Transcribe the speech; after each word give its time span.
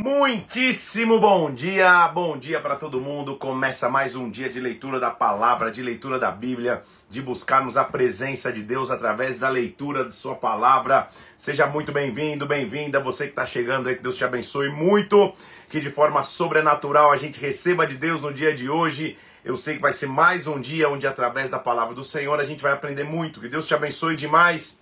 Muitíssimo 0.00 1.18
bom 1.18 1.52
dia, 1.52 2.06
bom 2.06 2.38
dia 2.38 2.60
para 2.60 2.76
todo 2.76 3.00
mundo. 3.00 3.34
Começa 3.34 3.88
mais 3.88 4.14
um 4.14 4.30
dia 4.30 4.48
de 4.48 4.60
leitura 4.60 5.00
da 5.00 5.10
palavra, 5.10 5.72
de 5.72 5.82
leitura 5.82 6.20
da 6.20 6.30
Bíblia, 6.30 6.84
de 7.10 7.20
buscarmos 7.20 7.76
a 7.76 7.82
presença 7.82 8.52
de 8.52 8.62
Deus 8.62 8.92
através 8.92 9.40
da 9.40 9.48
leitura 9.48 10.04
de 10.04 10.14
Sua 10.14 10.36
palavra. 10.36 11.08
Seja 11.36 11.66
muito 11.66 11.90
bem-vindo, 11.90 12.46
bem-vinda, 12.46 13.00
você 13.00 13.24
que 13.24 13.30
está 13.30 13.44
chegando 13.44 13.88
aí, 13.88 13.96
que 13.96 14.02
Deus 14.04 14.16
te 14.16 14.22
abençoe 14.22 14.68
muito, 14.68 15.32
que 15.68 15.80
de 15.80 15.90
forma 15.90 16.22
sobrenatural 16.22 17.10
a 17.10 17.16
gente 17.16 17.40
receba 17.40 17.84
de 17.84 17.96
Deus 17.96 18.22
no 18.22 18.32
dia 18.32 18.54
de 18.54 18.70
hoje. 18.70 19.18
Eu 19.44 19.56
sei 19.56 19.74
que 19.74 19.82
vai 19.82 19.90
ser 19.90 20.06
mais 20.06 20.46
um 20.46 20.60
dia 20.60 20.88
onde, 20.88 21.08
através 21.08 21.50
da 21.50 21.58
palavra 21.58 21.92
do 21.92 22.04
Senhor, 22.04 22.38
a 22.38 22.44
gente 22.44 22.62
vai 22.62 22.70
aprender 22.70 23.02
muito. 23.02 23.40
Que 23.40 23.48
Deus 23.48 23.66
te 23.66 23.74
abençoe 23.74 24.14
demais, 24.14 24.78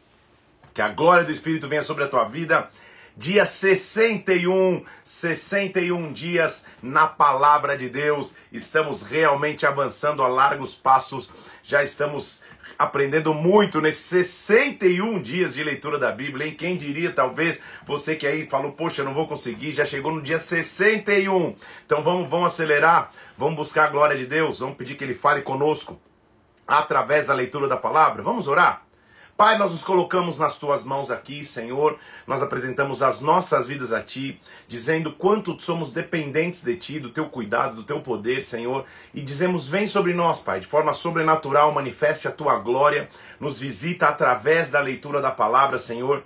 que 0.75 0.83
a 0.83 0.89
glória 0.89 1.25
do 1.25 1.33
Espírito 1.33 1.67
venha 1.67 1.81
sobre 1.81 2.05
a 2.05 2.07
tua 2.07 2.25
vida 2.25 2.69
dia 3.17 3.47
61, 3.47 4.85
61 5.03 6.13
dias 6.13 6.67
na 6.83 7.07
palavra 7.07 7.77
de 7.77 7.89
Deus. 7.89 8.35
Estamos 8.53 9.03
realmente 9.03 9.65
avançando 9.65 10.23
a 10.23 10.29
largos 10.29 10.75
passos. 10.75 11.31
Já 11.63 11.83
estamos 11.83 12.43
aprendendo 12.79 13.33
muito 13.33 13.81
nesses 13.81 14.27
61 14.27 15.23
dias 15.23 15.55
de 15.55 15.65
leitura 15.65 15.99
da 15.99 16.13
Bíblia, 16.13 16.47
hein? 16.47 16.55
Quem 16.55 16.77
diria, 16.77 17.11
talvez, 17.11 17.61
você 17.87 18.15
que 18.15 18.27
aí 18.27 18.47
falou, 18.47 18.73
poxa, 18.73 19.03
não 19.03 19.15
vou 19.15 19.27
conseguir, 19.27 19.73
já 19.73 19.85
chegou 19.85 20.13
no 20.13 20.21
dia 20.21 20.39
61. 20.39 21.55
Então 21.87 22.03
vamos, 22.03 22.29
vamos 22.29 22.53
acelerar, 22.53 23.11
vamos 23.39 23.57
buscar 23.57 23.85
a 23.85 23.91
glória 23.91 24.17
de 24.17 24.27
Deus, 24.27 24.59
vamos 24.59 24.77
pedir 24.77 24.95
que 24.95 25.05
Ele 25.05 25.15
fale 25.15 25.41
conosco 25.41 25.99
através 26.67 27.29
da 27.29 27.35
leitura 27.35 27.67
da 27.67 27.77
palavra. 27.77 28.23
Vamos 28.23 28.47
orar? 28.47 28.86
Pai, 29.37 29.59
nós 29.59 29.73
nos 29.73 29.85
colocamos 29.85 30.39
nas 30.39 30.59
tuas 30.59 30.83
mãos 30.83 31.11
aqui, 31.11 31.45
Senhor. 31.45 31.99
Nós 32.27 32.43
apresentamos 32.43 33.03
as 33.03 33.21
nossas 33.21 33.69
vidas 33.69 33.93
a 33.93 34.03
ti, 34.03 34.41
dizendo 34.67 35.13
quanto 35.13 35.61
somos 35.61 35.93
dependentes 35.93 36.63
de 36.63 36.75
ti, 36.75 36.99
do 36.99 37.11
teu 37.11 37.29
cuidado, 37.29 37.75
do 37.75 37.83
teu 37.83 38.01
poder, 38.01 38.43
Senhor. 38.43 38.87
E 39.13 39.21
dizemos: 39.21 39.69
vem 39.69 39.87
sobre 39.87 40.15
nós, 40.15 40.41
Pai, 40.41 40.59
de 40.59 40.67
forma 40.67 40.95
sobrenatural, 40.95 41.71
manifeste 41.71 42.27
a 42.27 42.33
tua 42.33 42.59
glória, 42.59 43.11
nos 43.39 43.59
visita 43.59 44.07
através 44.07 44.71
da 44.71 44.81
leitura 44.81 45.21
da 45.21 45.31
palavra, 45.31 45.77
Senhor 45.77 46.25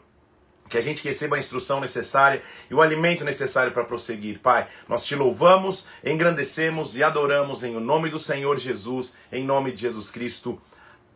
que 0.69 0.79
a 0.79 0.81
gente 0.81 1.03
receba 1.03 1.35
a 1.35 1.39
instrução 1.41 1.81
necessária 1.81 2.41
e 2.71 2.75
o 2.75 2.81
alimento 2.81 3.25
necessário 3.25 3.73
para 3.73 3.83
prosseguir. 3.83 4.39
Pai, 4.39 4.69
nós 4.89 5.05
te 5.05 5.17
louvamos, 5.17 5.89
engrandecemos 6.05 6.97
e 6.97 7.03
adoramos 7.03 7.65
em 7.65 7.75
o 7.75 7.81
nome 7.81 8.09
do 8.09 8.21
Senhor 8.21 8.57
Jesus, 8.57 9.17
em 9.33 9.43
nome 9.43 9.73
de 9.73 9.81
Jesus 9.81 10.11
Cristo. 10.11 10.63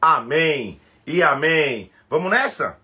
Amém 0.02 0.80
e 1.06 1.22
amém. 1.22 1.90
Vamos 2.08 2.30
nessa? 2.30 2.78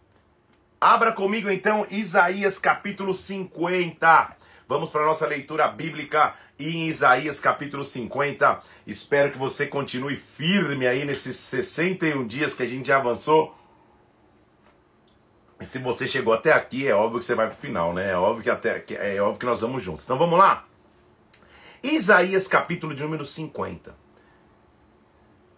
Abra 0.81 1.13
comigo 1.13 1.51
então 1.51 1.87
Isaías 1.91 2.59
capítulo 2.59 3.13
50. 3.13 4.37
Vamos 4.67 4.89
para 4.89 5.03
a 5.03 5.07
nossa 5.07 5.27
leitura 5.27 5.69
bíblica 5.69 6.35
em 6.59 6.89
Isaías 6.89 7.39
capítulo 7.39 7.85
50. 7.85 8.61
Espero 8.87 9.31
que 9.31 9.37
você 9.37 9.67
continue 9.67 10.17
firme 10.17 10.87
aí 10.87 11.05
nesses 11.05 11.37
61 11.37 12.27
dias 12.27 12.55
que 12.55 12.63
a 12.63 12.67
gente 12.67 12.89
já 12.89 12.97
avançou. 12.97 13.55
E 15.61 15.67
se 15.67 15.79
você 15.79 16.07
chegou 16.07 16.33
até 16.33 16.53
aqui, 16.53 16.89
é 16.89 16.95
óbvio 16.95 17.19
que 17.19 17.27
você 17.27 17.35
vai 17.35 17.47
para 17.47 17.57
o 17.57 17.61
final, 17.61 17.93
né? 17.93 18.13
É 18.13 18.17
óbvio 18.17 18.43
que, 18.43 18.51
até, 18.51 18.83
é 18.89 19.21
óbvio 19.21 19.39
que 19.39 19.47
nós 19.47 19.61
vamos 19.61 19.83
juntos. 19.83 20.05
Então 20.05 20.17
vamos 20.17 20.39
lá. 20.39 20.65
Isaías 21.83 22.49
capítulo 22.49 22.95
de 22.95 23.03
número 23.03 23.27
50. 23.27 23.95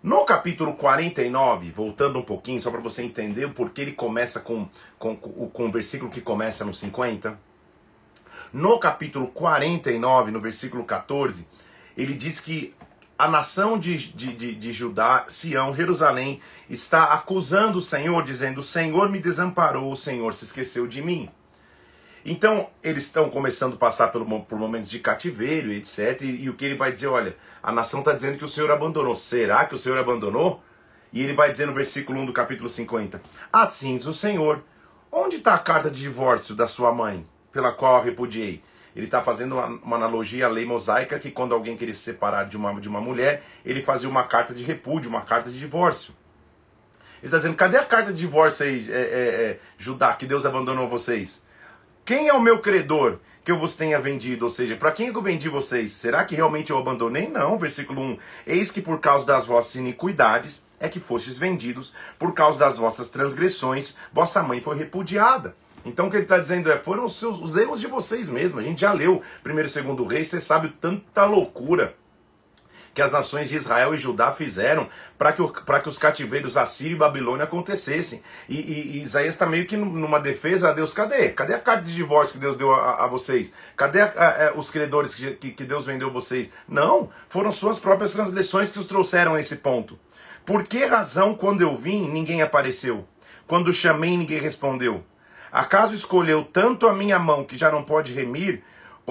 No 0.03 0.25
capítulo 0.25 0.75
49, 0.75 1.71
voltando 1.71 2.19
um 2.19 2.23
pouquinho, 2.23 2.61
só 2.61 2.73
para 2.73 2.81
você 2.81 3.05
entender 3.05 3.45
o 3.45 3.53
porquê 3.53 3.83
ele 3.83 3.93
começa 3.93 4.41
com, 4.41 4.69
com, 4.99 5.15
com, 5.15 5.69
o 5.69 5.71
versículo 5.71 6.11
que 6.11 6.21
começa 6.21 6.65
no 6.65 6.75
50. 6.75 7.39
No 8.53 8.81
capítulo 8.81 9.29
49, 9.29 10.33
no 10.33 10.41
versículo 10.41 10.83
14, 10.85 11.47
ele 11.97 12.15
diz 12.15 12.41
que 12.41 12.75
a 13.17 13.29
nação 13.29 13.79
de, 13.79 13.97
de, 14.13 14.33
de, 14.33 14.55
de 14.57 14.73
Judá, 14.73 15.25
Sião, 15.29 15.73
Jerusalém, 15.73 16.41
está 16.69 17.13
acusando 17.13 17.79
o 17.79 17.81
Senhor, 17.81 18.25
dizendo: 18.25 18.59
O 18.59 18.65
Senhor 18.65 19.09
me 19.09 19.21
desamparou, 19.21 19.93
o 19.93 19.97
Senhor 19.97 20.35
se 20.35 20.45
esqueceu 20.45 20.89
de 20.89 21.01
mim. 21.01 21.29
Então, 22.25 22.71
eles 22.83 23.05
estão 23.05 23.29
começando 23.29 23.75
a 23.75 23.77
passar 23.77 24.09
por, 24.09 24.25
por 24.43 24.59
momentos 24.59 24.89
de 24.89 25.01
cativeiro, 25.01 25.73
etc. 25.73 26.21
E, 26.23 26.45
e, 26.45 26.51
o 26.51 26.55
que 26.55 26.65
ele 26.65 26.77
vai 26.77 26.93
dizer? 26.93 27.09
Olha, 27.09 27.37
a 27.63 27.73
nação 27.73 28.01
está 28.01 28.13
dizendo 28.13 28.39
que 28.39 28.45
o 28.45 28.49
Senhor 28.49 28.71
abandonou. 28.71 29.15
Será 29.15 29.65
que 29.65 29.75
o 29.75 29.79
Senhor 29.79 29.99
abandonou? 29.99 30.63
E 31.13 31.23
ele 31.23 31.35
vai 31.35 31.51
dizer 31.51 31.67
no 31.67 31.75
versículo 31.75 32.21
1 32.21 32.27
do 32.27 32.33
capítulo 32.33 32.69
50: 32.69 33.21
Assim 33.53 33.97
diz 33.97 34.07
o 34.07 34.15
Senhor: 34.15 34.63
Onde 35.11 35.37
está 35.37 35.55
a 35.55 35.59
carta 35.59 35.91
de 35.91 36.01
divórcio 36.01 36.55
da 36.55 36.67
sua 36.67 36.93
mãe, 36.93 37.27
pela 37.51 37.73
qual 37.73 37.97
a 37.97 38.03
repudiei? 38.03 38.63
Ele 38.95 39.07
está 39.07 39.23
fazendo 39.23 39.55
uma, 39.55 39.67
uma, 39.67 39.97
analogia 39.97 40.47
à 40.47 40.49
lei 40.49 40.67
mosaica 40.67 41.19
que 41.19 41.31
quando 41.31 41.55
alguém 41.55 41.77
queria 41.77 41.95
se 41.95 42.01
separar 42.01 42.45
de 42.45 42.57
uma, 42.57 42.79
de 42.79 42.89
uma 42.89 43.01
mulher, 43.01 43.43
ele 43.65 43.83
fazia 43.83 44.09
uma 44.09 44.25
carta 44.25 44.55
de 44.55 44.63
repúdio, 44.63 45.09
uma 45.09 45.23
carta 45.23 45.51
de 45.51 45.59
divórcio. 45.59 46.15
Ele 47.19 47.27
está 47.27 47.39
dizendo: 47.39 47.57
cadê 47.57 47.79
a 47.79 47.85
carta 47.85 48.13
de 48.13 48.19
divórcio 48.19 48.65
aí, 48.65 48.87
é, 48.91 48.95
é, 48.95 49.01
é, 49.01 49.59
Judá, 49.77 50.15
que 50.15 50.27
Deus 50.27 50.47
abandonou 50.47 50.89
vocês? 50.89 51.43
Quem 52.05 52.27
é 52.27 52.33
o 52.33 52.41
meu 52.41 52.59
credor 52.59 53.19
que 53.45 53.53
eu 53.53 53.57
vos 53.57 53.77
tenha 53.77 54.01
vendido? 54.01 54.45
Ou 54.45 54.49
seja, 54.49 54.75
para 54.75 54.91
quem 54.91 55.07
eu 55.07 55.23
vendi 55.23 55.49
vocês? 55.49 55.93
Será 55.93 56.25
que 56.25 56.35
realmente 56.35 56.73
eu 56.73 56.79
abandonei? 56.79 57.29
Não. 57.29 57.57
Versículo 57.57 58.03
1. 58.03 58.19
Eis 58.45 58.73
que 58.73 58.83
por 58.83 58.99
causa 58.99 59.25
das 59.25 59.47
vossas 59.47 59.77
iniquidades 59.77 60.65
é 60.81 60.89
que 60.89 60.99
fostes 60.99 61.39
vendidos, 61.39 61.95
por 62.19 62.35
causa 62.35 62.59
das 62.59 62.77
vossas 62.77 63.07
transgressões, 63.07 63.97
vossa 64.13 64.43
mãe 64.43 64.61
foi 64.61 64.77
repudiada. 64.77 65.55
Então 65.85 66.09
o 66.09 66.11
que 66.11 66.17
ele 66.17 66.25
está 66.25 66.39
dizendo 66.39 66.73
é, 66.73 66.77
foram 66.77 67.05
os, 67.05 67.17
seus, 67.17 67.41
os 67.41 67.55
erros 67.55 67.79
de 67.79 67.87
vocês 67.87 68.29
mesmos. 68.29 68.65
A 68.65 68.67
gente 68.67 68.81
já 68.81 68.93
leu 68.93 69.23
primeiro 69.45 69.69
e 69.69 69.73
segundo 69.73 70.05
rei, 70.05 70.25
você 70.25 70.41
sabe 70.41 70.75
tanta 70.81 71.25
loucura 71.25 71.95
que 72.95 73.01
as 73.01 73.11
nações 73.11 73.49
de 73.49 73.57
Israel 73.57 73.95
e 73.95 73.97
Judá 73.97 74.33
fizeram 74.33 74.89
para 75.17 75.33
que, 75.33 75.43
que 75.43 75.89
os 75.89 75.99
cativeiros 75.99 76.57
Assírio 76.57 76.95
e 76.95 76.99
Babilônia 76.99 77.45
acontecessem. 77.45 78.23
E, 78.49 78.57
e, 78.57 78.99
e 78.99 79.03
Isaías 79.03 79.35
está 79.35 79.47
meio 79.47 79.67
que 79.67 79.77
numa 79.77 80.21
defesa 80.21 80.71
a 80.71 80.73
Deus, 80.73 80.93
cadê? 80.93 81.31
Cadê 81.31 81.55
a 81.55 81.59
carta 81.59 81.83
de 81.83 81.95
divórcio 81.95 82.35
que 82.35 82.41
Deus 82.41 82.57
deu 82.57 82.73
a, 82.73 83.05
a 83.05 83.07
vocês? 83.07 83.53
Cadê 83.77 84.01
a, 84.03 84.51
a, 84.51 84.59
os 84.59 84.71
credores 84.71 85.15
que, 85.15 85.31
que, 85.33 85.51
que 85.51 85.65
Deus 85.65 85.85
vendeu 85.85 86.11
vocês? 86.11 86.51
Não, 86.69 87.11
foram 87.29 87.51
suas 87.51 87.79
próprias 87.79 88.13
transgressões 88.13 88.71
que 88.71 88.79
os 88.79 88.85
trouxeram 88.85 89.35
a 89.35 89.41
esse 89.41 89.57
ponto. 89.57 89.99
Por 90.45 90.65
que 90.65 90.85
razão, 90.85 91.35
quando 91.35 91.63
eu 91.63 91.77
vim, 91.77 92.09
ninguém 92.09 92.43
apareceu? 92.43 93.07
Quando 93.47 93.73
chamei, 93.73 94.17
ninguém 94.17 94.39
respondeu? 94.39 95.05
Acaso 95.51 95.95
escolheu 95.95 96.45
tanto 96.45 96.87
a 96.89 96.95
minha 96.95 97.19
mão 97.19 97.45
que 97.45 97.57
já 97.57 97.71
não 97.71 97.83
pode 97.83 98.13
remir, 98.13 98.63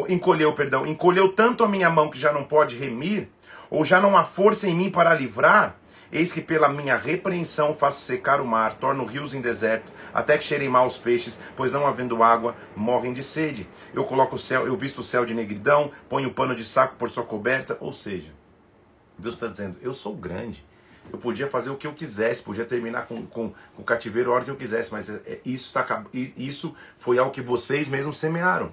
encolheu, 0.10 0.54
perdão, 0.54 0.86
encolheu 0.86 1.30
tanto 1.30 1.64
a 1.64 1.68
minha 1.68 1.90
mão 1.90 2.10
que 2.10 2.18
já 2.18 2.32
não 2.32 2.44
pode 2.44 2.76
remir, 2.78 3.30
ou 3.72 3.86
já 3.86 4.02
não 4.02 4.18
há 4.18 4.24
força 4.24 4.68
em 4.68 4.76
mim 4.76 4.92
para 4.92 5.16
livrar? 5.16 5.78
Eis 6.12 6.34
que 6.34 6.42
pela 6.42 6.68
minha 6.68 6.98
repreensão 6.98 7.74
faço 7.74 8.02
secar 8.02 8.42
o 8.42 8.46
mar, 8.46 8.74
torno 8.74 9.06
rios 9.06 9.34
em 9.34 9.40
deserto, 9.40 9.90
até 10.14 10.38
que 10.38 10.44
cheirem 10.44 10.68
mal 10.68 10.86
os 10.86 10.98
peixes, 10.98 11.40
pois 11.56 11.72
não 11.72 11.88
havendo 11.88 12.22
água, 12.22 12.54
morrem 12.76 13.14
de 13.14 13.24
sede. 13.24 13.66
Eu 13.94 14.04
coloco 14.04 14.36
o 14.36 14.38
céu, 14.38 14.68
eu 14.68 14.76
visto 14.76 14.98
o 14.98 15.04
céu 15.04 15.26
de 15.26 15.34
negridão, 15.34 15.90
ponho 16.10 16.28
o 16.28 16.34
pano 16.34 16.54
de 16.54 16.66
saco 16.66 16.98
por 16.98 17.10
sua 17.10 17.24
coberta, 17.24 17.78
ou 17.80 17.94
seja, 17.94 18.30
Deus 19.18 19.36
está 19.36 19.48
dizendo, 19.48 19.78
eu 19.82 19.94
sou 19.94 20.14
grande. 20.14 20.66
Eu 21.12 21.18
podia 21.18 21.48
fazer 21.48 21.70
o 21.70 21.78
que 21.78 21.88
eu 21.88 21.94
quisesse, 21.94 22.44
podia 22.44 22.66
terminar 22.66 23.08
com, 23.08 23.26
com, 23.26 23.54
com 23.74 23.82
o 23.82 23.86
cativeiro 23.86 24.32
a 24.32 24.36
hora 24.36 24.44
que 24.44 24.52
eu 24.52 24.56
quisesse, 24.56 24.92
mas 24.92 25.10
é, 25.10 25.22
é 25.26 25.40
isso, 25.46 25.74
tá, 25.74 26.04
isso 26.14 26.76
foi 26.98 27.18
algo 27.18 27.32
que 27.32 27.42
vocês 27.42 27.88
mesmos 27.88 28.18
semearam. 28.18 28.72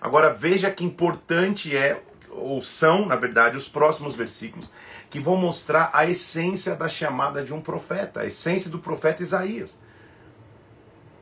Agora 0.00 0.30
veja 0.32 0.70
que 0.70 0.84
importante 0.84 1.76
é 1.76 2.00
ou 2.38 2.60
são, 2.60 3.06
na 3.06 3.16
verdade, 3.16 3.56
os 3.56 3.68
próximos 3.68 4.14
versículos, 4.14 4.70
que 5.10 5.20
vão 5.20 5.36
mostrar 5.36 5.90
a 5.92 6.06
essência 6.06 6.74
da 6.74 6.88
chamada 6.88 7.42
de 7.42 7.52
um 7.52 7.60
profeta, 7.60 8.20
a 8.20 8.26
essência 8.26 8.70
do 8.70 8.78
profeta 8.78 9.22
Isaías. 9.22 9.80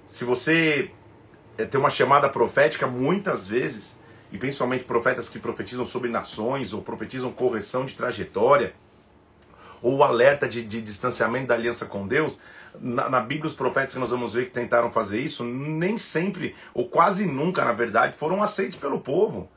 Se 0.07 0.25
você 0.25 0.91
eh, 1.59 1.65
tem 1.65 1.81
uma 1.81 1.91
chamada 1.91 2.29
profética, 2.29 2.87
muitas 2.87 3.47
vezes, 3.47 3.97
e 4.31 4.39
principalmente 4.39 4.85
profetas 4.85 5.29
que 5.29 5.39
profetizam 5.39 5.85
sobre 5.85 6.11
nações, 6.11 6.73
ou 6.73 6.83
profetizam 6.83 7.33
correção 7.33 7.85
de 7.85 7.95
trajetória, 7.95 8.75
ou 9.83 10.03
alerta 10.03 10.49
de, 10.49 10.63
de 10.63 10.81
distanciamento 10.81 11.47
da 11.47 11.55
aliança 11.55 11.87
com 11.87 12.07
Deus, 12.07 12.39
na, 12.81 13.09
na, 13.09 13.21
Bíblia, 13.21 13.47
os 13.47 13.55
profetas 13.55 13.95
que 13.95 14.01
nós 14.01 14.11
vamos 14.11 14.35
ver 14.35 14.45
que 14.45 14.51
tentaram 14.51 14.91
fazer 14.91 15.21
isso, 15.21 15.45
nem 15.45 15.97
sempre, 15.97 16.55
ou 16.75 16.89
quase 16.89 17.27
nunca, 17.27 17.65
na 17.65 17.73
verdade, 17.73 18.17
foram 18.17 18.43
aceitos 18.43 18.77
pelo 18.77 19.01
povo. 19.01 19.49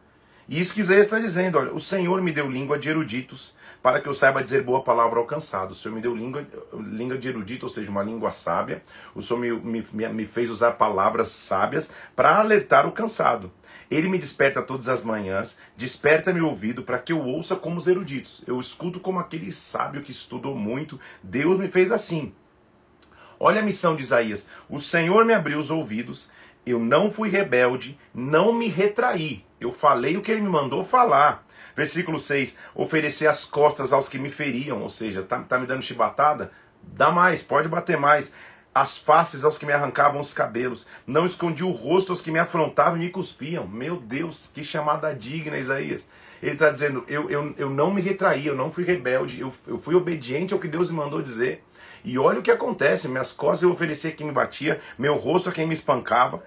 E 0.49 0.59
isso 0.59 0.73
que 0.73 0.79
Isaías 0.79 1.05
está 1.05 1.19
dizendo, 1.19 1.59
olha, 1.59 1.71
o 1.71 1.79
Senhor 1.79 2.19
me 2.23 2.31
deu 2.31 2.49
língua 2.49 2.79
de 2.79 2.89
eruditos 2.89 3.53
para 3.83 4.01
que 4.01 4.09
eu 4.09 4.15
saiba 4.15 4.41
dizer 4.41 4.63
boa 4.63 4.81
palavra 4.81 5.19
ao 5.19 5.25
cansado. 5.25 5.71
O 5.71 5.75
Senhor 5.75 5.93
me 5.93 6.01
deu 6.01 6.15
língua, 6.15 6.43
língua 6.73 7.19
de 7.19 7.29
erudito, 7.29 7.67
ou 7.67 7.71
seja, 7.71 7.91
uma 7.91 8.01
língua 8.01 8.31
sábia. 8.31 8.81
O 9.13 9.21
Senhor 9.21 9.39
me, 9.39 9.85
me, 9.93 10.09
me 10.09 10.25
fez 10.25 10.49
usar 10.49 10.71
palavras 10.71 11.27
sábias 11.27 11.91
para 12.15 12.39
alertar 12.39 12.87
o 12.87 12.91
cansado. 12.91 13.51
Ele 13.91 14.09
me 14.09 14.17
desperta 14.17 14.59
todas 14.63 14.89
as 14.89 15.03
manhãs, 15.03 15.55
desperta 15.77 16.33
meu 16.33 16.47
ouvido 16.47 16.81
para 16.81 16.97
que 16.97 17.13
eu 17.13 17.23
ouça 17.23 17.55
como 17.55 17.77
os 17.77 17.85
eruditos. 17.85 18.43
Eu 18.47 18.59
escuto 18.59 18.99
como 18.99 19.19
aquele 19.19 19.51
sábio 19.51 20.01
que 20.01 20.11
estudou 20.11 20.55
muito. 20.55 20.99
Deus 21.21 21.59
me 21.59 21.67
fez 21.67 21.91
assim. 21.91 22.33
Olha 23.39 23.61
a 23.61 23.63
missão 23.65 23.95
de 23.95 24.01
Isaías. 24.01 24.47
O 24.67 24.79
Senhor 24.79 25.23
me 25.25 25.33
abriu 25.33 25.59
os 25.59 25.69
ouvidos 25.69 26.31
Eu 26.65 26.79
não 26.79 27.11
fui 27.11 27.29
rebelde, 27.29 27.97
não 28.15 28.51
me 28.51 28.67
retraí. 28.67 29.47
Eu 29.59 29.71
falei 29.71 30.15
o 30.15 30.21
que 30.21 30.31
ele 30.31 30.41
me 30.41 30.49
mandou 30.49 30.83
falar. 30.83 31.45
Versículo 31.75 32.19
6: 32.19 32.57
oferecer 32.73 33.27
as 33.27 33.45
costas 33.45 33.91
aos 33.93 34.09
que 34.09 34.19
me 34.19 34.29
feriam, 34.29 34.81
ou 34.81 34.89
seja, 34.89 35.23
tá, 35.23 35.39
tá 35.39 35.57
me 35.57 35.67
dando 35.67 35.81
chibatada? 35.81 36.51
Dá 36.81 37.11
mais, 37.11 37.41
pode 37.41 37.67
bater 37.67 37.97
mais. 37.97 38.31
As 38.73 38.97
faces 38.97 39.43
aos 39.43 39.57
que 39.57 39.65
me 39.65 39.73
arrancavam 39.73 40.21
os 40.21 40.33
cabelos. 40.33 40.85
Não 41.05 41.25
escondi 41.25 41.63
o 41.63 41.71
rosto 41.71 42.11
aos 42.11 42.21
que 42.21 42.31
me 42.31 42.39
afrontavam 42.39 42.97
e 42.97 43.05
me 43.05 43.09
cuspiam. 43.09 43.67
Meu 43.67 43.97
Deus, 43.97 44.49
que 44.53 44.63
chamada 44.63 45.13
digna, 45.13 45.57
Isaías. 45.57 46.07
Ele 46.41 46.53
está 46.53 46.69
dizendo: 46.69 47.03
eu, 47.07 47.29
eu, 47.29 47.53
eu 47.57 47.69
não 47.69 47.91
me 47.91 48.01
retraí, 48.01 48.45
eu 48.45 48.55
não 48.55 48.71
fui 48.71 48.83
rebelde, 48.83 49.41
eu, 49.41 49.53
eu 49.67 49.77
fui 49.77 49.95
obediente 49.95 50.53
ao 50.53 50.59
que 50.59 50.67
Deus 50.67 50.89
me 50.91 50.97
mandou 50.97 51.21
dizer. 51.21 51.63
E 52.03 52.17
olha 52.17 52.39
o 52.39 52.43
que 52.43 52.51
acontece: 52.51 53.09
minhas 53.09 53.31
costas 53.31 53.63
eu 53.63 53.71
ofereci 53.71 54.07
a 54.07 54.11
quem 54.11 54.27
me 54.27 54.33
batia, 54.33 54.79
meu 54.97 55.15
rosto 55.15 55.49
a 55.49 55.51
quem 55.51 55.67
me 55.67 55.73
espancava. 55.73 56.43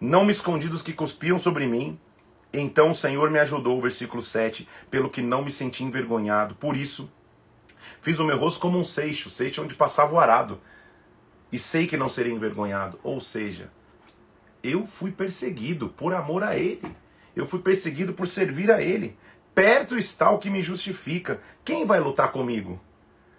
Não 0.00 0.24
me 0.24 0.30
escondi 0.30 0.68
dos 0.68 0.82
que 0.82 0.92
cuspiam 0.92 1.38
sobre 1.38 1.66
mim. 1.66 1.98
Então 2.52 2.90
o 2.90 2.94
Senhor 2.94 3.30
me 3.30 3.38
ajudou, 3.38 3.80
versículo 3.80 4.22
7, 4.22 4.66
pelo 4.90 5.10
que 5.10 5.20
não 5.20 5.44
me 5.44 5.50
senti 5.50 5.84
envergonhado. 5.84 6.54
Por 6.54 6.76
isso, 6.76 7.10
fiz 8.00 8.18
o 8.18 8.24
meu 8.24 8.38
rosto 8.38 8.60
como 8.60 8.78
um 8.78 8.84
seixo, 8.84 9.28
seixo 9.28 9.62
onde 9.62 9.74
passava 9.74 10.14
o 10.14 10.18
arado. 10.18 10.60
E 11.52 11.58
sei 11.58 11.86
que 11.86 11.96
não 11.96 12.08
serei 12.08 12.32
envergonhado. 12.32 12.98
Ou 13.02 13.20
seja, 13.20 13.70
eu 14.62 14.84
fui 14.84 15.10
perseguido 15.10 15.88
por 15.88 16.14
amor 16.14 16.42
a 16.42 16.56
Ele. 16.56 16.82
Eu 17.34 17.46
fui 17.46 17.60
perseguido 17.60 18.12
por 18.12 18.26
servir 18.26 18.70
a 18.70 18.82
Ele. 18.82 19.16
Perto 19.54 19.96
está 19.96 20.30
o 20.30 20.38
que 20.38 20.50
me 20.50 20.62
justifica. 20.62 21.40
Quem 21.64 21.84
vai 21.84 22.00
lutar 22.00 22.32
comigo? 22.32 22.80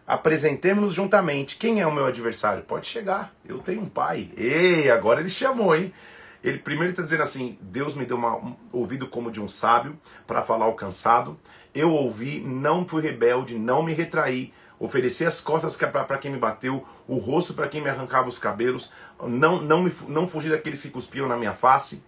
Apresentemos-nos 0.06 0.94
juntamente. 0.94 1.56
Quem 1.56 1.80
é 1.80 1.88
o 1.88 1.94
meu 1.94 2.06
adversário? 2.06 2.64
Pode 2.64 2.88
chegar. 2.88 3.34
Eu 3.46 3.60
tenho 3.60 3.82
um 3.82 3.90
pai. 3.90 4.32
Ei, 4.36 4.90
agora 4.90 5.20
ele 5.20 5.30
chamou, 5.30 5.76
hein? 5.76 5.94
Ele 6.44 6.57
primeiro 6.57 6.91
está 6.91 7.03
dizendo 7.03 7.24
assim: 7.24 7.57
Deus 7.62 7.95
me 7.95 8.06
deu 8.06 8.18
uma, 8.18 8.36
um 8.38 8.56
ouvido 8.71 9.07
como 9.07 9.31
de 9.31 9.41
um 9.41 9.47
sábio 9.47 10.00
para 10.25 10.41
falar 10.41 10.65
ao 10.65 10.74
cansado. 10.74 11.38
Eu 11.74 11.91
ouvi, 11.91 12.39
não 12.39 12.88
fui 12.88 13.01
rebelde, 13.01 13.57
não 13.57 13.83
me 13.83 13.94
retraí. 13.94 14.53
Ofereci 14.80 15.25
as 15.25 15.41
costas 15.41 15.75
para 15.75 16.18
quem 16.18 16.31
me 16.31 16.38
bateu, 16.38 16.86
o 17.06 17.18
rosto 17.18 17.53
para 17.53 17.68
quem 17.68 17.81
me 17.81 17.89
arrancava 17.89 18.30
os 18.30 18.39
cabelos. 18.39 18.94
Não, 19.21 19.62
não, 19.62 19.83
me, 19.83 19.91
não 20.07 20.25
fugi 20.25 20.50
daqueles 20.50 20.81
que 20.81 20.89
cuspiam 20.89 21.27
na 21.27 21.36
minha 21.36 21.53
face. 21.53 22.01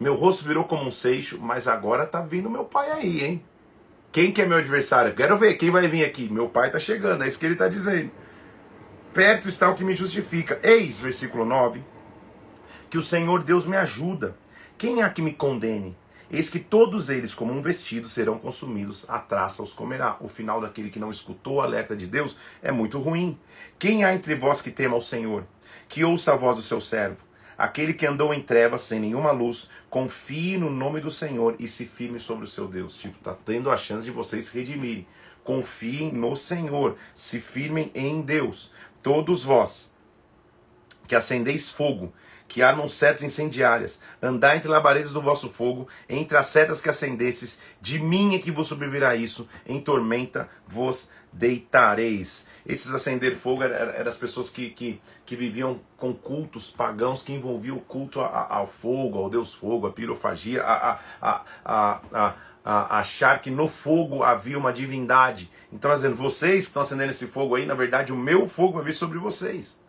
Meu 0.00 0.16
rosto 0.16 0.44
virou 0.44 0.64
como 0.64 0.84
um 0.84 0.90
seixo, 0.90 1.38
mas 1.40 1.68
agora 1.68 2.04
tá 2.04 2.20
vindo 2.20 2.50
meu 2.50 2.64
pai 2.64 2.90
aí, 2.90 3.24
hein? 3.24 3.44
Quem 4.10 4.32
que 4.32 4.42
é 4.42 4.46
meu 4.46 4.58
adversário? 4.58 5.14
Quero 5.14 5.38
ver 5.38 5.54
quem 5.54 5.70
vai 5.70 5.86
vir 5.86 6.04
aqui. 6.04 6.28
Meu 6.28 6.48
pai 6.48 6.68
tá 6.68 6.80
chegando, 6.80 7.22
é 7.22 7.28
isso 7.28 7.38
que 7.38 7.46
ele 7.46 7.54
tá 7.54 7.68
dizendo. 7.68 8.10
Perto 9.12 9.48
está 9.48 9.70
o 9.70 9.74
que 9.76 9.84
me 9.84 9.94
justifica. 9.94 10.58
Eis, 10.64 10.98
versículo 10.98 11.44
9 11.44 11.93
que 12.94 12.98
o 12.98 13.02
Senhor 13.02 13.42
Deus 13.42 13.66
me 13.66 13.76
ajuda. 13.76 14.36
Quem 14.78 15.02
há 15.02 15.10
que 15.10 15.20
me 15.20 15.32
condene? 15.32 15.96
Eis 16.30 16.48
que 16.48 16.60
todos 16.60 17.08
eles, 17.08 17.34
como 17.34 17.52
um 17.52 17.60
vestido, 17.60 18.08
serão 18.08 18.38
consumidos, 18.38 19.04
a 19.08 19.18
traça 19.18 19.64
os 19.64 19.72
comerá. 19.72 20.16
O 20.20 20.28
final 20.28 20.60
daquele 20.60 20.90
que 20.90 21.00
não 21.00 21.10
escutou 21.10 21.54
o 21.54 21.60
alerta 21.60 21.96
de 21.96 22.06
Deus 22.06 22.36
é 22.62 22.70
muito 22.70 23.00
ruim. 23.00 23.36
Quem 23.80 24.04
há 24.04 24.14
entre 24.14 24.36
vós 24.36 24.62
que 24.62 24.70
tema 24.70 24.94
ao 24.94 25.00
Senhor? 25.00 25.44
Que 25.88 26.04
ouça 26.04 26.34
a 26.34 26.36
voz 26.36 26.54
do 26.54 26.62
seu 26.62 26.80
servo. 26.80 27.16
Aquele 27.58 27.94
que 27.94 28.06
andou 28.06 28.32
em 28.32 28.40
trevas, 28.40 28.82
sem 28.82 29.00
nenhuma 29.00 29.32
luz, 29.32 29.70
confie 29.90 30.56
no 30.56 30.70
nome 30.70 31.00
do 31.00 31.10
Senhor 31.10 31.56
e 31.58 31.66
se 31.66 31.86
firme 31.86 32.20
sobre 32.20 32.44
o 32.44 32.48
seu 32.48 32.68
Deus. 32.68 32.96
Tipo, 32.96 33.18
tá 33.18 33.36
tendo 33.44 33.72
a 33.72 33.76
chance 33.76 34.04
de 34.04 34.12
vocês 34.12 34.50
redimirem. 34.50 35.04
Confiem 35.42 36.12
no 36.12 36.36
Senhor, 36.36 36.94
se 37.12 37.40
firmem 37.40 37.90
em 37.92 38.22
Deus. 38.22 38.70
Todos 39.02 39.42
vós 39.42 39.92
que 41.06 41.14
acendeis 41.14 41.68
fogo, 41.68 42.12
que 42.54 42.62
armam 42.62 42.88
setas 42.88 43.24
incendiárias, 43.24 43.98
andai 44.22 44.58
entre 44.58 44.68
labaredas 44.68 45.10
do 45.10 45.20
vosso 45.20 45.50
fogo, 45.50 45.88
entre 46.08 46.36
as 46.36 46.46
setas 46.46 46.80
que 46.80 46.88
acendestes, 46.88 47.58
de 47.80 47.98
mim 47.98 48.36
é 48.36 48.38
que 48.38 48.52
vos 48.52 48.68
sobrevirá 48.68 49.16
isso, 49.16 49.48
em 49.66 49.80
tormenta 49.80 50.48
vos 50.64 51.08
deitareis. 51.32 52.46
Esses 52.64 52.94
acender 52.94 53.34
fogo 53.34 53.64
eram, 53.64 53.90
eram 53.90 54.08
as 54.08 54.16
pessoas 54.16 54.50
que, 54.50 54.70
que, 54.70 55.00
que, 55.26 55.34
viviam 55.34 55.80
com 55.96 56.14
cultos 56.14 56.70
pagãos 56.70 57.24
que 57.24 57.32
envolviam 57.32 57.76
o 57.76 57.80
culto 57.80 58.20
ao 58.20 58.68
fogo, 58.68 59.18
ao 59.18 59.28
deus 59.28 59.52
fogo, 59.52 59.88
a 59.88 59.92
pirofagia, 59.92 60.62
a, 60.62 61.00
a, 61.20 61.44
a, 61.64 62.00
a, 62.12 62.34
a 62.64 62.98
achar 63.00 63.40
que 63.40 63.50
no 63.50 63.66
fogo 63.66 64.22
havia 64.22 64.56
uma 64.56 64.72
divindade. 64.72 65.50
Então, 65.72 65.92
dizendo, 65.92 66.14
vocês 66.14 66.66
que 66.66 66.68
estão 66.68 66.82
acendendo 66.82 67.10
esse 67.10 67.26
fogo 67.26 67.56
aí, 67.56 67.66
na 67.66 67.74
verdade, 67.74 68.12
o 68.12 68.16
meu 68.16 68.46
fogo 68.46 68.74
vai 68.74 68.84
vir 68.84 68.92
sobre 68.92 69.18
vocês. 69.18 69.82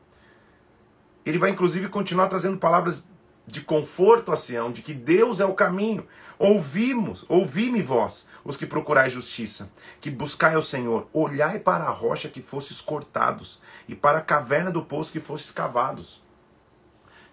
Ele 1.25 1.37
vai 1.37 1.49
inclusive 1.49 1.89
continuar 1.89 2.27
trazendo 2.27 2.57
palavras 2.57 3.05
de 3.47 3.61
conforto 3.61 4.31
a 4.31 4.35
Sião, 4.35 4.71
de 4.71 4.81
que 4.81 4.93
Deus 4.93 5.39
é 5.39 5.45
o 5.45 5.53
caminho. 5.53 6.05
Ouvimos, 6.37 7.25
ouvi-me 7.29 7.81
vós, 7.81 8.27
os 8.43 8.57
que 8.57 8.65
procurais 8.65 9.13
justiça, 9.13 9.71
que 10.01 10.09
buscai 10.09 10.55
ao 10.55 10.61
Senhor, 10.61 11.07
olhai 11.13 11.59
para 11.59 11.85
a 11.85 11.91
rocha 11.91 12.29
que 12.29 12.41
fostes 12.41 12.81
cortados, 12.81 13.61
e 13.87 13.95
para 13.95 14.17
a 14.17 14.21
caverna 14.21 14.71
do 14.71 14.81
poço 14.81 15.11
que 15.11 15.19
fostes 15.19 15.51
cavados. 15.51 16.24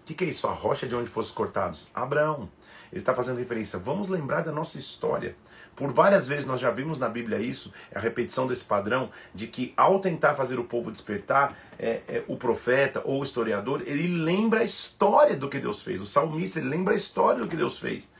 O 0.03 0.05
que, 0.05 0.13
que, 0.13 0.25
é 0.25 0.27
isso? 0.27 0.47
A 0.47 0.51
rocha 0.51 0.85
de 0.85 0.93
onde 0.93 1.09
fostes 1.09 1.33
cortados? 1.33 1.87
Abraão. 1.95 2.49
Ele 2.91 2.99
está 2.99 3.15
fazendo 3.15 3.37
referência. 3.37 3.79
Vamos 3.79 4.09
lembrar 4.09 4.41
da 4.41 4.51
nossa 4.51 4.77
história. 4.77 5.33
Por 5.77 5.93
várias 5.93 6.27
vezes 6.27 6.45
nós 6.45 6.59
já 6.59 6.69
vimos 6.71 6.97
na 6.97 7.07
Bíblia 7.07 7.39
isso, 7.39 7.71
a 7.95 8.01
repetição 8.01 8.45
desse 8.45 8.65
padrão, 8.65 9.09
de 9.33 9.47
que 9.47 9.73
ao 9.77 10.01
tentar 10.01 10.35
fazer 10.35 10.59
o 10.59 10.65
povo 10.65 10.91
despertar, 10.91 11.57
é, 11.79 12.01
é, 12.05 12.23
o 12.27 12.35
profeta 12.35 13.01
ou 13.05 13.21
o 13.21 13.23
historiador, 13.23 13.81
ele 13.85 14.09
lembra 14.09 14.59
a 14.59 14.63
história 14.65 15.37
do 15.37 15.47
que 15.47 15.57
Deus 15.57 15.81
fez. 15.81 16.01
O 16.01 16.05
salmista 16.05 16.59
ele 16.59 16.67
lembra 16.67 16.93
a 16.93 16.97
história 16.97 17.41
do 17.41 17.47
que 17.47 17.55
Deus 17.55 17.79
fez. 17.79 18.11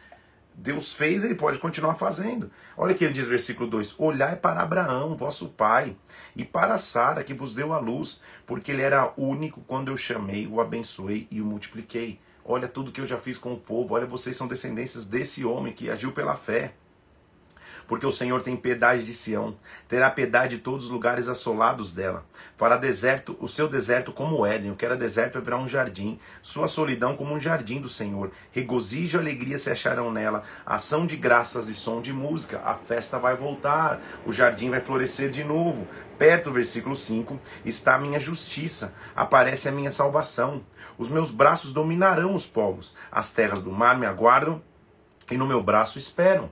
Deus 0.56 0.94
fez, 0.94 1.24
ele 1.24 1.36
pode 1.36 1.60
continuar 1.60 1.96
fazendo. 1.96 2.50
Olha 2.78 2.94
o 2.94 2.96
que 2.96 3.04
ele 3.04 3.14
diz, 3.14 3.28
versículo 3.28 3.70
2: 3.70 3.96
Olhai 3.98 4.36
para 4.36 4.62
Abraão, 4.62 5.16
vosso 5.16 5.50
pai, 5.50 5.96
e 6.36 6.44
para 6.44 6.78
Sara, 6.78 7.24
que 7.24 7.34
vos 7.34 7.54
deu 7.54 7.74
a 7.74 7.80
luz, 7.80 8.22
porque 8.46 8.72
ele 8.72 8.82
era 8.82 9.14
único 9.18 9.62
quando 9.62 9.90
eu 9.90 9.98
chamei, 9.98 10.48
o 10.48 10.62
abençoei 10.62 11.28
e 11.32 11.42
o 11.42 11.46
multipliquei. 11.46 12.20
Olha 12.46 12.68
tudo 12.68 12.92
que 12.92 13.00
eu 13.00 13.08
já 13.08 13.18
fiz 13.18 13.38
com 13.38 13.54
o 13.54 13.60
povo, 13.60 13.96
olha, 13.96 14.06
vocês 14.06 14.36
são 14.36 14.48
descendências 14.48 15.06
desse 15.06 15.46
homem 15.46 15.72
que 15.72 15.90
agiu 15.90 16.12
pela 16.12 16.36
fé 16.36 16.74
porque 17.94 18.08
o 18.08 18.12
Senhor 18.12 18.42
tem 18.42 18.56
piedade 18.56 19.04
de 19.04 19.14
Sião, 19.14 19.56
terá 19.88 20.10
piedade 20.10 20.58
de 20.58 20.64
todos 20.64 20.86
os 20.86 20.90
lugares 20.90 21.30
assolados 21.30 21.92
dela. 21.92 22.26
Fará 22.58 22.76
deserto, 22.76 23.38
o 23.40 23.48
seu 23.48 23.68
deserto 23.68 24.12
como 24.12 24.36
o 24.36 24.46
Éden, 24.48 24.72
o 24.72 24.76
que 24.76 24.84
era 24.84 24.98
deserto 24.98 25.38
haverá 25.38 25.58
um 25.58 25.68
jardim, 25.68 26.18
sua 26.42 26.68
solidão 26.68 27.16
como 27.16 27.36
um 27.36 27.40
jardim 27.40 27.80
do 27.80 27.88
Senhor. 27.88 28.32
Regozijo 28.52 29.20
e 29.20 29.22
alegria 29.22 29.60
se 29.60 29.70
acharão 29.70 30.12
nela, 30.12 30.42
ação 30.66 31.06
de 31.06 31.16
graças 31.16 31.70
e 31.70 31.76
som 31.76 32.02
de 32.02 32.12
música. 32.12 32.64
A 32.66 32.74
festa 32.74 33.20
vai 33.20 33.36
voltar, 33.36 34.02
o 34.26 34.32
jardim 34.32 34.72
vai 34.72 34.80
florescer 34.80 35.30
de 35.30 35.44
novo. 35.44 35.88
Perto, 36.18 36.52
versículo 36.52 36.96
5, 36.96 37.40
está 37.64 37.94
a 37.94 38.00
minha 38.00 38.20
justiça, 38.20 38.96
aparece 39.16 39.70
a 39.70 39.72
minha 39.72 39.92
salvação. 39.92 40.64
Os 40.98 41.10
meus 41.10 41.30
braços 41.30 41.72
dominarão 41.72 42.34
os 42.34 42.48
povos, 42.48 42.96
as 43.12 43.30
terras 43.30 43.62
do 43.62 43.72
mar 43.72 44.00
me 44.00 44.08
aguardam 44.08 44.64
e 45.30 45.38
no 45.38 45.46
meu 45.46 45.62
braço 45.62 46.00
esperam. 46.00 46.50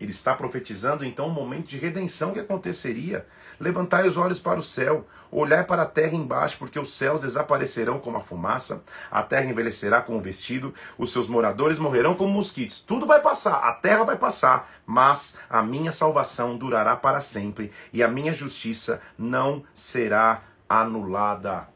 Ele 0.00 0.10
está 0.10 0.34
profetizando 0.34 1.04
então 1.04 1.28
um 1.28 1.32
momento 1.32 1.68
de 1.68 1.78
redenção 1.78 2.32
que 2.32 2.40
aconteceria. 2.40 3.26
Levantai 3.60 4.06
os 4.06 4.16
olhos 4.16 4.40
para 4.40 4.58
o 4.58 4.62
céu, 4.62 5.06
olhai 5.30 5.62
para 5.62 5.82
a 5.82 5.86
terra 5.86 6.14
embaixo, 6.14 6.58
porque 6.58 6.78
os 6.78 6.92
céus 6.92 7.20
desaparecerão 7.20 8.00
como 8.00 8.16
a 8.16 8.20
fumaça, 8.20 8.82
a 9.10 9.22
terra 9.22 9.46
envelhecerá 9.46 10.02
como 10.02 10.18
um 10.18 10.22
vestido, 10.22 10.74
os 10.98 11.12
seus 11.12 11.28
moradores 11.28 11.78
morrerão 11.78 12.16
como 12.16 12.32
mosquitos. 12.32 12.80
Tudo 12.80 13.06
vai 13.06 13.20
passar, 13.20 13.58
a 13.58 13.72
terra 13.72 14.02
vai 14.02 14.16
passar, 14.16 14.68
mas 14.84 15.36
a 15.48 15.62
minha 15.62 15.92
salvação 15.92 16.56
durará 16.56 16.96
para 16.96 17.20
sempre 17.20 17.70
e 17.92 18.02
a 18.02 18.08
minha 18.08 18.32
justiça 18.32 19.00
não 19.16 19.62
será 19.72 20.42
anulada. 20.68 21.68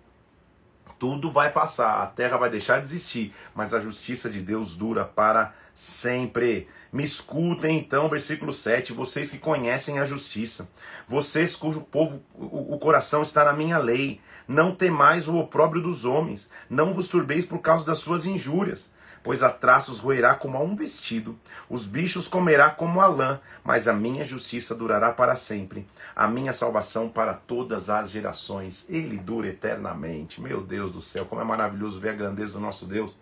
Tudo 0.99 1.31
vai 1.31 1.53
passar, 1.53 2.03
a 2.03 2.07
terra 2.07 2.37
vai 2.37 2.51
deixar 2.51 2.79
de 2.79 2.87
existir, 2.87 3.33
mas 3.55 3.73
a 3.73 3.79
justiça 3.79 4.29
de 4.29 4.41
Deus 4.41 4.75
dura 4.75 5.05
para 5.05 5.55
sempre. 5.73 6.67
Me 6.91 7.05
escutem 7.05 7.79
então, 7.79 8.09
versículo 8.09 8.51
7, 8.51 8.95
vocês 8.95 9.31
que 9.31 9.39
conhecem 9.39 9.99
a 9.99 10.07
justiça, 10.07 10.71
vocês 11.07 11.55
cujo 11.55 11.83
povo, 11.83 12.23
o, 12.35 12.75
o 12.75 12.79
coração 12.79 13.21
está 13.21 13.45
na 13.45 13.53
minha 13.53 13.77
lei, 13.77 14.21
não 14.47 14.75
temais 14.75 15.29
o 15.29 15.37
opróbrio 15.37 15.83
dos 15.83 16.07
homens, 16.07 16.51
não 16.69 16.95
vos 16.95 17.07
turbeis 17.07 17.45
por 17.45 17.59
causa 17.59 17.85
das 17.85 17.99
suas 17.99 18.25
injúrias, 18.25 18.91
pois 19.23 19.43
a 19.43 19.51
traços 19.51 19.99
roerá 19.99 20.35
como 20.35 20.57
a 20.57 20.61
um 20.61 20.75
vestido, 20.75 21.39
os 21.69 21.85
bichos 21.85 22.27
comerá 22.27 22.71
como 22.71 23.03
a 23.03 23.07
lã, 23.07 23.39
mas 23.63 23.87
a 23.87 23.93
minha 23.93 24.25
justiça 24.25 24.75
durará 24.75 25.13
para 25.13 25.35
sempre, 25.35 25.87
a 26.17 26.27
minha 26.27 26.55
salvação 26.55 27.11
para 27.11 27.35
todas 27.35 27.91
as 27.91 28.11
gerações, 28.11 28.87
ele 28.89 29.19
dura 29.19 29.49
eternamente. 29.49 30.41
Meu 30.41 30.63
Deus 30.63 30.91
do 30.91 31.03
céu, 31.03 31.27
como 31.27 31.43
é 31.43 31.45
maravilhoso 31.45 32.01
ver 32.01 32.11
a 32.11 32.15
grandeza 32.15 32.55
do 32.55 32.61
nosso 32.61 32.87
Deus. 32.87 33.19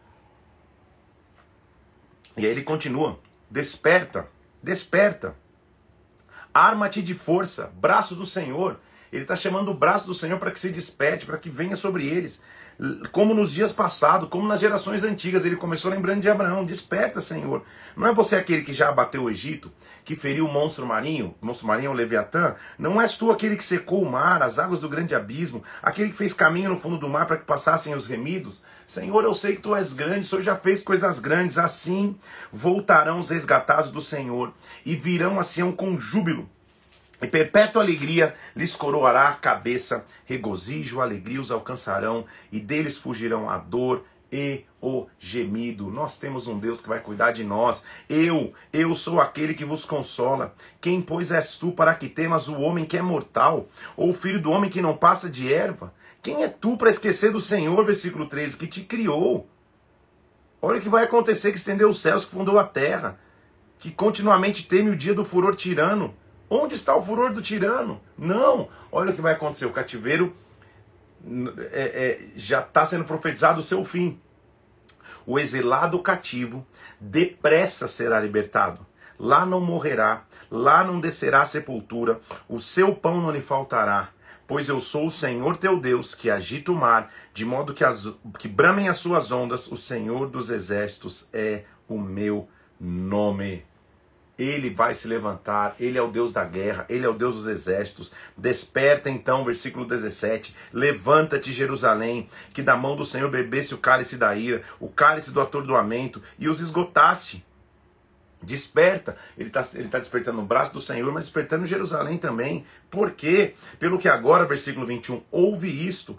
E 2.36 2.44
aí 2.44 2.52
ele 2.52 2.62
continua: 2.62 3.18
Desperta, 3.50 4.28
desperta. 4.62 5.34
Arma-te 6.52 7.02
de 7.02 7.14
força, 7.14 7.72
braço 7.76 8.14
do 8.14 8.26
Senhor. 8.26 8.80
Ele 9.12 9.22
está 9.22 9.36
chamando 9.36 9.70
o 9.70 9.74
braço 9.74 10.06
do 10.06 10.14
Senhor 10.14 10.38
para 10.38 10.50
que 10.50 10.60
se 10.60 10.70
desperte, 10.70 11.26
para 11.26 11.38
que 11.38 11.48
venha 11.48 11.76
sobre 11.76 12.06
eles. 12.06 12.40
Como 13.10 13.32
nos 13.32 13.52
dias 13.52 13.72
passados, 13.72 14.28
como 14.28 14.46
nas 14.46 14.60
gerações 14.60 15.02
antigas, 15.02 15.46
ele 15.46 15.56
começou 15.56 15.90
lembrando 15.90 16.20
de 16.20 16.28
Abraão: 16.28 16.64
Desperta, 16.64 17.22
Senhor. 17.22 17.62
Não 17.96 18.06
é 18.06 18.12
você 18.12 18.36
aquele 18.36 18.62
que 18.62 18.72
já 18.72 18.90
abateu 18.90 19.24
o 19.24 19.30
Egito, 19.30 19.72
que 20.04 20.14
feriu 20.14 20.44
o 20.44 20.52
monstro 20.52 20.84
marinho, 20.84 21.34
o 21.40 21.46
monstro 21.46 21.66
marinho 21.66 21.90
o 21.90 21.94
Leviatã? 21.94 22.54
Não 22.78 23.00
és 23.00 23.16
tu 23.16 23.30
aquele 23.30 23.56
que 23.56 23.64
secou 23.64 24.02
o 24.02 24.10
mar, 24.10 24.42
as 24.42 24.58
águas 24.58 24.78
do 24.78 24.90
grande 24.90 25.14
abismo, 25.14 25.62
aquele 25.82 26.10
que 26.10 26.16
fez 26.16 26.34
caminho 26.34 26.68
no 26.68 26.78
fundo 26.78 26.98
do 26.98 27.08
mar 27.08 27.26
para 27.26 27.38
que 27.38 27.46
passassem 27.46 27.94
os 27.94 28.06
remidos? 28.06 28.62
Senhor, 28.86 29.24
eu 29.24 29.32
sei 29.32 29.56
que 29.56 29.62
tu 29.62 29.74
és 29.74 29.94
grande, 29.94 30.20
o 30.20 30.24
Senhor 30.24 30.42
já 30.42 30.54
fez 30.54 30.82
coisas 30.82 31.18
grandes, 31.18 31.58
assim 31.58 32.16
voltarão 32.52 33.20
os 33.20 33.30
resgatados 33.30 33.90
do 33.90 34.00
Senhor 34.00 34.52
e 34.84 34.94
virão 34.94 35.40
a 35.40 35.42
Sião 35.42 35.72
com 35.72 35.98
júbilo. 35.98 36.48
E 37.20 37.26
perpétua 37.26 37.82
alegria 37.82 38.34
lhes 38.54 38.76
coroará 38.76 39.28
a 39.28 39.34
cabeça, 39.34 40.04
regozijo, 40.24 41.00
alegria 41.00 41.40
os 41.40 41.50
alcançarão, 41.50 42.26
e 42.52 42.60
deles 42.60 42.98
fugirão 42.98 43.48
a 43.48 43.56
dor 43.56 44.04
e 44.30 44.64
o 44.82 45.06
gemido. 45.18 45.90
Nós 45.90 46.18
temos 46.18 46.46
um 46.46 46.58
Deus 46.58 46.80
que 46.80 46.88
vai 46.88 47.00
cuidar 47.00 47.32
de 47.32 47.42
nós. 47.42 47.82
Eu, 48.08 48.52
eu 48.72 48.92
sou 48.92 49.20
aquele 49.20 49.54
que 49.54 49.64
vos 49.64 49.84
consola. 49.84 50.54
Quem, 50.80 51.00
pois, 51.00 51.32
és 51.32 51.56
tu 51.56 51.72
para 51.72 51.94
que 51.94 52.08
temas 52.08 52.48
o 52.48 52.60
homem 52.60 52.84
que 52.84 52.96
é 52.96 53.02
mortal, 53.02 53.66
ou 53.96 54.10
o 54.10 54.14
filho 54.14 54.40
do 54.40 54.50
homem 54.50 54.68
que 54.68 54.82
não 54.82 54.96
passa 54.96 55.30
de 55.30 55.52
erva? 55.52 55.92
Quem 56.22 56.42
é 56.42 56.48
tu 56.48 56.76
para 56.76 56.90
esquecer 56.90 57.32
do 57.32 57.40
Senhor, 57.40 57.84
versículo 57.84 58.26
13, 58.26 58.56
que 58.56 58.66
te 58.66 58.82
criou? 58.82 59.48
Olha 60.60 60.78
o 60.78 60.82
que 60.82 60.88
vai 60.88 61.04
acontecer 61.04 61.52
que 61.52 61.58
estendeu 61.58 61.88
os 61.88 62.00
céus, 62.00 62.24
que 62.24 62.32
fundou 62.32 62.58
a 62.58 62.64
terra, 62.64 63.18
que 63.78 63.90
continuamente 63.90 64.66
teme 64.66 64.90
o 64.90 64.96
dia 64.96 65.14
do 65.14 65.24
furor 65.24 65.54
tirano. 65.54 66.14
Onde 66.48 66.74
está 66.74 66.94
o 66.94 67.04
furor 67.04 67.32
do 67.32 67.42
tirano? 67.42 68.00
Não. 68.16 68.68
Olha 68.90 69.10
o 69.10 69.14
que 69.14 69.20
vai 69.20 69.32
acontecer. 69.32 69.66
O 69.66 69.72
cativeiro 69.72 70.32
é, 71.72 71.80
é, 71.82 72.28
já 72.36 72.60
está 72.60 72.84
sendo 72.86 73.04
profetizado 73.04 73.60
o 73.60 73.62
seu 73.62 73.84
fim. 73.84 74.20
O 75.26 75.38
exilado 75.38 75.98
cativo 76.00 76.64
depressa 77.00 77.88
será 77.88 78.20
libertado. 78.20 78.86
Lá 79.18 79.46
não 79.46 79.60
morrerá, 79.60 80.24
lá 80.50 80.84
não 80.84 81.00
descerá 81.00 81.40
a 81.40 81.46
sepultura, 81.46 82.20
o 82.48 82.60
seu 82.60 82.94
pão 82.94 83.20
não 83.20 83.30
lhe 83.30 83.40
faltará 83.40 84.10
pois 84.46 84.68
eu 84.68 84.78
sou 84.78 85.06
o 85.06 85.10
Senhor 85.10 85.56
teu 85.56 85.78
Deus, 85.78 86.14
que 86.14 86.30
agita 86.30 86.70
o 86.70 86.76
mar, 86.76 87.12
de 87.34 87.44
modo 87.44 87.74
que, 87.74 87.84
as, 87.84 88.08
que 88.38 88.48
bramem 88.48 88.88
as 88.88 88.98
suas 88.98 89.32
ondas, 89.32 89.66
o 89.70 89.76
Senhor 89.76 90.28
dos 90.28 90.50
exércitos 90.50 91.28
é 91.32 91.64
o 91.88 91.98
meu 91.98 92.48
nome. 92.80 93.64
Ele 94.38 94.68
vai 94.68 94.94
se 94.94 95.08
levantar, 95.08 95.74
ele 95.80 95.96
é 95.96 96.02
o 96.02 96.10
Deus 96.10 96.30
da 96.30 96.44
guerra, 96.44 96.84
ele 96.88 97.06
é 97.06 97.08
o 97.08 97.14
Deus 97.14 97.34
dos 97.34 97.46
exércitos. 97.46 98.12
Desperta 98.36 99.08
então, 99.08 99.44
versículo 99.44 99.86
17: 99.86 100.54
Levanta-te, 100.72 101.50
Jerusalém, 101.52 102.28
que 102.52 102.62
da 102.62 102.76
mão 102.76 102.94
do 102.96 103.04
Senhor 103.04 103.30
bebesse 103.30 103.74
o 103.74 103.78
cálice 103.78 104.16
da 104.16 104.34
ira, 104.34 104.62
o 104.78 104.88
cálice 104.88 105.30
do 105.30 105.40
atordoamento, 105.40 106.22
e 106.38 106.48
os 106.48 106.60
esgotaste. 106.60 107.44
Desperta, 108.42 109.16
ele 109.36 109.48
está 109.48 109.66
ele 109.74 109.88
tá 109.88 109.98
despertando 109.98 110.40
no 110.40 110.46
braço 110.46 110.72
do 110.72 110.80
Senhor, 110.80 111.10
mas 111.12 111.24
despertando 111.24 111.66
Jerusalém 111.66 112.18
também. 112.18 112.64
Por 112.90 113.12
quê? 113.12 113.54
Pelo 113.78 113.98
que 113.98 114.08
agora, 114.08 114.44
versículo 114.44 114.86
21, 114.86 115.22
ouve 115.30 115.68
isto. 115.68 116.18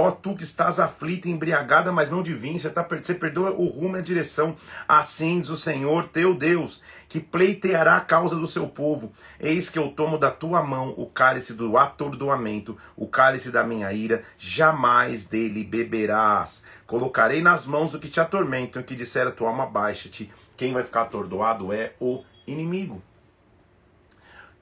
Ó 0.00 0.12
tu 0.12 0.36
que 0.36 0.44
estás 0.44 0.78
aflita 0.78 1.28
embriagada, 1.28 1.90
mas 1.90 2.08
não 2.08 2.22
de 2.22 2.32
vinho, 2.32 2.56
você, 2.56 2.70
tá, 2.70 2.86
você 2.88 3.14
perdeu 3.14 3.46
o 3.58 3.66
rumo 3.66 3.96
e 3.96 3.98
a 3.98 4.02
direção. 4.02 4.54
Assim 4.86 5.40
diz 5.40 5.50
o 5.50 5.56
Senhor 5.56 6.04
teu 6.04 6.36
Deus, 6.36 6.80
que 7.08 7.18
pleiteará 7.18 7.96
a 7.96 8.00
causa 8.00 8.36
do 8.36 8.46
seu 8.46 8.68
povo. 8.68 9.10
Eis 9.40 9.68
que 9.68 9.76
eu 9.76 9.88
tomo 9.88 10.16
da 10.16 10.30
tua 10.30 10.62
mão 10.62 10.94
o 10.96 11.04
cálice 11.04 11.52
do 11.52 11.76
atordoamento, 11.76 12.78
o 12.96 13.08
cálice 13.08 13.50
da 13.50 13.64
minha 13.64 13.92
ira, 13.92 14.22
jamais 14.38 15.24
dele 15.24 15.64
beberás. 15.64 16.62
Colocarei 16.86 17.42
nas 17.42 17.66
mãos 17.66 17.90
do 17.90 17.98
que 17.98 18.06
te 18.06 18.20
atormentam, 18.20 18.84
que 18.84 18.94
disser 18.94 19.26
a 19.26 19.32
tua 19.32 19.48
alma 19.48 19.66
baixa-te. 19.66 20.30
Quem 20.56 20.72
vai 20.72 20.84
ficar 20.84 21.02
atordoado 21.02 21.72
é 21.72 21.94
o 21.98 22.22
inimigo. 22.46 23.02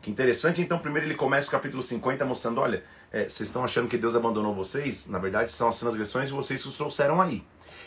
Que 0.00 0.10
interessante, 0.10 0.62
então, 0.62 0.78
primeiro 0.78 1.06
ele 1.06 1.14
começa 1.14 1.48
o 1.48 1.50
capítulo 1.50 1.82
50 1.82 2.24
mostrando: 2.24 2.60
olha, 2.60 2.84
é, 3.16 3.28
vocês 3.28 3.48
estão 3.48 3.64
achando 3.64 3.88
que 3.88 3.96
Deus 3.96 4.14
abandonou 4.14 4.54
vocês? 4.54 5.08
Na 5.08 5.18
verdade, 5.18 5.50
são 5.50 5.68
as 5.68 5.78
transgressões 5.78 6.28
de 6.28 6.34
vocês 6.34 6.60
que 6.60 6.68
os 6.68 6.74
trouxeram 6.74 7.20
aí. 7.20 7.42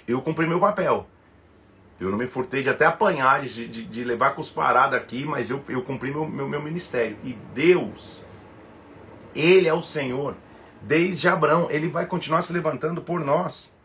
Eu 0.08 0.22
cumpri 0.22 0.48
meu 0.48 0.60
papel. 0.60 1.08
Eu 2.00 2.10
não 2.10 2.18
me 2.18 2.26
furtei 2.26 2.64
de 2.64 2.70
até 2.70 2.86
apanhar, 2.86 3.42
de, 3.42 3.68
de, 3.68 3.86
de 3.86 4.04
levar 4.04 4.32
cusparada 4.32 4.98
aqui, 4.98 5.26
mas 5.26 5.52
eu, 5.52 5.62
eu 5.70 5.84
cumpri 5.84 6.10
meu, 6.10 6.28
meu, 6.28 6.50
meu 6.50 6.62
ministério. 6.62 7.16
E 7.24 7.34
Deus, 7.54 8.24
Ele 9.36 9.68
é 9.68 9.74
o 9.74 9.82
Senhor. 9.82 10.36
Desde 10.82 11.28
Abraão, 11.28 11.68
Ele 11.70 11.90
vai 11.90 12.08
continuar 12.08 12.42
se 12.42 12.52
levantando 12.52 13.02
por 13.02 13.20
nós. 13.20 13.78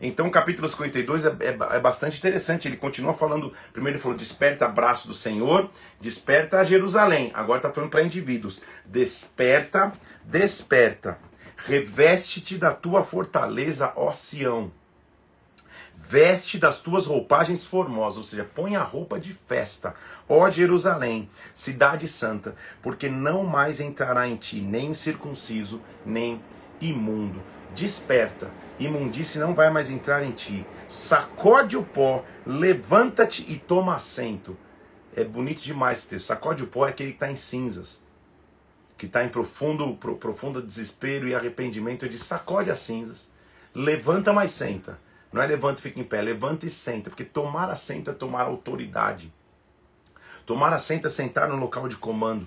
Então 0.00 0.26
o 0.26 0.30
capítulo 0.30 0.68
52 0.68 1.24
é, 1.24 1.28
é, 1.28 1.76
é, 1.76 1.80
bastante 1.80 2.18
interessante. 2.18 2.68
Ele 2.68 2.76
continua 2.76 3.14
falando, 3.14 3.52
primeiro 3.72 3.96
ele 3.96 4.02
falou, 4.02 4.16
desperta 4.16 4.68
braço 4.68 5.08
do 5.08 5.14
Senhor, 5.14 5.70
desperta 6.00 6.64
Jerusalém. 6.64 7.30
Agora 7.34 7.58
está 7.58 7.72
falando 7.72 7.90
para 7.90 8.02
indivíduos. 8.02 8.60
Desperta, 8.84 9.92
desperta. 10.24 11.18
Reveste-te 11.56 12.58
da 12.58 12.72
tua 12.72 13.04
fortaleza, 13.04 13.92
ó 13.96 14.12
Sião. 14.12 14.72
Veste 15.96 16.58
das 16.58 16.80
tuas 16.80 17.06
roupagens 17.06 17.64
formosas, 17.64 18.18
ou 18.18 18.24
seja, 18.24 18.44
põe 18.44 18.76
a 18.76 18.82
roupa 18.82 19.18
de 19.18 19.32
festa, 19.32 19.94
ó 20.28 20.50
Jerusalém, 20.50 21.30
cidade 21.54 22.06
santa, 22.06 22.54
porque 22.82 23.08
não 23.08 23.44
mais 23.44 23.80
entrará 23.80 24.28
em 24.28 24.36
ti 24.36 24.60
nem 24.60 24.92
circunciso, 24.92 25.80
nem 26.04 26.42
imundo. 26.78 27.42
Desperta, 27.74 28.50
imundice 28.78 29.38
não 29.38 29.54
vai 29.54 29.70
mais 29.70 29.88
entrar 29.88 30.22
em 30.22 30.32
ti. 30.32 30.66
Sacode 30.86 31.76
o 31.76 31.82
pó, 31.82 32.22
levanta-te 32.44 33.50
e 33.50 33.56
toma 33.56 33.96
assento. 33.96 34.56
É 35.16 35.24
bonito 35.24 35.62
demais 35.62 36.00
esse 36.00 36.08
texto. 36.08 36.26
Sacode 36.26 36.62
o 36.62 36.66
pó 36.66 36.86
é 36.86 36.90
aquele 36.90 37.10
que 37.10 37.16
está 37.16 37.30
em 37.30 37.36
cinzas, 37.36 38.03
que 38.96 39.06
está 39.06 39.24
em 39.24 39.28
profundo, 39.28 39.94
profundo 39.96 40.62
desespero 40.62 41.28
e 41.28 41.34
arrependimento. 41.34 42.04
Ele 42.04 42.18
sacode 42.18 42.70
as 42.70 42.78
cinzas, 42.78 43.30
levanta, 43.74 44.32
mas 44.32 44.52
senta. 44.52 44.98
Não 45.32 45.42
é 45.42 45.46
levanta 45.46 45.80
e 45.80 45.82
fica 45.82 46.00
em 46.00 46.04
pé, 46.04 46.22
levanta 46.22 46.64
e 46.64 46.70
senta, 46.70 47.10
porque 47.10 47.24
tomar 47.24 47.68
assento 47.68 48.10
é 48.10 48.14
tomar 48.14 48.42
autoridade. 48.42 49.32
Tomar 50.46 50.72
assento 50.72 51.06
é 51.06 51.10
sentar 51.10 51.48
no 51.48 51.56
local 51.56 51.88
de 51.88 51.96
comando. 51.96 52.46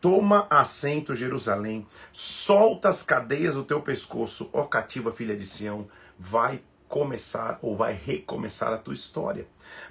Toma 0.00 0.46
assento, 0.50 1.14
Jerusalém, 1.14 1.86
solta 2.12 2.88
as 2.88 3.02
cadeias 3.02 3.54
do 3.54 3.64
teu 3.64 3.80
pescoço, 3.80 4.50
ó 4.52 4.64
cativa 4.64 5.10
filha 5.10 5.34
de 5.34 5.46
Sião, 5.46 5.88
vai 6.18 6.62
começar 6.88 7.58
ou 7.62 7.76
vai 7.76 7.94
recomeçar 7.94 8.72
a 8.72 8.78
tua 8.78 8.94
história. 8.94 9.46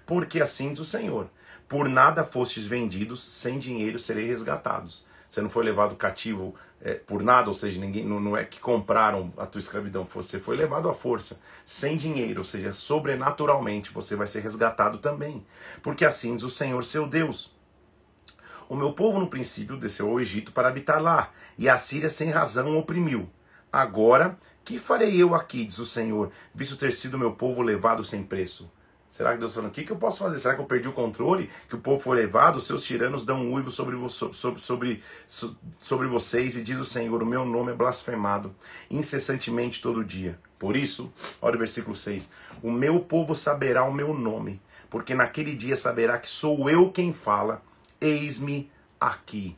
Porque 0.06 0.40
assim 0.40 0.72
diz 0.72 0.80
o 0.80 0.86
Senhor: 0.86 1.30
por 1.68 1.90
nada 1.90 2.24
fostes 2.24 2.64
vendidos, 2.64 3.24
sem 3.24 3.58
dinheiro 3.58 3.98
serei 3.98 4.28
resgatados. 4.28 5.06
Você 5.36 5.42
não 5.42 5.50
foi 5.50 5.66
levado 5.66 5.98
cativo 5.98 6.56
é, 6.80 6.94
por 6.94 7.22
nada, 7.22 7.50
ou 7.50 7.54
seja, 7.54 7.78
ninguém, 7.78 8.06
não, 8.06 8.22
não 8.22 8.38
é 8.38 8.46
que 8.46 8.58
compraram 8.58 9.34
a 9.36 9.46
tua 9.46 9.60
escravidão, 9.60 10.06
você 10.06 10.40
foi 10.40 10.56
levado 10.56 10.88
à 10.88 10.94
força, 10.94 11.42
sem 11.66 11.98
dinheiro, 11.98 12.40
ou 12.40 12.46
seja, 12.46 12.72
sobrenaturalmente 12.72 13.92
você 13.92 14.16
vai 14.16 14.28
ser 14.28 14.40
resgatado 14.40 14.98
também. 14.98 15.46
Porque 15.84 16.06
assim 16.06 16.34
diz 16.36 16.46
o 16.46 16.50
Senhor 16.50 16.82
seu 16.86 17.06
Deus. 17.06 17.54
O 18.70 18.78
meu 18.78 18.94
povo 18.94 19.20
no 19.20 19.28
princípio 19.28 19.76
desceu 19.76 20.10
ao 20.10 20.22
Egito 20.22 20.54
para 20.54 20.70
habitar 20.70 21.02
lá, 21.02 21.34
e 21.58 21.68
a 21.68 21.76
Síria 21.76 22.10
sem 22.10 22.30
razão 22.30 22.78
oprimiu. 22.78 23.30
Agora, 23.70 24.38
que 24.64 24.80
farei 24.80 25.22
eu 25.22 25.36
aqui, 25.36 25.66
diz 25.66 25.80
o 25.80 25.86
Senhor, 25.86 26.32
visto 26.54 26.78
ter 26.78 26.94
sido 26.94 27.20
meu 27.20 27.34
povo 27.34 27.62
levado 27.62 28.06
sem 28.06 28.24
preço? 28.24 28.72
Será 29.16 29.32
que 29.32 29.38
Deus 29.38 29.52
está 29.52 29.62
falando, 29.62 29.72
o 29.72 29.74
que, 29.74 29.90
eu 29.90 29.96
posso 29.96 30.20
fazer? 30.20 30.38
Será 30.38 30.56
que 30.56 30.60
eu 30.60 30.66
perdi 30.66 30.90
o 30.90 30.92
controle? 30.92 31.50
Que 31.70 31.76
o 31.76 31.80
povo 31.80 32.04
foi 32.04 32.18
levado? 32.18 32.58
Os 32.58 32.68
seus 32.68 32.84
tiranos 32.84 33.24
dão 33.24 33.38
um 33.38 33.54
uivo 33.54 33.72
sobre, 33.72 33.96
sobre, 34.10 34.60
sobre, 34.60 35.04
sobre 35.80 36.08
vocês, 36.10 36.58
e 36.58 36.62
diz 36.62 36.78
o 36.78 36.84
Senhor, 36.84 37.24
o 37.24 37.26
meu 37.26 37.46
nome 37.46 37.72
é 37.72 37.74
blasfemado, 37.74 38.54
incessantemente 38.92 39.82
todo 39.82 40.04
dia. 40.04 40.38
Por 40.60 40.76
isso, 40.76 41.14
olha 41.42 41.56
o 41.56 41.60
versículo 41.60 41.96
6, 41.96 42.30
o 42.62 42.70
meu 42.70 43.00
povo 43.00 43.34
saberá 43.34 43.86
o 43.86 43.94
meu 43.94 44.14
nome, 44.14 44.62
porque 44.90 45.16
naquele 45.16 45.56
dia 45.56 45.78
saberá 45.78 46.18
que 46.18 46.28
sou 46.28 46.70
eu 46.70 46.92
quem 46.92 47.14
fala, 47.14 47.62
eis-me 48.02 48.70
aqui. 49.00 49.56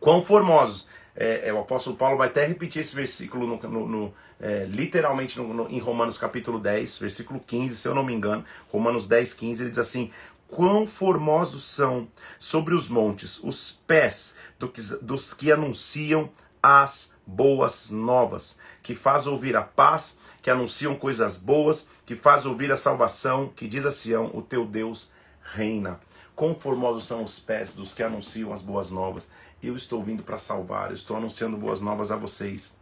Quão 0.00 0.20
formosos. 0.20 0.88
É, 1.14 1.48
é, 1.48 1.52
o 1.52 1.60
apóstolo 1.60 1.94
Paulo 1.94 2.16
vai 2.18 2.26
até 2.26 2.44
repetir 2.44 2.80
esse 2.80 2.96
versículo 2.96 3.46
no, 3.46 3.86
no 3.86 4.14
é, 4.42 4.64
literalmente 4.64 5.38
no, 5.38 5.70
em 5.70 5.78
Romanos 5.78 6.18
capítulo 6.18 6.58
10, 6.58 6.98
versículo 6.98 7.38
15, 7.38 7.76
se 7.76 7.86
eu 7.86 7.94
não 7.94 8.02
me 8.02 8.12
engano. 8.12 8.44
Romanos 8.68 9.06
10, 9.06 9.34
15, 9.34 9.62
ele 9.62 9.70
diz 9.70 9.78
assim: 9.78 10.10
Quão 10.48 10.84
formosos 10.84 11.62
são 11.62 12.08
sobre 12.40 12.74
os 12.74 12.88
montes 12.88 13.38
os 13.42 13.70
pés 13.70 14.34
do 14.58 14.68
que, 14.68 14.80
dos 15.00 15.32
que 15.32 15.52
anunciam 15.52 16.28
as 16.60 17.14
boas 17.24 17.88
novas, 17.88 18.58
que 18.82 18.96
faz 18.96 19.28
ouvir 19.28 19.56
a 19.56 19.62
paz, 19.62 20.18
que 20.42 20.50
anunciam 20.50 20.96
coisas 20.96 21.36
boas, 21.36 21.88
que 22.04 22.16
faz 22.16 22.44
ouvir 22.44 22.72
a 22.72 22.76
salvação, 22.76 23.48
que 23.54 23.68
diz 23.68 23.86
a 23.86 23.92
Sião: 23.92 24.32
O 24.34 24.42
teu 24.42 24.66
Deus 24.66 25.12
reina. 25.40 26.00
Quão 26.34 26.52
formosos 26.52 27.06
são 27.06 27.22
os 27.22 27.38
pés 27.38 27.74
dos 27.74 27.94
que 27.94 28.02
anunciam 28.02 28.52
as 28.52 28.60
boas 28.60 28.90
novas. 28.90 29.30
Eu 29.62 29.76
estou 29.76 30.02
vindo 30.02 30.24
para 30.24 30.38
salvar, 30.38 30.88
eu 30.88 30.94
estou 30.94 31.16
anunciando 31.16 31.56
boas 31.56 31.78
novas 31.78 32.10
a 32.10 32.16
vocês. 32.16 32.81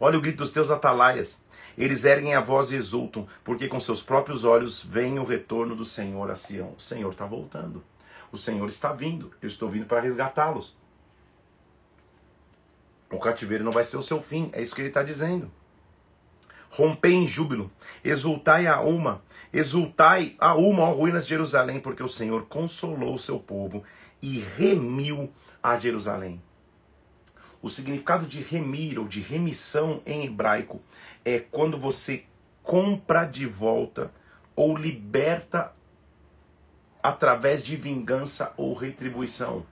Olha 0.00 0.16
o 0.16 0.20
grito 0.20 0.38
dos 0.38 0.50
teus 0.50 0.70
atalaias. 0.70 1.42
Eles 1.76 2.04
erguem 2.04 2.34
a 2.34 2.40
voz 2.40 2.72
e 2.72 2.76
exultam, 2.76 3.28
porque 3.44 3.68
com 3.68 3.78
seus 3.78 4.02
próprios 4.02 4.44
olhos 4.44 4.82
veem 4.82 5.18
o 5.18 5.24
retorno 5.24 5.76
do 5.76 5.84
Senhor 5.84 6.30
a 6.30 6.34
Sião. 6.34 6.74
O 6.76 6.80
Senhor 6.80 7.10
está 7.10 7.26
voltando. 7.26 7.84
O 8.32 8.36
Senhor 8.36 8.66
está 8.66 8.92
vindo. 8.92 9.30
Eu 9.42 9.46
estou 9.46 9.68
vindo 9.68 9.84
para 9.84 10.00
resgatá-los. 10.00 10.74
O 13.10 13.18
cativeiro 13.18 13.62
não 13.62 13.72
vai 13.72 13.84
ser 13.84 13.98
o 13.98 14.02
seu 14.02 14.22
fim. 14.22 14.50
É 14.52 14.62
isso 14.62 14.74
que 14.74 14.80
ele 14.80 14.88
está 14.88 15.02
dizendo. 15.02 15.50
Rompei 16.70 17.12
em 17.12 17.26
júbilo, 17.26 17.70
exultai 18.04 18.68
a 18.68 18.80
uma, 18.80 19.20
exultai 19.52 20.36
a 20.38 20.54
uma, 20.54 20.84
ó 20.84 20.92
ruínas 20.92 21.24
de 21.24 21.30
Jerusalém, 21.30 21.80
porque 21.80 22.00
o 22.00 22.06
Senhor 22.06 22.46
consolou 22.46 23.14
o 23.14 23.18
seu 23.18 23.40
povo 23.40 23.82
e 24.22 24.38
remiu 24.38 25.32
a 25.60 25.76
Jerusalém. 25.76 26.40
O 27.62 27.68
significado 27.68 28.26
de 28.26 28.40
remir 28.40 28.98
ou 28.98 29.06
de 29.06 29.20
remissão 29.20 30.00
em 30.06 30.24
hebraico 30.24 30.80
é 31.24 31.38
quando 31.38 31.78
você 31.78 32.24
compra 32.62 33.24
de 33.24 33.46
volta 33.46 34.12
ou 34.56 34.76
liberta 34.76 35.72
através 37.02 37.62
de 37.62 37.76
vingança 37.76 38.52
ou 38.56 38.74
retribuição. 38.74 39.64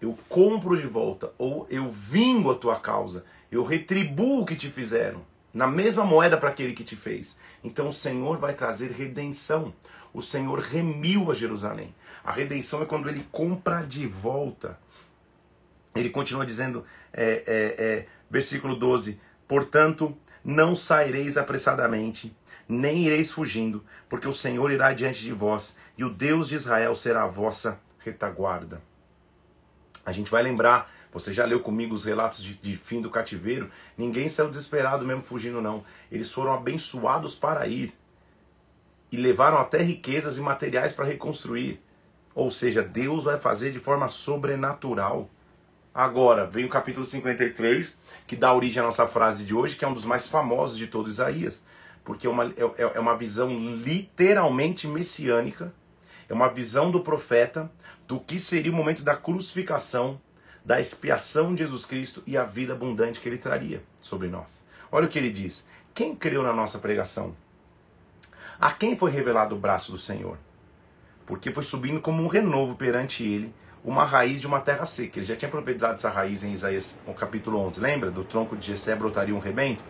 Eu 0.00 0.18
compro 0.28 0.76
de 0.76 0.86
volta 0.86 1.32
ou 1.38 1.66
eu 1.70 1.90
vingo 1.90 2.50
a 2.50 2.54
tua 2.54 2.78
causa, 2.78 3.24
eu 3.50 3.62
retribuo 3.62 4.40
o 4.40 4.44
que 4.44 4.56
te 4.56 4.68
fizeram 4.68 5.22
na 5.52 5.66
mesma 5.66 6.04
moeda 6.04 6.36
para 6.36 6.48
aquele 6.48 6.72
que 6.72 6.84
te 6.84 6.96
fez. 6.96 7.38
Então 7.62 7.88
o 7.88 7.92
Senhor 7.92 8.38
vai 8.38 8.54
trazer 8.54 8.90
redenção. 8.90 9.72
O 10.12 10.22
Senhor 10.22 10.58
remiu 10.58 11.30
a 11.30 11.34
Jerusalém. 11.34 11.94
A 12.24 12.32
redenção 12.32 12.82
é 12.82 12.86
quando 12.86 13.08
ele 13.08 13.26
compra 13.30 13.82
de 13.82 14.06
volta. 14.06 14.78
Ele 15.94 16.10
continua 16.10 16.46
dizendo, 16.46 16.84
é, 17.12 17.42
é, 17.46 17.84
é, 17.84 18.06
versículo 18.30 18.76
12: 18.76 19.20
Portanto, 19.46 20.16
não 20.44 20.74
saireis 20.74 21.36
apressadamente, 21.36 22.34
nem 22.68 23.04
ireis 23.04 23.30
fugindo, 23.30 23.84
porque 24.08 24.26
o 24.26 24.32
Senhor 24.32 24.70
irá 24.70 24.92
diante 24.92 25.22
de 25.22 25.32
vós, 25.32 25.76
e 25.96 26.04
o 26.04 26.10
Deus 26.10 26.48
de 26.48 26.54
Israel 26.54 26.94
será 26.94 27.24
a 27.24 27.28
vossa 27.28 27.78
retaguarda. 27.98 28.80
A 30.04 30.12
gente 30.12 30.30
vai 30.30 30.42
lembrar 30.42 30.90
você 31.12 31.34
já 31.34 31.44
leu 31.44 31.60
comigo 31.60 31.94
os 31.94 32.04
relatos 32.04 32.42
de, 32.42 32.54
de, 32.54 32.74
fim 32.74 33.02
do 33.02 33.10
cativeiro? 33.10 33.70
Ninguém 33.98 34.30
saiu 34.30 34.48
desesperado 34.48 35.04
mesmo 35.04 35.22
fugindo, 35.22 35.60
não. 35.60 35.84
Eles 36.10 36.32
foram 36.32 36.54
abençoados 36.54 37.34
para 37.34 37.66
ir. 37.66 37.92
E 39.10 39.18
levaram 39.18 39.58
até 39.58 39.82
riquezas 39.82 40.38
e 40.38 40.40
materiais 40.40 40.90
para 40.90 41.04
reconstruir. 41.04 41.82
Ou 42.34 42.50
seja, 42.50 42.82
Deus 42.82 43.24
vai 43.24 43.38
fazer 43.38 43.72
de 43.72 43.78
forma 43.78 44.08
sobrenatural. 44.08 45.28
Agora, 45.94 46.46
vem 46.46 46.64
o 46.64 46.68
capítulo 46.68 47.04
53, 47.04 47.94
que 48.26 48.34
dá 48.34 48.54
origem 48.54 48.80
à 48.80 48.84
nossa 48.84 49.06
frase 49.06 49.44
de 49.44 49.54
hoje, 49.54 49.76
que 49.76 49.84
é 49.84 49.88
um 49.88 49.92
dos 49.92 50.04
mais 50.04 50.26
famosos 50.26 50.78
de 50.78 50.86
todo 50.86 51.08
Isaías. 51.08 51.62
Porque 52.04 52.26
é 52.26 52.30
uma, 52.30 52.46
é, 52.46 52.82
é 52.94 53.00
uma 53.00 53.16
visão 53.16 53.50
literalmente 53.50 54.88
messiânica. 54.88 55.72
É 56.28 56.32
uma 56.32 56.48
visão 56.48 56.90
do 56.90 57.00
profeta 57.00 57.70
do 58.08 58.18
que 58.18 58.38
seria 58.38 58.72
o 58.72 58.74
momento 58.74 59.02
da 59.02 59.14
crucificação 59.14 60.20
da 60.64 60.80
expiação 60.80 61.54
de 61.54 61.64
Jesus 61.64 61.84
Cristo 61.84 62.22
e 62.26 62.36
a 62.36 62.44
vida 62.44 62.72
abundante 62.72 63.20
que 63.20 63.28
ele 63.28 63.38
traria 63.38 63.82
sobre 64.00 64.28
nós. 64.28 64.64
Olha 64.90 65.06
o 65.06 65.08
que 65.08 65.18
ele 65.18 65.30
diz: 65.30 65.66
Quem 65.92 66.14
creu 66.14 66.42
na 66.42 66.52
nossa 66.52 66.78
pregação? 66.78 67.34
A 68.60 68.70
quem 68.70 68.96
foi 68.96 69.10
revelado 69.10 69.56
o 69.56 69.58
braço 69.58 69.90
do 69.90 69.98
Senhor? 69.98 70.38
Porque 71.26 71.50
foi 71.50 71.62
subindo 71.62 72.00
como 72.00 72.22
um 72.22 72.28
renovo 72.28 72.76
perante 72.76 73.24
ele 73.24 73.52
uma 73.84 74.04
raiz 74.04 74.40
de 74.40 74.46
uma 74.46 74.60
terra 74.60 74.84
seca. 74.84 75.18
Ele 75.18 75.26
já 75.26 75.36
tinha 75.36 75.50
profetizado 75.50 75.94
essa 75.94 76.10
raiz 76.10 76.44
em 76.44 76.52
Isaías, 76.52 76.98
no 77.06 77.14
capítulo 77.14 77.58
11. 77.58 77.80
Lembra? 77.80 78.10
Do 78.10 78.24
tronco 78.24 78.56
de 78.56 78.66
Jessé 78.66 78.94
brotaria 78.94 79.34
um 79.34 79.38
rebento? 79.38 79.82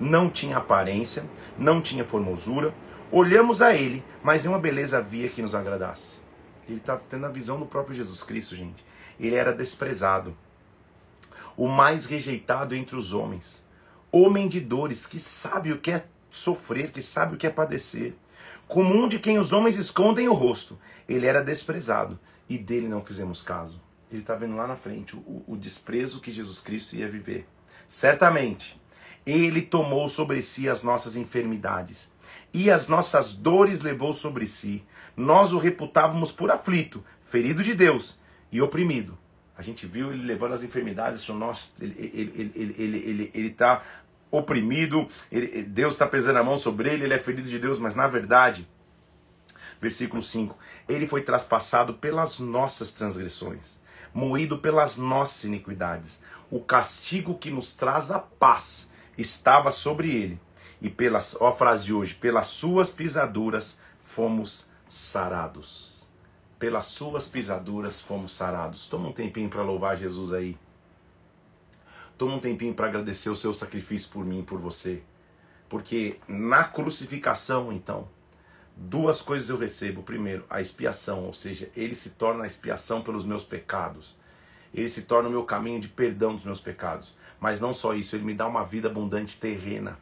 Não 0.00 0.30
tinha 0.30 0.58
aparência, 0.58 1.24
não 1.58 1.80
tinha 1.80 2.04
formosura. 2.04 2.74
Olhamos 3.12 3.60
a 3.60 3.74
ele, 3.74 4.04
mas 4.22 4.44
nenhuma 4.44 4.60
beleza 4.60 4.98
havia 4.98 5.28
que 5.28 5.42
nos 5.42 5.54
agradasse. 5.54 6.18
Ele 6.68 6.78
está 6.78 6.96
tendo 6.96 7.26
a 7.26 7.28
visão 7.28 7.58
do 7.58 7.66
próprio 7.66 7.96
Jesus 7.96 8.22
Cristo, 8.22 8.54
gente 8.54 8.84
ele 9.20 9.36
era 9.36 9.52
desprezado, 9.52 10.34
o 11.56 11.68
mais 11.68 12.06
rejeitado 12.06 12.74
entre 12.74 12.96
os 12.96 13.12
homens, 13.12 13.66
homem 14.10 14.48
de 14.48 14.60
dores, 14.60 15.06
que 15.06 15.18
sabe 15.18 15.72
o 15.72 15.78
que 15.78 15.90
é 15.90 16.04
sofrer, 16.30 16.90
que 16.90 17.02
sabe 17.02 17.34
o 17.34 17.36
que 17.36 17.46
é 17.46 17.50
padecer, 17.50 18.14
comum 18.66 19.06
de 19.06 19.18
quem 19.18 19.38
os 19.38 19.52
homens 19.52 19.76
escondem 19.76 20.26
o 20.26 20.32
rosto. 20.32 20.78
Ele 21.06 21.26
era 21.26 21.42
desprezado 21.44 22.18
e 22.50 22.58
dele 22.58 22.88
não 22.88 23.00
fizemos 23.00 23.42
caso. 23.44 23.80
Ele 24.10 24.22
está 24.22 24.34
vendo 24.34 24.56
lá 24.56 24.66
na 24.66 24.74
frente 24.74 25.14
o, 25.14 25.44
o 25.46 25.56
desprezo 25.56 26.20
que 26.20 26.32
Jesus 26.32 26.60
Cristo 26.60 26.96
ia 26.96 27.08
viver. 27.08 27.46
Certamente, 27.86 28.78
ele 29.24 29.62
tomou 29.62 30.08
sobre 30.08 30.42
si 30.42 30.68
as 30.68 30.82
nossas 30.82 31.14
enfermidades 31.14 32.12
e 32.52 32.68
as 32.68 32.88
nossas 32.88 33.32
dores 33.32 33.80
levou 33.80 34.12
sobre 34.12 34.46
si. 34.46 34.84
Nós 35.16 35.52
o 35.52 35.58
reputávamos 35.58 36.32
por 36.32 36.50
aflito, 36.50 37.04
ferido 37.22 37.62
de 37.62 37.72
Deus 37.72 38.18
e 38.50 38.60
oprimido. 38.60 39.16
A 39.56 39.62
gente 39.62 39.86
viu 39.86 40.10
ele 40.10 40.24
levando 40.24 40.54
as 40.54 40.64
enfermidades, 40.64 41.28
nossa, 41.28 41.68
ele 41.80 41.92
está 41.92 42.04
ele, 42.16 42.32
ele, 42.34 42.52
ele, 42.56 42.74
ele, 42.78 42.98
ele, 42.98 43.30
ele 43.32 43.50
tá 43.50 43.82
oprimido, 44.30 45.06
ele, 45.30 45.62
Deus 45.62 45.94
está 45.94 46.06
pesando 46.06 46.38
a 46.38 46.44
mão 46.44 46.56
sobre 46.56 46.88
ele, 46.90 47.04
ele 47.04 47.14
é 47.14 47.18
ferido 47.18 47.48
de 47.48 47.58
Deus, 47.58 47.78
mas 47.78 47.94
na 47.94 48.08
verdade, 48.08 48.66
versículo 49.80 50.22
5: 50.22 50.56
Ele 50.88 51.06
foi 51.06 51.22
traspassado 51.22 51.94
pelas 51.94 52.38
nossas 52.38 52.90
transgressões, 52.90 53.78
moído 54.12 54.58
pelas 54.58 54.96
nossas 54.96 55.44
iniquidades. 55.44 56.20
O 56.50 56.60
castigo 56.60 57.38
que 57.38 57.50
nos 57.50 57.72
traz 57.72 58.10
a 58.10 58.18
paz 58.18 58.90
estava 59.16 59.70
sobre 59.70 60.10
ele, 60.10 60.40
e 60.80 60.90
pelas, 60.90 61.36
ó 61.40 61.48
a 61.48 61.52
frase 61.52 61.84
de 61.84 61.92
hoje, 61.92 62.14
pelas 62.14 62.46
suas 62.46 62.90
pisaduras 62.90 63.80
fomos 64.02 64.68
sarados 64.88 66.00
pelas 66.60 66.84
suas 66.84 67.26
pisaduras 67.26 68.02
fomos 68.02 68.32
sarados. 68.32 68.86
Toma 68.86 69.08
um 69.08 69.12
tempinho 69.12 69.48
para 69.48 69.62
louvar 69.62 69.96
Jesus 69.96 70.30
aí. 70.30 70.58
Toma 72.18 72.34
um 72.34 72.38
tempinho 72.38 72.74
para 72.74 72.86
agradecer 72.86 73.30
o 73.30 73.34
seu 73.34 73.54
sacrifício 73.54 74.10
por 74.10 74.26
mim 74.26 74.44
por 74.44 74.60
você. 74.60 75.02
Porque 75.70 76.20
na 76.28 76.62
crucificação, 76.62 77.72
então, 77.72 78.06
duas 78.80 79.20
coisas 79.20 79.50
eu 79.50 79.58
recebo. 79.58 80.02
Primeiro, 80.02 80.44
a 80.48 80.60
expiação, 80.60 81.24
ou 81.24 81.34
seja, 81.34 81.70
ele 81.76 81.94
se 81.94 82.10
torna 82.10 82.44
a 82.44 82.46
expiação 82.46 83.02
pelos 83.02 83.26
meus 83.26 83.44
pecados. 83.44 84.16
Ele 84.72 84.88
se 84.88 85.02
torna 85.02 85.28
o 85.28 85.32
meu 85.32 85.44
caminho 85.44 85.80
de 85.80 85.88
perdão 85.88 86.34
dos 86.34 86.44
meus 86.44 86.60
pecados. 86.60 87.14
Mas 87.38 87.60
não 87.60 87.72
só 87.72 87.94
isso, 87.94 88.16
ele 88.16 88.24
me 88.24 88.34
dá 88.34 88.46
uma 88.46 88.64
vida 88.64 88.88
abundante 88.88 89.36
terrena. 89.36 89.98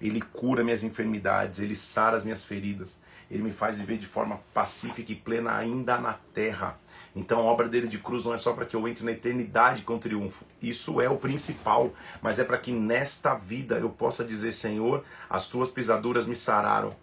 Ele 0.00 0.20
cura 0.20 0.64
minhas 0.64 0.82
enfermidades, 0.82 1.60
ele 1.60 1.76
sara 1.76 2.16
as 2.16 2.24
minhas 2.24 2.42
feridas. 2.42 3.00
Ele 3.30 3.42
me 3.42 3.50
faz 3.50 3.78
viver 3.78 3.98
de 3.98 4.06
forma 4.06 4.40
pacífica 4.52 5.12
e 5.12 5.14
plena 5.14 5.56
ainda 5.56 5.98
na 5.98 6.14
terra. 6.34 6.78
Então 7.14 7.38
a 7.38 7.42
obra 7.42 7.68
dele 7.68 7.86
de 7.86 7.98
cruz 7.98 8.24
não 8.24 8.34
é 8.34 8.36
só 8.36 8.52
para 8.52 8.66
que 8.66 8.76
eu 8.76 8.86
entre 8.86 9.04
na 9.04 9.12
eternidade 9.12 9.82
com 9.82 9.98
triunfo. 9.98 10.44
Isso 10.60 11.00
é 11.00 11.08
o 11.08 11.16
principal, 11.16 11.92
mas 12.20 12.38
é 12.38 12.44
para 12.44 12.58
que 12.58 12.72
nesta 12.72 13.34
vida 13.34 13.78
eu 13.78 13.88
possa 13.88 14.24
dizer, 14.24 14.52
Senhor, 14.52 15.04
as 15.30 15.46
tuas 15.46 15.70
pisaduras 15.70 16.26
me 16.26 16.34
sararam. 16.34 16.94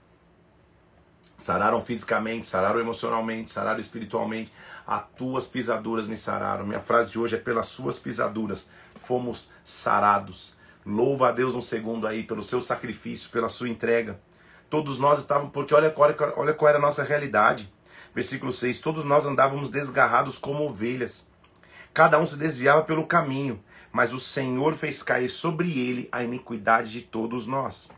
Sararam 1.39 1.82
fisicamente, 1.82 2.45
sararam 2.45 2.82
emocionalmente, 2.82 3.49
sararam 3.49 3.80
espiritualmente. 3.80 4.52
As 4.86 5.02
tuas 5.15 5.47
pisaduras 5.47 6.06
me 6.06 6.17
sararam. 6.17 6.65
Minha 6.65 6.82
frase 6.82 7.12
de 7.12 7.17
hoje 7.17 7.36
é: 7.36 7.39
pelas 7.39 7.67
suas 7.67 7.97
pisaduras 7.97 8.69
fomos 8.93 9.54
sarados. 9.63 10.58
Louva 10.86 11.30
a 11.30 11.32
Deus 11.32 11.56
um 11.56 11.62
segundo 11.62 12.06
aí 12.06 12.23
pelo 12.23 12.43
seu 12.43 12.62
sacrifício, 12.62 13.30
pela 13.30 13.47
sua 13.47 13.69
entrega. 13.69 14.19
Todos 14.69 14.99
nós 14.99 15.19
estávamos, 15.19 15.54
porque 15.54 15.73
olha, 15.73 15.93
olha, 15.95 16.15
olha 16.36 16.54
qual 16.54 16.69
era 16.69 16.78
a 16.78 16.82
nossa 16.82 17.04
realidade. 17.04 17.71
Versículo 18.13 18.52
6: 18.52 18.80
Todos 18.80 19.06
nós 19.06 19.25
andávamos 19.25 19.69
desgarrados 19.69 20.38
como 20.38 20.65
ovelhas. 20.65 21.25
Cada 21.93 22.19
um 22.19 22.25
se 22.25 22.38
desviava 22.38 22.84
pelo 22.84 23.08
caminho, 23.08 23.63
mas 23.93 24.13
o 24.13 24.19
Senhor 24.19 24.75
fez 24.75 25.02
cair 25.02 25.30
sobre 25.30 25.71
ele 25.80 26.10
a 26.12 26.21
iniquidade 26.21 26.91
de 26.91 27.02
todos 27.02 27.47
nós. 27.47 27.89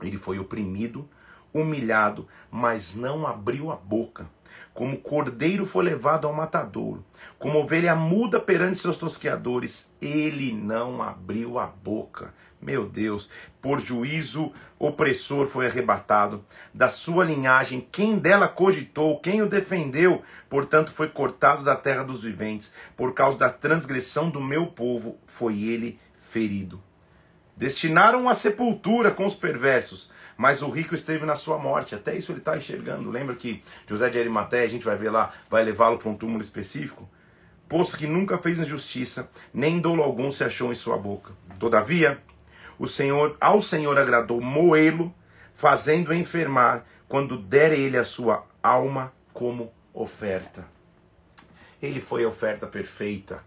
Ele 0.00 0.16
foi 0.16 0.38
oprimido, 0.38 1.06
humilhado, 1.52 2.26
mas 2.50 2.94
não 2.94 3.26
abriu 3.26 3.70
a 3.70 3.76
boca. 3.76 4.26
Como 4.74 4.98
cordeiro 4.98 5.66
foi 5.66 5.84
levado 5.84 6.26
ao 6.26 6.32
matadouro, 6.32 7.04
como 7.38 7.58
ovelha 7.58 7.94
muda 7.94 8.40
perante 8.40 8.78
seus 8.78 8.96
tosqueadores, 8.96 9.90
ele 10.00 10.52
não 10.52 11.02
abriu 11.02 11.58
a 11.58 11.66
boca. 11.66 12.32
Meu 12.60 12.88
Deus, 12.88 13.28
por 13.60 13.80
juízo 13.80 14.52
opressor 14.78 15.46
foi 15.46 15.66
arrebatado. 15.66 16.44
Da 16.72 16.88
sua 16.88 17.24
linhagem, 17.24 17.86
quem 17.90 18.16
dela 18.16 18.46
cogitou, 18.46 19.18
quem 19.18 19.42
o 19.42 19.48
defendeu, 19.48 20.22
portanto 20.48 20.92
foi 20.92 21.08
cortado 21.08 21.64
da 21.64 21.74
terra 21.74 22.04
dos 22.04 22.20
viventes. 22.20 22.72
Por 22.96 23.14
causa 23.14 23.36
da 23.36 23.50
transgressão 23.50 24.30
do 24.30 24.40
meu 24.40 24.66
povo, 24.68 25.18
foi 25.26 25.60
ele 25.60 25.98
ferido. 26.16 26.80
Destinaram 27.62 28.28
a 28.28 28.34
sepultura 28.34 29.12
com 29.12 29.24
os 29.24 29.36
perversos, 29.36 30.10
mas 30.36 30.62
o 30.62 30.68
rico 30.68 30.96
esteve 30.96 31.24
na 31.24 31.36
sua 31.36 31.58
morte. 31.58 31.94
Até 31.94 32.12
isso 32.12 32.32
ele 32.32 32.40
está 32.40 32.56
enxergando. 32.56 33.08
Lembra 33.08 33.36
que 33.36 33.62
José 33.86 34.10
de 34.10 34.18
Arimateia, 34.18 34.64
a 34.64 34.68
gente 34.68 34.84
vai 34.84 34.96
ver 34.96 35.10
lá, 35.10 35.32
vai 35.48 35.62
levá-lo 35.62 35.96
para 35.96 36.08
um 36.08 36.16
túmulo 36.16 36.40
específico? 36.40 37.08
Posto 37.68 37.96
que 37.96 38.08
nunca 38.08 38.36
fez 38.36 38.58
injustiça, 38.58 39.30
nem 39.54 39.78
dolo 39.78 40.02
algum 40.02 40.28
se 40.28 40.42
achou 40.42 40.72
em 40.72 40.74
sua 40.74 40.98
boca. 40.98 41.34
Todavia, 41.60 42.20
o 42.80 42.86
Senhor, 42.88 43.36
ao 43.40 43.60
Senhor 43.60 43.96
agradou 43.96 44.40
moê-lo, 44.40 45.14
fazendo 45.54 46.12
enfermar, 46.12 46.84
quando 47.06 47.38
der 47.38 47.70
ele 47.70 47.96
a 47.96 48.02
sua 48.02 48.44
alma 48.60 49.12
como 49.32 49.72
oferta. 49.94 50.66
Ele 51.80 52.00
foi 52.00 52.24
a 52.24 52.28
oferta 52.28 52.66
perfeita. 52.66 53.40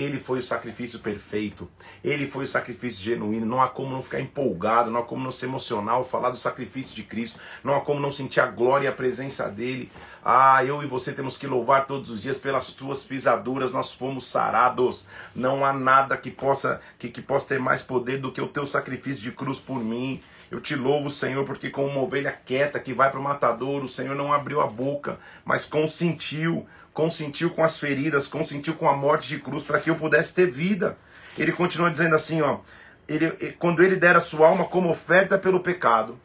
Ele 0.00 0.18
foi 0.18 0.38
o 0.38 0.42
sacrifício 0.42 0.98
perfeito. 1.00 1.68
Ele 2.02 2.26
foi 2.26 2.44
o 2.44 2.48
sacrifício 2.48 3.04
genuíno. 3.04 3.44
Não 3.44 3.60
há 3.60 3.68
como 3.68 3.92
não 3.92 4.02
ficar 4.02 4.18
empolgado, 4.18 4.90
não 4.90 5.00
há 5.00 5.02
como 5.02 5.22
não 5.22 5.30
ser 5.30 5.46
emocional, 5.46 6.02
falar 6.02 6.30
do 6.30 6.38
sacrifício 6.38 6.96
de 6.96 7.02
Cristo. 7.02 7.38
Não 7.62 7.76
há 7.76 7.82
como 7.82 8.00
não 8.00 8.10
sentir 8.10 8.40
a 8.40 8.46
glória 8.46 8.86
e 8.86 8.88
a 8.88 8.92
presença 8.92 9.46
dele. 9.48 9.92
Ah, 10.24 10.64
eu 10.64 10.82
e 10.82 10.86
você 10.86 11.12
temos 11.12 11.36
que 11.36 11.46
louvar 11.46 11.86
todos 11.86 12.08
os 12.08 12.22
dias 12.22 12.38
pelas 12.38 12.72
tuas 12.72 13.02
pisaduras, 13.02 13.72
nós 13.72 13.92
fomos 13.92 14.26
sarados. 14.26 15.06
Não 15.34 15.64
há 15.64 15.72
nada 15.72 16.16
que 16.16 16.30
possa 16.30 16.80
que, 16.98 17.08
que 17.08 17.20
possa 17.20 17.48
ter 17.48 17.58
mais 17.58 17.82
poder 17.82 18.20
do 18.20 18.32
que 18.32 18.40
o 18.40 18.48
teu 18.48 18.64
sacrifício 18.64 19.22
de 19.22 19.32
cruz 19.32 19.58
por 19.58 19.84
mim. 19.84 20.20
Eu 20.50 20.60
te 20.60 20.74
louvo, 20.74 21.08
Senhor, 21.08 21.44
porque 21.44 21.70
como 21.70 21.86
uma 21.86 22.00
ovelha 22.00 22.32
quieta 22.32 22.80
que 22.80 22.92
vai 22.92 23.08
para 23.08 23.20
o 23.20 23.22
matador, 23.22 23.84
o 23.84 23.88
Senhor 23.88 24.16
não 24.16 24.32
abriu 24.32 24.60
a 24.60 24.66
boca, 24.66 25.16
mas 25.44 25.64
consentiu, 25.64 26.66
consentiu 26.92 27.50
com 27.50 27.62
as 27.62 27.78
feridas, 27.78 28.26
consentiu 28.26 28.74
com 28.74 28.88
a 28.88 28.96
morte 28.96 29.28
de 29.28 29.38
cruz 29.38 29.62
para 29.62 29.78
que 29.78 29.88
eu 29.88 29.94
pudesse 29.94 30.34
ter 30.34 30.50
vida. 30.50 30.98
Ele 31.38 31.52
continua 31.52 31.88
dizendo 31.88 32.16
assim, 32.16 32.42
ó, 32.42 32.58
ele, 33.06 33.30
quando 33.60 33.80
ele 33.80 33.94
der 33.94 34.16
a 34.16 34.20
sua 34.20 34.48
alma 34.48 34.64
como 34.64 34.90
oferta 34.90 35.38
pelo 35.38 35.60
pecado, 35.60 36.18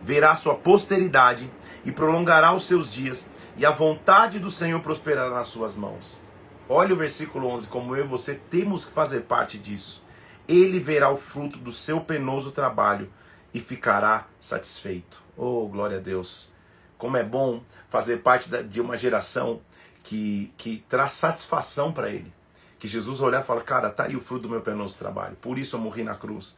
verá 0.00 0.36
sua 0.36 0.54
posteridade 0.54 1.50
e 1.84 1.90
prolongará 1.90 2.54
os 2.54 2.64
seus 2.64 2.92
dias, 2.92 3.26
e 3.56 3.66
a 3.66 3.72
vontade 3.72 4.38
do 4.38 4.52
Senhor 4.52 4.80
prosperará 4.80 5.30
nas 5.30 5.48
suas 5.48 5.74
mãos. 5.74 6.22
Olha 6.68 6.94
o 6.94 6.96
versículo 6.96 7.48
11, 7.48 7.66
como 7.66 7.96
eu 7.96 8.04
e 8.04 8.08
você 8.08 8.36
temos 8.36 8.84
que 8.84 8.92
fazer 8.92 9.22
parte 9.22 9.58
disso 9.58 10.06
ele 10.48 10.80
verá 10.80 11.10
o 11.10 11.16
fruto 11.16 11.58
do 11.58 11.70
seu 11.70 12.00
penoso 12.00 12.50
trabalho 12.50 13.12
e 13.52 13.60
ficará 13.60 14.26
satisfeito. 14.40 15.22
Oh, 15.36 15.68
glória 15.68 15.98
a 15.98 16.00
Deus! 16.00 16.50
Como 16.96 17.16
é 17.16 17.22
bom 17.22 17.62
fazer 17.88 18.18
parte 18.18 18.48
de 18.64 18.80
uma 18.80 18.96
geração 18.96 19.60
que, 20.02 20.52
que 20.56 20.84
traz 20.88 21.12
satisfação 21.12 21.92
para 21.92 22.08
ele. 22.08 22.32
Que 22.78 22.88
Jesus 22.88 23.20
olhar 23.20 23.42
e 23.42 23.44
fala: 23.44 23.60
Cara, 23.60 23.90
tá 23.90 24.04
aí 24.04 24.16
o 24.16 24.20
fruto 24.20 24.42
do 24.42 24.48
meu 24.48 24.60
penoso 24.60 24.98
trabalho, 24.98 25.36
por 25.40 25.58
isso 25.58 25.76
eu 25.76 25.80
morri 25.80 26.02
na 26.02 26.14
cruz. 26.14 26.56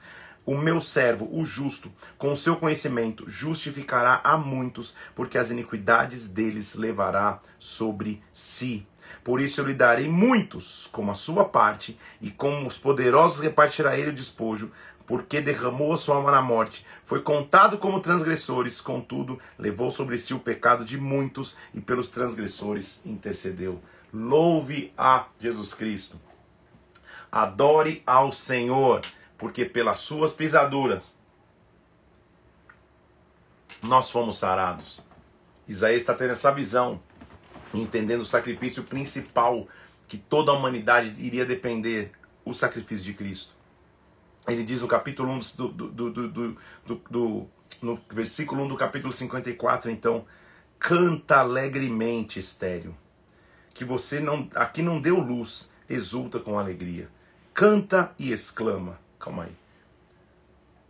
O 0.50 0.58
meu 0.58 0.80
servo, 0.80 1.28
o 1.30 1.44
justo, 1.44 1.92
com 2.18 2.32
o 2.32 2.36
seu 2.36 2.56
conhecimento, 2.56 3.22
justificará 3.28 4.20
a 4.24 4.36
muitos, 4.36 4.96
porque 5.14 5.38
as 5.38 5.52
iniquidades 5.52 6.26
deles 6.26 6.74
levará 6.74 7.38
sobre 7.56 8.20
si. 8.32 8.84
Por 9.22 9.40
isso 9.40 9.60
eu 9.60 9.66
lhe 9.68 9.74
darei 9.74 10.08
muitos 10.08 10.88
como 10.90 11.12
a 11.12 11.14
sua 11.14 11.44
parte, 11.44 11.96
e 12.20 12.32
com 12.32 12.66
os 12.66 12.76
poderosos 12.76 13.38
repartirá 13.38 13.96
ele 13.96 14.10
o 14.10 14.12
despojo, 14.12 14.72
porque 15.06 15.40
derramou 15.40 15.92
a 15.92 15.96
sua 15.96 16.16
alma 16.16 16.32
na 16.32 16.42
morte. 16.42 16.84
Foi 17.04 17.22
contado 17.22 17.78
como 17.78 18.00
transgressores, 18.00 18.80
contudo, 18.80 19.38
levou 19.56 19.88
sobre 19.88 20.18
si 20.18 20.34
o 20.34 20.40
pecado 20.40 20.84
de 20.84 20.98
muitos, 20.98 21.56
e 21.72 21.80
pelos 21.80 22.08
transgressores 22.08 23.00
intercedeu. 23.06 23.80
Louve 24.12 24.92
a 24.98 25.26
Jesus 25.38 25.74
Cristo. 25.74 26.20
Adore 27.30 28.02
ao 28.04 28.32
Senhor, 28.32 29.00
porque 29.40 29.64
pelas 29.64 29.96
suas 29.96 30.34
pisaduras 30.34 31.16
nós 33.82 34.10
fomos 34.10 34.36
sarados. 34.36 35.02
Isaías 35.66 36.02
está 36.02 36.14
tendo 36.14 36.32
essa 36.32 36.52
visão 36.52 37.00
entendendo 37.72 38.20
o 38.20 38.24
sacrifício 38.24 38.84
principal 38.84 39.66
que 40.06 40.18
toda 40.18 40.52
a 40.52 40.54
humanidade 40.54 41.14
iria 41.18 41.46
depender, 41.46 42.12
o 42.44 42.52
sacrifício 42.52 43.06
de 43.06 43.14
Cristo. 43.14 43.54
Ele 44.46 44.62
diz 44.62 44.82
no 44.82 44.88
capítulo 44.88 45.32
1 45.32 45.38
do, 45.56 45.68
do, 45.68 46.10
do, 46.10 46.28
do, 46.28 46.58
do 47.08 47.48
no 47.80 47.98
versículo 48.10 48.64
1 48.64 48.68
do 48.68 48.76
capítulo 48.76 49.12
54, 49.12 49.90
então, 49.90 50.26
canta 50.78 51.38
alegremente, 51.38 52.38
estéreo, 52.38 52.94
que 53.72 53.84
você 53.84 54.20
não, 54.20 54.48
aqui 54.54 54.82
não 54.82 55.00
deu 55.00 55.18
luz, 55.18 55.72
exulta 55.88 56.38
com 56.38 56.58
alegria. 56.58 57.08
Canta 57.54 58.12
e 58.18 58.32
exclama. 58.32 58.98
Calma 59.20 59.44
aí. 59.44 59.52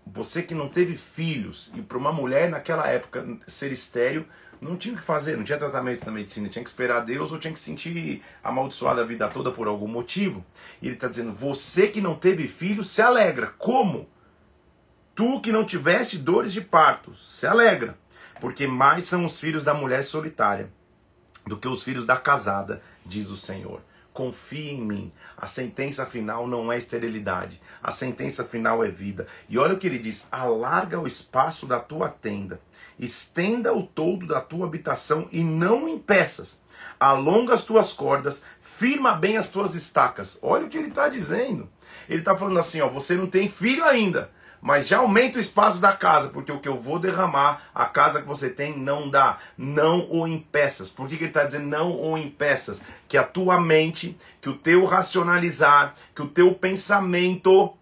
Você 0.06 0.42
que 0.42 0.54
não 0.54 0.68
teve 0.68 0.96
filhos, 0.96 1.70
e 1.74 1.82
para 1.82 1.98
uma 1.98 2.12
mulher 2.12 2.48
naquela 2.48 2.86
época 2.86 3.26
ser 3.46 3.70
estéreo 3.70 4.26
não 4.60 4.76
tinha 4.76 4.94
o 4.94 4.98
que 4.98 5.02
fazer, 5.02 5.36
não 5.36 5.44
tinha 5.44 5.58
tratamento 5.58 6.04
na 6.04 6.12
medicina, 6.12 6.48
tinha 6.48 6.62
que 6.62 6.70
esperar 6.70 7.00
Deus 7.00 7.32
ou 7.32 7.38
tinha 7.38 7.52
que 7.52 7.58
sentir 7.58 8.22
amaldiçoado 8.42 9.00
a 9.00 9.04
vida 9.04 9.28
toda 9.28 9.50
por 9.50 9.66
algum 9.66 9.88
motivo. 9.88 10.44
E 10.80 10.86
ele 10.86 10.94
está 10.94 11.08
dizendo: 11.08 11.32
você 11.32 11.88
que 11.88 12.00
não 12.00 12.14
teve 12.14 12.48
filho, 12.48 12.82
se 12.84 13.02
alegra. 13.02 13.48
Como? 13.58 14.08
Tu 15.14 15.40
que 15.40 15.52
não 15.52 15.64
tiveste 15.64 16.16
dores 16.16 16.52
de 16.52 16.60
parto, 16.60 17.14
se 17.14 17.46
alegra, 17.46 17.98
porque 18.40 18.66
mais 18.66 19.04
são 19.04 19.24
os 19.24 19.38
filhos 19.38 19.64
da 19.64 19.74
mulher 19.74 20.02
solitária 20.02 20.70
do 21.46 21.56
que 21.56 21.68
os 21.68 21.82
filhos 21.82 22.04
da 22.04 22.16
casada, 22.16 22.82
diz 23.04 23.28
o 23.28 23.36
Senhor. 23.36 23.82
Confie 24.12 24.70
em 24.70 24.80
mim. 24.80 25.10
A 25.36 25.46
sentença 25.46 26.04
final 26.04 26.46
não 26.46 26.72
é 26.72 26.76
esterilidade. 26.76 27.60
A 27.82 27.90
sentença 27.90 28.44
final 28.44 28.84
é 28.84 28.88
vida. 28.88 29.26
E 29.48 29.58
olha 29.58 29.74
o 29.74 29.78
que 29.78 29.86
ele 29.86 29.98
diz: 29.98 30.28
alarga 30.30 31.00
o 31.00 31.06
espaço 31.06 31.66
da 31.66 31.78
tua 31.78 32.08
tenda 32.08 32.60
estenda 33.00 33.72
o 33.74 33.82
todo 33.82 34.26
da 34.26 34.40
tua 34.40 34.66
habitação 34.66 35.26
e 35.32 35.42
não 35.42 35.88
impeças. 35.88 36.62
Alonga 36.98 37.54
as 37.54 37.62
tuas 37.62 37.92
cordas, 37.92 38.44
firma 38.60 39.14
bem 39.14 39.36
as 39.36 39.48
tuas 39.48 39.74
estacas. 39.74 40.38
Olha 40.42 40.66
o 40.66 40.68
que 40.68 40.76
ele 40.76 40.88
está 40.88 41.08
dizendo. 41.08 41.68
Ele 42.08 42.20
está 42.20 42.36
falando 42.36 42.58
assim: 42.58 42.80
ó, 42.80 42.88
você 42.88 43.14
não 43.14 43.26
tem 43.26 43.48
filho 43.48 43.84
ainda, 43.84 44.30
mas 44.60 44.86
já 44.86 44.98
aumenta 44.98 45.38
o 45.38 45.40
espaço 45.40 45.80
da 45.80 45.92
casa, 45.92 46.28
porque 46.28 46.52
o 46.52 46.58
que 46.58 46.68
eu 46.68 46.78
vou 46.78 46.98
derramar, 46.98 47.62
a 47.74 47.86
casa 47.86 48.20
que 48.20 48.28
você 48.28 48.50
tem 48.50 48.78
não 48.78 49.08
dá. 49.08 49.38
Não 49.56 50.06
o 50.10 50.28
impeças. 50.28 50.90
Por 50.90 51.08
que, 51.08 51.16
que 51.16 51.24
ele 51.24 51.30
está 51.30 51.44
dizendo 51.44 51.66
não 51.66 51.98
o 51.98 52.18
impeças? 52.18 52.82
Que 53.08 53.16
a 53.16 53.24
tua 53.24 53.60
mente, 53.60 54.16
que 54.40 54.48
o 54.48 54.56
teu 54.56 54.84
racionalizar, 54.84 55.94
que 56.14 56.22
o 56.22 56.28
teu 56.28 56.54
pensamento 56.54 57.74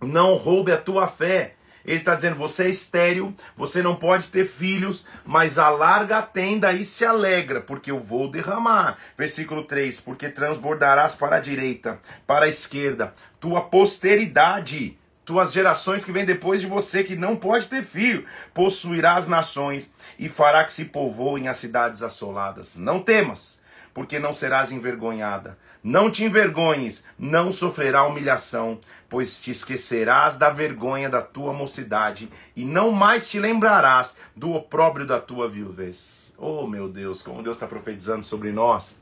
não 0.00 0.34
roube 0.34 0.72
a 0.72 0.78
tua 0.78 1.06
fé. 1.06 1.54
Ele 1.84 1.98
está 1.98 2.14
dizendo: 2.14 2.36
você 2.36 2.64
é 2.64 2.68
estéril, 2.68 3.34
você 3.56 3.82
não 3.82 3.96
pode 3.96 4.28
ter 4.28 4.46
filhos, 4.46 5.06
mas 5.24 5.58
alarga 5.58 6.18
a 6.18 6.22
tenda 6.22 6.72
e 6.72 6.84
se 6.84 7.04
alegra, 7.04 7.60
porque 7.60 7.90
eu 7.90 7.98
vou 7.98 8.30
derramar. 8.30 8.96
Versículo 9.16 9.64
3: 9.64 10.00
Porque 10.00 10.28
transbordarás 10.28 11.14
para 11.14 11.36
a 11.36 11.40
direita, 11.40 11.98
para 12.26 12.46
a 12.46 12.48
esquerda, 12.48 13.12
tua 13.38 13.62
posteridade, 13.62 14.98
tuas 15.30 15.52
gerações 15.52 16.04
que 16.04 16.10
vêm 16.10 16.24
depois 16.24 16.60
de 16.60 16.66
você, 16.66 17.04
que 17.04 17.14
não 17.14 17.36
pode 17.36 17.66
ter 17.66 17.84
filho, 17.84 18.24
possuirá 18.52 19.14
as 19.14 19.28
nações 19.28 19.94
e 20.18 20.28
fará 20.28 20.64
que 20.64 20.72
se 20.72 20.86
povoem 20.86 21.46
as 21.46 21.56
cidades 21.56 22.02
assoladas. 22.02 22.76
Não 22.76 23.00
temas, 23.00 23.62
porque 23.94 24.18
não 24.18 24.32
serás 24.32 24.72
envergonhada 24.72 25.56
não 25.82 26.10
te 26.10 26.24
envergonhes, 26.24 27.04
não 27.18 27.50
sofrerá 27.50 28.04
humilhação, 28.04 28.78
pois 29.08 29.40
te 29.40 29.50
esquecerás 29.50 30.36
da 30.36 30.50
vergonha 30.50 31.08
da 31.08 31.22
tua 31.22 31.54
mocidade 31.54 32.30
e 32.54 32.64
não 32.64 32.90
mais 32.90 33.28
te 33.28 33.40
lembrarás 33.40 34.16
do 34.36 34.52
opróbrio 34.52 35.06
da 35.06 35.18
tua 35.18 35.48
viuvez. 35.48 36.34
Oh 36.36 36.66
meu 36.66 36.86
Deus, 36.86 37.22
como 37.22 37.42
Deus 37.42 37.56
está 37.56 37.66
profetizando 37.66 38.22
sobre 38.22 38.52
nós, 38.52 39.00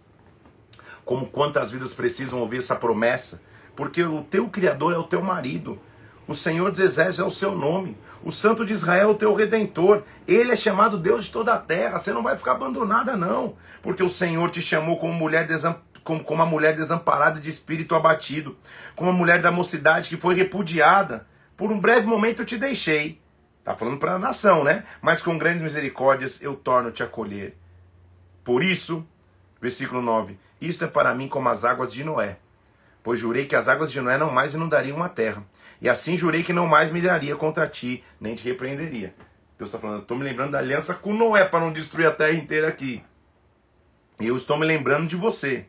como 1.04 1.26
quantas 1.26 1.70
vidas 1.70 1.94
precisam 1.94 2.38
ouvir 2.38 2.58
essa 2.58 2.76
promessa, 2.76 3.42
porque 3.74 4.02
o 4.04 4.22
teu 4.22 4.48
Criador 4.48 4.94
é 4.94 4.98
o 4.98 5.04
teu 5.04 5.22
marido. 5.22 5.80
O 6.28 6.34
Senhor 6.34 6.70
dos 6.70 6.78
Exércitos 6.78 7.20
é 7.20 7.24
o 7.24 7.30
seu 7.30 7.56
nome. 7.56 7.96
O 8.22 8.30
Santo 8.30 8.64
de 8.64 8.74
Israel 8.74 9.08
é 9.08 9.10
o 9.10 9.14
teu 9.14 9.34
redentor. 9.34 10.02
Ele 10.26 10.52
é 10.52 10.56
chamado 10.56 10.98
Deus 10.98 11.24
de 11.24 11.32
toda 11.32 11.54
a 11.54 11.58
terra. 11.58 11.98
Você 11.98 12.12
não 12.12 12.22
vai 12.22 12.36
ficar 12.36 12.52
abandonada, 12.52 13.16
não. 13.16 13.56
Porque 13.80 14.02
o 14.02 14.08
Senhor 14.10 14.50
te 14.50 14.60
chamou 14.60 14.98
como 14.98 15.14
mulher 15.14 15.46
desamparada 15.46 15.88
como, 16.24 16.46
mulher 16.46 16.74
desamparada 16.74 17.38
de 17.38 17.50
espírito 17.50 17.94
abatido, 17.94 18.56
como 18.96 19.10
a 19.10 19.12
mulher 19.12 19.42
da 19.42 19.50
mocidade 19.50 20.08
que 20.08 20.16
foi 20.16 20.34
repudiada. 20.34 21.26
Por 21.54 21.70
um 21.70 21.78
breve 21.78 22.06
momento 22.06 22.40
eu 22.40 22.46
te 22.46 22.56
deixei. 22.56 23.20
Está 23.58 23.76
falando 23.76 23.98
para 23.98 24.14
a 24.14 24.18
nação, 24.18 24.64
né? 24.64 24.84
Mas 25.02 25.20
com 25.20 25.36
grandes 25.36 25.60
misericórdias 25.60 26.40
eu 26.40 26.54
torno-te 26.54 27.02
a 27.02 27.06
acolher. 27.06 27.54
Por 28.42 28.64
isso, 28.64 29.06
versículo 29.60 30.00
9: 30.00 30.38
Isto 30.60 30.84
é 30.84 30.88
para 30.88 31.14
mim 31.14 31.28
como 31.28 31.48
as 31.50 31.64
águas 31.64 31.92
de 31.92 32.02
Noé. 32.02 32.38
Pois 33.02 33.20
jurei 33.20 33.44
que 33.44 33.56
as 33.56 33.68
águas 33.68 33.92
de 33.92 34.00
Noé 34.00 34.16
não 34.16 34.30
mais 34.30 34.54
inundariam 34.54 35.02
a 35.02 35.08
terra. 35.08 35.42
E 35.80 35.88
assim 35.88 36.16
jurei 36.16 36.42
que 36.42 36.52
não 36.52 36.66
mais 36.66 36.90
miraria 36.90 37.36
contra 37.36 37.66
ti, 37.66 38.02
nem 38.20 38.34
te 38.34 38.44
repreenderia. 38.44 39.14
Deus 39.56 39.70
está 39.70 39.78
falando, 39.78 40.02
estou 40.02 40.16
me 40.16 40.24
lembrando 40.24 40.52
da 40.52 40.58
aliança 40.58 40.94
com 40.94 41.12
Noé 41.12 41.44
para 41.44 41.60
não 41.60 41.72
destruir 41.72 42.06
a 42.06 42.12
terra 42.12 42.32
inteira 42.32 42.68
aqui. 42.68 43.02
E 44.20 44.26
eu 44.26 44.36
estou 44.36 44.58
me 44.58 44.66
lembrando 44.66 45.06
de 45.06 45.16
você 45.16 45.66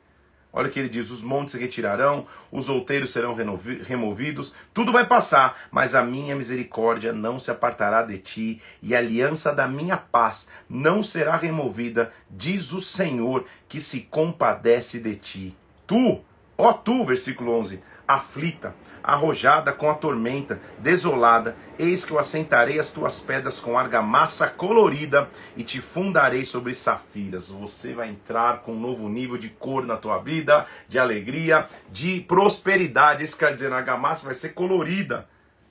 Olha 0.52 0.68
o 0.68 0.72
que 0.72 0.80
ele 0.80 0.90
diz: 0.90 1.12
os 1.12 1.22
montes 1.22 1.52
se 1.52 1.60
retirarão, 1.60 2.26
os 2.52 2.70
outeiros 2.70 3.12
serão 3.12 3.36
removidos, 3.84 4.54
tudo 4.74 4.92
vai 4.92 5.06
passar, 5.06 5.58
mas 5.72 5.94
a 5.94 6.04
minha 6.04 6.36
misericórdia 6.36 7.14
não 7.14 7.38
se 7.38 7.52
apartará 7.52 8.02
de 8.02 8.18
ti, 8.18 8.62
e 8.82 8.96
a 8.96 8.98
aliança 8.98 9.54
da 9.54 9.68
minha 9.68 9.96
paz 9.96 10.50
não 10.68 11.04
será 11.04 11.36
removida, 11.36 12.12
diz 12.30 12.72
o 12.72 12.80
Senhor, 12.80 13.46
que 13.68 13.80
se 13.80 14.02
compadece 14.02 15.00
de 15.00 15.16
ti. 15.16 15.58
Tu, 15.86 16.20
ó 16.58 16.74
tu, 16.74 17.06
versículo 17.06 17.52
11, 17.60 17.82
aflita, 18.08 18.74
arrojada 19.04 19.72
com 19.72 19.90
a 19.90 19.94
tormenta, 19.94 20.60
desolada, 20.78 21.56
eis 21.78 22.06
que 22.06 22.12
eu 22.12 22.20
assentarei 22.20 22.80
as 22.80 22.90
tuas 22.90 23.20
pedras 23.20 23.60
com 23.60 23.78
argamassa 23.78 24.48
colorida 24.48 25.30
e 25.56 25.64
te 25.64 25.82
fundarei 25.82 26.46
sobre 26.46 26.74
safiras. 26.74 27.50
Você 27.50 27.94
vai 27.94 28.10
entrar 28.10 28.62
com 28.62 28.74
um 28.74 28.80
novo 28.80 29.08
nível 29.10 29.38
de 29.38 29.50
cor 29.50 29.86
na 29.86 29.98
tua 29.98 30.18
vida, 30.20 30.66
de 30.88 31.00
alegria, 31.00 31.68
de 31.92 32.22
prosperidade. 32.22 33.24
Isso 33.24 33.38
quer 33.38 33.54
dizer, 33.54 33.72
a 33.72 33.78
argamassa 33.78 34.26
vai 34.26 34.34
ser 34.34 34.50
colorida. 34.50 35.28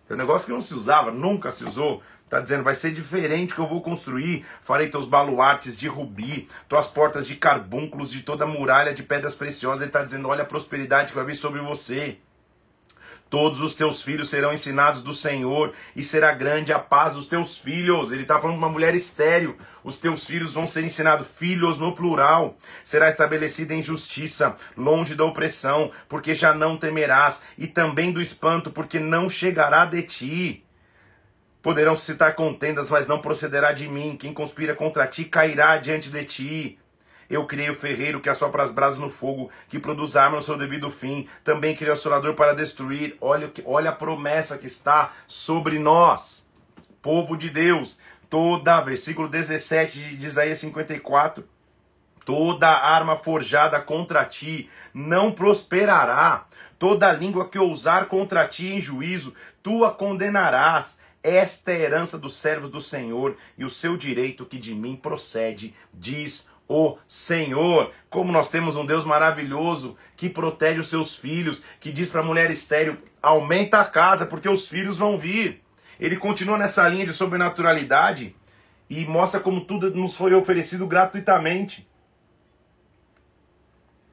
É 0.08 0.14
um 0.14 0.16
negócio 0.16 0.46
que 0.46 0.52
não 0.52 0.60
se 0.60 0.74
usava, 0.74 1.10
nunca 1.10 1.50
se 1.50 1.64
usou. 1.64 2.02
Está 2.24 2.40
dizendo, 2.40 2.62
vai 2.62 2.74
ser 2.74 2.92
diferente 2.92 3.54
que 3.54 3.60
eu 3.60 3.66
vou 3.66 3.80
construir. 3.80 4.44
Farei 4.60 4.88
teus 4.88 5.06
baluartes 5.06 5.74
de 5.76 5.88
rubi, 5.88 6.46
tuas 6.68 6.86
portas 6.86 7.26
de 7.26 7.34
carbúnculos, 7.36 8.10
de 8.10 8.22
toda 8.22 8.44
muralha 8.46 8.92
de 8.92 9.02
pedras 9.02 9.34
preciosas. 9.34 9.80
Ele 9.80 9.88
está 9.88 10.04
dizendo, 10.04 10.28
olha 10.28 10.42
a 10.42 10.46
prosperidade 10.46 11.08
que 11.08 11.16
vai 11.16 11.24
vir 11.24 11.34
sobre 11.34 11.60
você. 11.60 12.18
Todos 13.30 13.60
os 13.60 13.74
teus 13.74 14.00
filhos 14.00 14.30
serão 14.30 14.52
ensinados 14.52 15.02
do 15.02 15.12
Senhor 15.12 15.74
e 15.94 16.02
será 16.02 16.32
grande 16.32 16.72
a 16.72 16.78
paz 16.78 17.12
dos 17.12 17.26
teus 17.26 17.58
filhos. 17.58 18.10
Ele 18.10 18.22
está 18.22 18.38
falando 18.38 18.56
de 18.56 18.58
uma 18.58 18.70
mulher 18.70 18.94
estéril. 18.94 19.56
Os 19.84 19.98
teus 19.98 20.24
filhos 20.24 20.54
vão 20.54 20.66
ser 20.66 20.82
ensinados, 20.82 21.28
filhos 21.28 21.76
no 21.76 21.94
plural. 21.94 22.56
Será 22.82 23.06
estabelecida 23.06 23.74
em 23.74 23.82
justiça, 23.82 24.56
longe 24.74 25.14
da 25.14 25.24
opressão, 25.24 25.90
porque 26.08 26.34
já 26.34 26.54
não 26.54 26.78
temerás, 26.78 27.42
e 27.58 27.66
também 27.66 28.12
do 28.12 28.20
espanto, 28.20 28.70
porque 28.70 28.98
não 28.98 29.28
chegará 29.28 29.84
de 29.84 30.02
ti. 30.02 30.64
Poderão 31.60 31.94
citar 31.94 32.34
contendas, 32.34 32.88
mas 32.88 33.06
não 33.06 33.20
procederá 33.20 33.72
de 33.72 33.88
mim. 33.88 34.16
Quem 34.18 34.32
conspira 34.32 34.74
contra 34.74 35.06
ti 35.06 35.24
cairá 35.24 35.76
diante 35.76 36.08
de 36.08 36.24
ti. 36.24 36.78
Eu 37.28 37.46
criei 37.46 37.68
o 37.68 37.74
ferreiro 37.74 38.20
que 38.20 38.30
assopra 38.30 38.62
as 38.62 38.70
brasas 38.70 38.98
no 38.98 39.10
fogo, 39.10 39.50
que 39.68 39.78
produz 39.78 40.16
arma 40.16 40.36
no 40.36 40.42
seu 40.42 40.56
devido 40.56 40.90
fim. 40.90 41.28
Também 41.44 41.74
criei 41.74 41.90
o 41.90 41.92
assolador 41.92 42.34
para 42.34 42.54
destruir. 42.54 43.16
Olha, 43.20 43.52
olha 43.64 43.90
a 43.90 43.94
promessa 43.94 44.56
que 44.56 44.66
está 44.66 45.12
sobre 45.26 45.78
nós, 45.78 46.46
povo 47.02 47.36
de 47.36 47.50
Deus. 47.50 47.98
Toda, 48.30 48.80
versículo 48.80 49.28
17 49.28 50.16
de 50.16 50.26
Isaías 50.26 50.58
54. 50.58 51.44
Toda 52.24 52.68
arma 52.68 53.16
forjada 53.16 53.80
contra 53.80 54.24
ti 54.24 54.68
não 54.92 55.32
prosperará. 55.32 56.46
Toda 56.78 57.12
língua 57.12 57.48
que 57.48 57.58
ousar 57.58 58.06
contra 58.06 58.46
ti 58.46 58.66
em 58.68 58.80
juízo, 58.80 59.34
tu 59.62 59.84
a 59.84 59.90
condenarás. 59.90 61.00
Esta 61.22 61.72
é 61.72 61.76
a 61.76 61.78
herança 61.80 62.18
dos 62.18 62.36
servos 62.36 62.70
do 62.70 62.80
Senhor 62.80 63.34
e 63.56 63.64
o 63.64 63.70
seu 63.70 63.96
direito 63.96 64.46
que 64.46 64.58
de 64.58 64.74
mim 64.74 64.94
procede, 64.94 65.74
diz 65.92 66.50
o 66.68 66.98
Senhor. 67.06 67.90
Como 68.10 68.30
nós 68.30 68.48
temos 68.48 68.76
um 68.76 68.84
Deus 68.84 69.04
maravilhoso 69.04 69.96
que 70.16 70.28
protege 70.28 70.80
os 70.80 70.90
seus 70.90 71.16
filhos, 71.16 71.62
que 71.80 71.90
diz 71.90 72.10
para 72.10 72.20
a 72.20 72.24
mulher 72.24 72.50
estéreo: 72.50 72.98
aumenta 73.22 73.80
a 73.80 73.84
casa, 73.84 74.26
porque 74.26 74.48
os 74.48 74.68
filhos 74.68 74.96
vão 74.96 75.18
vir. 75.18 75.62
Ele 75.98 76.16
continua 76.16 76.58
nessa 76.58 76.86
linha 76.86 77.06
de 77.06 77.12
sobrenaturalidade 77.12 78.36
e 78.88 79.04
mostra 79.04 79.40
como 79.40 79.62
tudo 79.62 79.90
nos 79.90 80.14
foi 80.14 80.34
oferecido 80.34 80.86
gratuitamente. 80.86 81.88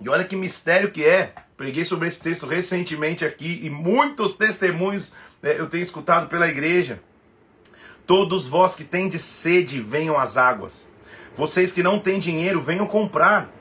E 0.01 0.09
olha 0.09 0.23
que 0.23 0.35
mistério 0.35 0.91
que 0.91 1.03
é. 1.03 1.33
Preguei 1.55 1.85
sobre 1.85 2.07
esse 2.07 2.21
texto 2.21 2.45
recentemente 2.45 3.23
aqui 3.23 3.61
e 3.63 3.69
muitos 3.69 4.33
testemunhos 4.33 5.13
né, 5.41 5.57
eu 5.57 5.69
tenho 5.69 5.83
escutado 5.83 6.27
pela 6.27 6.47
igreja. 6.47 6.99
Todos 8.05 8.45
vós 8.45 8.75
que 8.75 8.83
tendes 8.83 9.21
sede, 9.21 9.79
venham 9.79 10.19
às 10.19 10.35
águas. 10.35 10.87
Vocês 11.37 11.69
que 11.69 11.83
não 11.83 11.99
têm 11.99 12.17
dinheiro, 12.17 12.61
venham 12.61 12.87
comprar. 12.87 13.51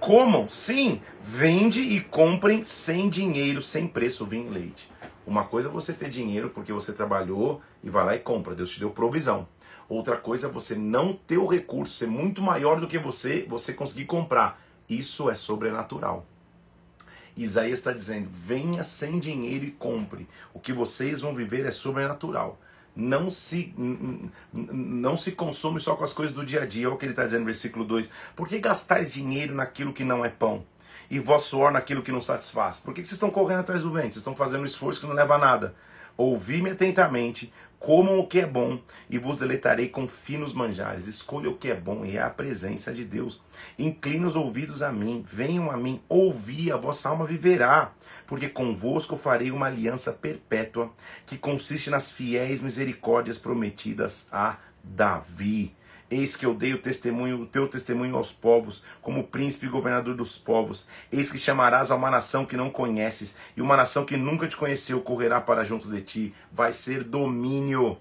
Comam, 0.00 0.48
sim, 0.48 1.02
vende 1.20 1.82
e 1.82 2.00
comprem 2.00 2.62
sem 2.62 3.10
dinheiro, 3.10 3.60
sem 3.60 3.86
preço, 3.86 4.24
vinho 4.24 4.46
e 4.46 4.54
leite. 4.54 4.90
Uma 5.26 5.44
coisa 5.44 5.68
é 5.68 5.70
você 5.70 5.92
ter 5.92 6.08
dinheiro 6.08 6.48
porque 6.48 6.72
você 6.72 6.94
trabalhou 6.94 7.60
e 7.84 7.90
vai 7.90 8.06
lá 8.06 8.16
e 8.16 8.18
compra, 8.18 8.54
Deus 8.54 8.70
te 8.70 8.80
deu 8.80 8.88
provisão. 8.88 9.46
Outra 9.86 10.16
coisa 10.16 10.46
é 10.46 10.50
você 10.50 10.74
não 10.74 11.12
ter 11.12 11.36
o 11.36 11.46
recurso, 11.46 11.92
ser 11.92 12.06
muito 12.06 12.40
maior 12.40 12.80
do 12.80 12.86
que 12.86 12.98
você, 12.98 13.44
você 13.46 13.74
conseguir 13.74 14.06
comprar. 14.06 14.58
Isso 14.88 15.28
é 15.28 15.34
sobrenatural. 15.34 16.24
Isaías 17.36 17.80
está 17.80 17.92
dizendo: 17.92 18.30
venha 18.32 18.82
sem 18.82 19.18
dinheiro 19.18 19.66
e 19.66 19.70
compre. 19.72 20.26
O 20.54 20.58
que 20.58 20.72
vocês 20.72 21.20
vão 21.20 21.34
viver 21.34 21.66
é 21.66 21.70
sobrenatural 21.70 22.58
não 22.94 23.30
se, 23.30 23.74
não 24.52 25.16
se 25.16 25.32
consome 25.32 25.80
só 25.80 25.94
com 25.96 26.04
as 26.04 26.12
coisas 26.12 26.34
do 26.34 26.44
dia 26.44 26.62
a 26.62 26.66
dia. 26.66 26.88
Olha 26.88 26.94
o 26.94 26.98
que 26.98 27.04
ele 27.04 27.12
está 27.12 27.24
dizendo 27.24 27.40
no 27.40 27.46
versículo 27.46 27.84
2. 27.84 28.10
Por 28.34 28.48
que 28.48 28.58
gastais 28.58 29.12
dinheiro 29.12 29.54
naquilo 29.54 29.92
que 29.92 30.04
não 30.04 30.24
é 30.24 30.28
pão? 30.28 30.64
E 31.10 31.18
vosso 31.18 31.50
suor 31.50 31.72
naquilo 31.72 32.02
que 32.02 32.12
não 32.12 32.20
satisfaz? 32.20 32.78
Por 32.78 32.94
que 32.94 33.00
vocês 33.00 33.12
estão 33.12 33.30
correndo 33.30 33.60
atrás 33.60 33.82
do 33.82 33.90
vento? 33.90 34.12
Vocês 34.12 34.16
estão 34.16 34.36
fazendo 34.36 34.62
um 34.62 34.66
esforço 34.66 35.00
que 35.00 35.06
não 35.06 35.14
leva 35.14 35.34
a 35.34 35.38
nada. 35.38 35.74
Ouvi-me 36.16 36.70
atentamente, 36.70 37.52
comam 37.78 38.18
o 38.18 38.26
que 38.26 38.40
é 38.40 38.46
bom 38.46 38.78
e 39.08 39.18
vos 39.18 39.38
deleitarei 39.38 39.88
com 39.88 40.06
finos 40.06 40.52
manjares. 40.52 41.06
Escolha 41.06 41.48
o 41.48 41.56
que 41.56 41.70
é 41.70 41.74
bom 41.74 42.04
e 42.04 42.16
é 42.16 42.22
a 42.22 42.28
presença 42.28 42.92
de 42.92 43.04
Deus. 43.04 43.42
Inclina 43.78 44.26
os 44.26 44.36
ouvidos 44.36 44.82
a 44.82 44.92
mim, 44.92 45.24
venham 45.26 45.70
a 45.70 45.76
mim, 45.76 46.00
ouvi, 46.08 46.70
a 46.70 46.76
vossa 46.76 47.08
alma 47.08 47.26
viverá, 47.26 47.92
porque 48.26 48.48
convosco 48.48 49.16
farei 49.16 49.50
uma 49.50 49.66
aliança 49.66 50.12
perpétua 50.12 50.92
que 51.26 51.38
consiste 51.38 51.88
nas 51.88 52.10
fiéis 52.10 52.60
misericórdias 52.60 53.38
prometidas 53.38 54.28
a 54.30 54.58
Davi. 54.84 55.74
Eis 56.10 56.34
que 56.34 56.44
eu 56.44 56.52
dei 56.52 56.74
o 56.74 56.82
testemunho, 56.82 57.40
o 57.40 57.46
teu 57.46 57.68
testemunho 57.68 58.16
aos 58.16 58.32
povos, 58.32 58.82
como 59.00 59.28
príncipe 59.28 59.66
e 59.66 59.68
governador 59.68 60.16
dos 60.16 60.36
povos. 60.36 60.88
Eis 61.12 61.30
que 61.30 61.38
chamarás 61.38 61.92
a 61.92 61.94
uma 61.94 62.10
nação 62.10 62.44
que 62.44 62.56
não 62.56 62.68
conheces, 62.68 63.36
e 63.56 63.62
uma 63.62 63.76
nação 63.76 64.04
que 64.04 64.16
nunca 64.16 64.48
te 64.48 64.56
conheceu 64.56 65.00
correrá 65.00 65.40
para 65.40 65.62
junto 65.62 65.88
de 65.88 66.00
ti. 66.00 66.34
Vai 66.50 66.72
ser 66.72 67.04
domínio. 67.04 67.96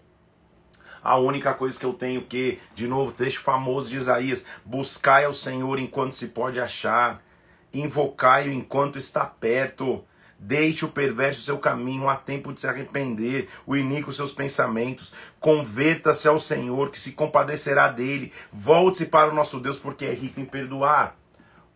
A 1.04 1.18
única 1.18 1.54
coisa 1.54 1.80
que 1.80 1.86
eu 1.86 1.94
tenho 1.94 2.24
que, 2.24 2.60
de 2.74 2.88
novo, 2.88 3.12
trecho 3.12 3.42
famoso 3.42 3.90
de 3.90 3.98
Isaías: 3.98 4.44
buscai 4.66 5.26
ao 5.26 5.34
Senhor 5.34 5.80
enquanto 5.80 6.14
se 6.14 6.30
pode 6.30 6.60
achar, 6.60 7.24
invocai-o 7.72 8.52
enquanto 8.52 8.98
está 8.98 9.24
perto. 9.24 10.04
Deixe 10.42 10.86
o 10.86 10.90
perverso 10.90 11.42
seu 11.42 11.58
caminho, 11.58 12.08
há 12.08 12.16
tempo 12.16 12.54
de 12.54 12.62
se 12.62 12.68
arrepender, 12.68 13.50
o 13.68 13.76
iníquo 13.76 14.14
seus 14.14 14.32
pensamentos. 14.32 15.12
Converta-se 15.38 16.30
ao 16.30 16.40
Senhor, 16.40 16.90
que 16.90 17.00
se 17.00 17.12
compadecerá 17.12 17.90
dele. 17.90 18.32
Volte-se 18.52 19.08
para 19.08 19.30
o 19.30 19.36
nosso 19.36 19.60
Deus, 19.60 19.78
porque 19.78 20.06
é 20.06 20.14
rico 20.14 20.40
em 20.40 20.46
perdoar. 20.46 21.18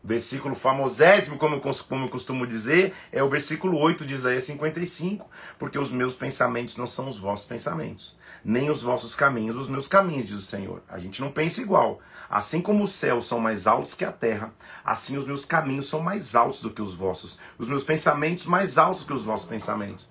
Versículo 0.02 0.56
famosésimo, 0.56 1.38
como 1.38 1.60
como 1.60 2.06
eu 2.06 2.10
costumo 2.10 2.48
dizer, 2.48 2.94
é 3.12 3.22
o 3.22 3.30
versículo 3.30 3.78
8 3.78 4.06
de 4.06 4.14
Isaías 4.14 4.46
55. 4.46 5.30
Porque 5.60 5.78
os 5.78 5.92
meus 5.92 6.14
pensamentos 6.14 6.78
não 6.78 6.88
são 6.88 7.10
os 7.10 7.18
vossos 7.18 7.46
pensamentos, 7.46 8.16
nem 8.44 8.70
os 8.70 8.82
vossos 8.82 9.16
caminhos, 9.16 9.56
os 9.56 9.68
meus 9.68 9.88
caminhos, 9.88 10.28
diz 10.28 10.38
o 10.38 10.42
Senhor. 10.42 10.82
A 10.90 11.00
gente 11.00 11.22
não 11.22 11.32
pensa 11.32 11.62
igual. 11.62 12.00
Assim 12.30 12.62
como 12.62 12.84
os 12.84 12.92
céus 12.92 13.28
são 13.28 13.40
mais 13.40 13.68
altos 13.68 13.94
que 13.94 14.04
a 14.04 14.12
terra, 14.12 14.52
assim 14.84 15.18
os 15.18 15.26
meus 15.26 15.46
caminhos 15.46 15.88
são 15.88 16.00
mais 16.00 16.36
altos 16.36 16.62
do 16.62 16.72
que 16.72 16.82
os 16.82 16.94
vossos, 16.94 17.38
os 17.58 17.68
meus 17.68 17.84
pensamentos 17.84 18.46
mais 18.46 18.78
altos 18.78 19.04
que 19.04 19.14
os 19.14 19.24
vossos 19.24 19.46
pensamentos. 19.46 20.10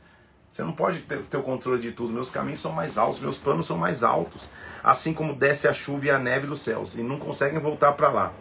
Você 0.49 0.63
não 0.63 0.73
pode 0.73 1.01
ter, 1.01 1.23
ter 1.23 1.37
o 1.39 1.43
controle 1.43 1.81
de 1.81 1.93
tudo. 1.93 2.13
Meus 2.13 2.31
caminhos 2.31 2.61
são 2.61 2.73
mais 2.73 2.99
altos, 2.99 3.19
meus 3.19 3.39
planos 3.39 3.67
são 3.67 3.79
mais 3.79 4.03
altos. 4.03 4.51
Assim 4.85 5.15
como 5.15 5.35
desce 5.35 5.67
a 5.67 5.73
chuva 5.73 6.07
e 6.07 6.11
a 6.11 6.19
neve 6.19 6.47
dos 6.47 6.61
céus, 6.61 6.95
e 6.95 7.03
não 7.03 7.19
conseguem 7.19 7.59
voltar 7.59 7.93
para 7.93 8.11
lá 8.11 8.33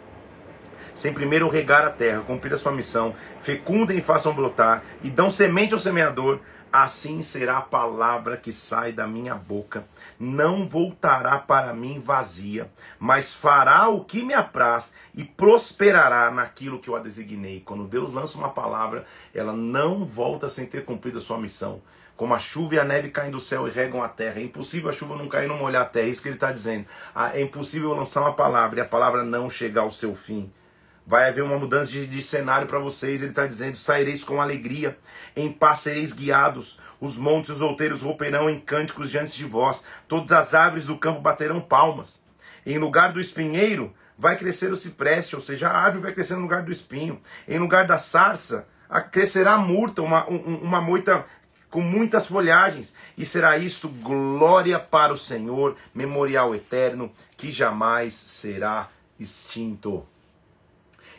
sem 0.94 1.12
primeiro 1.12 1.48
regar 1.48 1.84
a 1.84 1.90
terra, 1.90 2.20
cumprir 2.20 2.52
a 2.52 2.56
sua 2.56 2.72
missão, 2.72 3.14
fecundem 3.40 3.98
e 3.98 4.02
façam 4.02 4.34
brotar, 4.34 4.82
e 5.02 5.10
dão 5.10 5.30
semente 5.30 5.72
ao 5.72 5.78
semeador, 5.78 6.40
assim 6.72 7.20
será 7.20 7.58
a 7.58 7.62
palavra 7.62 8.36
que 8.36 8.50
sai 8.50 8.92
da 8.92 9.06
minha 9.06 9.34
boca. 9.34 9.84
Não 10.18 10.66
voltará 10.66 11.38
para 11.38 11.74
mim 11.74 12.00
vazia, 12.00 12.70
mas 12.98 13.34
fará 13.34 13.88
o 13.88 14.04
que 14.04 14.22
me 14.22 14.32
apraz 14.32 14.92
e 15.14 15.22
prosperará 15.22 16.30
naquilo 16.30 16.78
que 16.78 16.88
eu 16.88 16.96
a 16.96 17.00
designei. 17.00 17.60
Quando 17.60 17.86
Deus 17.86 18.12
lança 18.12 18.38
uma 18.38 18.48
palavra, 18.48 19.04
ela 19.34 19.52
não 19.52 20.04
volta 20.04 20.48
sem 20.48 20.66
ter 20.66 20.84
cumprido 20.84 21.18
a 21.18 21.20
sua 21.20 21.38
missão. 21.38 21.82
Como 22.16 22.34
a 22.34 22.38
chuva 22.38 22.76
e 22.76 22.78
a 22.78 22.84
neve 22.84 23.10
caem 23.10 23.30
do 23.30 23.40
céu 23.40 23.66
e 23.66 23.70
regam 23.70 24.02
a 24.02 24.08
terra. 24.08 24.38
É 24.38 24.42
impossível 24.42 24.90
a 24.90 24.92
chuva 24.92 25.16
não 25.16 25.28
cair 25.28 25.46
e 25.46 25.48
não 25.48 25.58
molhar 25.58 25.82
a 25.82 25.86
terra. 25.86 26.06
É 26.06 26.10
isso 26.10 26.22
que 26.22 26.28
ele 26.28 26.36
está 26.36 26.52
dizendo. 26.52 26.86
Ah, 27.14 27.36
é 27.36 27.42
impossível 27.42 27.92
lançar 27.94 28.20
uma 28.20 28.32
palavra 28.32 28.78
e 28.78 28.82
a 28.82 28.84
palavra 28.84 29.24
não 29.24 29.50
chegar 29.50 29.82
ao 29.82 29.90
seu 29.90 30.14
fim. 30.14 30.52
Vai 31.06 31.28
haver 31.28 31.42
uma 31.42 31.58
mudança 31.58 31.90
de, 31.90 32.06
de 32.06 32.22
cenário 32.22 32.66
para 32.66 32.78
vocês. 32.78 33.20
Ele 33.20 33.30
está 33.30 33.46
dizendo: 33.46 33.76
saireis 33.76 34.22
com 34.22 34.40
alegria, 34.40 34.96
em 35.34 35.50
paz 35.50 35.80
sereis 35.80 36.12
guiados. 36.12 36.78
Os 37.00 37.16
montes 37.16 37.50
e 37.50 37.52
os 37.52 37.60
outeiros 37.60 38.02
romperão 38.02 38.48
em 38.48 38.60
cânticos 38.60 39.10
diante 39.10 39.36
de 39.36 39.44
vós. 39.44 39.82
Todas 40.06 40.32
as 40.32 40.54
árvores 40.54 40.86
do 40.86 40.96
campo 40.96 41.20
baterão 41.20 41.60
palmas. 41.60 42.22
Em 42.64 42.78
lugar 42.78 43.12
do 43.12 43.20
espinheiro 43.20 43.92
vai 44.16 44.36
crescer 44.36 44.70
o 44.70 44.76
cipreste, 44.76 45.34
ou 45.34 45.40
seja, 45.40 45.68
a 45.68 45.76
árvore 45.76 46.04
vai 46.04 46.12
crescer 46.12 46.36
no 46.36 46.42
lugar 46.42 46.62
do 46.62 46.70
espinho. 46.70 47.20
Em 47.48 47.58
lugar 47.58 47.84
da 47.86 47.98
sarça, 47.98 48.68
crescerá 49.10 49.54
a 49.54 49.58
murta, 49.58 50.00
uma, 50.00 50.24
uma 50.26 50.80
moita 50.80 51.24
com 51.68 51.80
muitas 51.80 52.26
folhagens, 52.26 52.92
e 53.16 53.24
será 53.24 53.56
isto 53.56 53.88
glória 53.88 54.78
para 54.78 55.12
o 55.12 55.16
Senhor, 55.16 55.74
memorial 55.94 56.54
eterno, 56.54 57.10
que 57.36 57.50
jamais 57.50 58.12
será 58.12 58.88
extinto. 59.18 60.06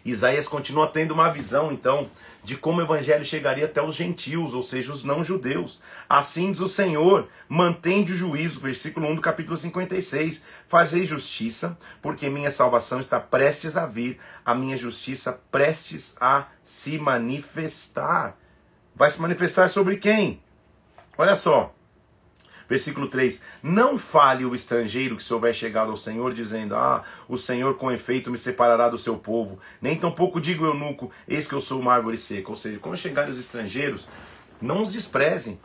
Isaías 0.05 0.47
continua 0.47 0.87
tendo 0.87 1.13
uma 1.13 1.31
visão, 1.31 1.71
então, 1.71 2.09
de 2.43 2.57
como 2.57 2.79
o 2.79 2.83
evangelho 2.83 3.23
chegaria 3.23 3.65
até 3.65 3.81
os 3.81 3.95
gentios, 3.95 4.53
ou 4.53 4.61
seja, 4.61 4.91
os 4.91 5.03
não-judeus. 5.03 5.79
Assim 6.09 6.51
diz 6.51 6.59
o 6.59 6.67
Senhor: 6.67 7.29
mantende 7.47 8.11
o 8.11 8.15
juízo, 8.15 8.59
versículo 8.59 9.07
1 9.07 9.15
do 9.15 9.21
capítulo 9.21 9.55
56. 9.55 10.43
Fazei 10.67 11.05
justiça, 11.05 11.77
porque 12.01 12.29
minha 12.29 12.51
salvação 12.51 12.99
está 12.99 13.19
prestes 13.19 13.77
a 13.77 13.85
vir, 13.85 14.19
a 14.45 14.53
minha 14.53 14.75
justiça 14.75 15.39
prestes 15.49 16.15
a 16.19 16.47
se 16.61 16.97
manifestar. 16.97 18.37
Vai 18.95 19.09
se 19.09 19.21
manifestar 19.21 19.69
sobre 19.69 19.97
quem? 19.97 20.41
Olha 21.17 21.35
só. 21.35 21.73
Versículo 22.73 23.05
3: 23.05 23.39
Não 23.61 23.99
fale 23.99 24.45
o 24.45 24.55
estrangeiro 24.55 25.15
que 25.15 25.21
se 25.21 25.31
houver 25.31 25.53
chegado 25.53 25.91
ao 25.91 25.95
Senhor, 25.95 26.33
dizendo: 26.33 26.75
Ah, 26.75 27.03
o 27.29 27.37
Senhor 27.37 27.75
com 27.75 27.91
efeito 27.91 28.31
me 28.31 28.37
separará 28.37 28.89
do 28.89 28.97
seu 28.97 29.15
povo. 29.15 29.59
Nem 29.79 29.95
tampouco 29.95 30.41
digo 30.41 30.65
eunuco, 30.65 31.11
eis 31.27 31.47
que 31.47 31.53
eu 31.53 31.61
sou 31.61 31.79
uma 31.79 31.93
árvore 31.93 32.17
seca. 32.17 32.49
Ou 32.49 32.55
seja, 32.55 32.79
quando 32.79 32.97
chegarem 32.97 33.31
os 33.31 33.37
estrangeiros, 33.37 34.07
não 34.59 34.81
os 34.81 34.91
desprezem. 34.91 35.59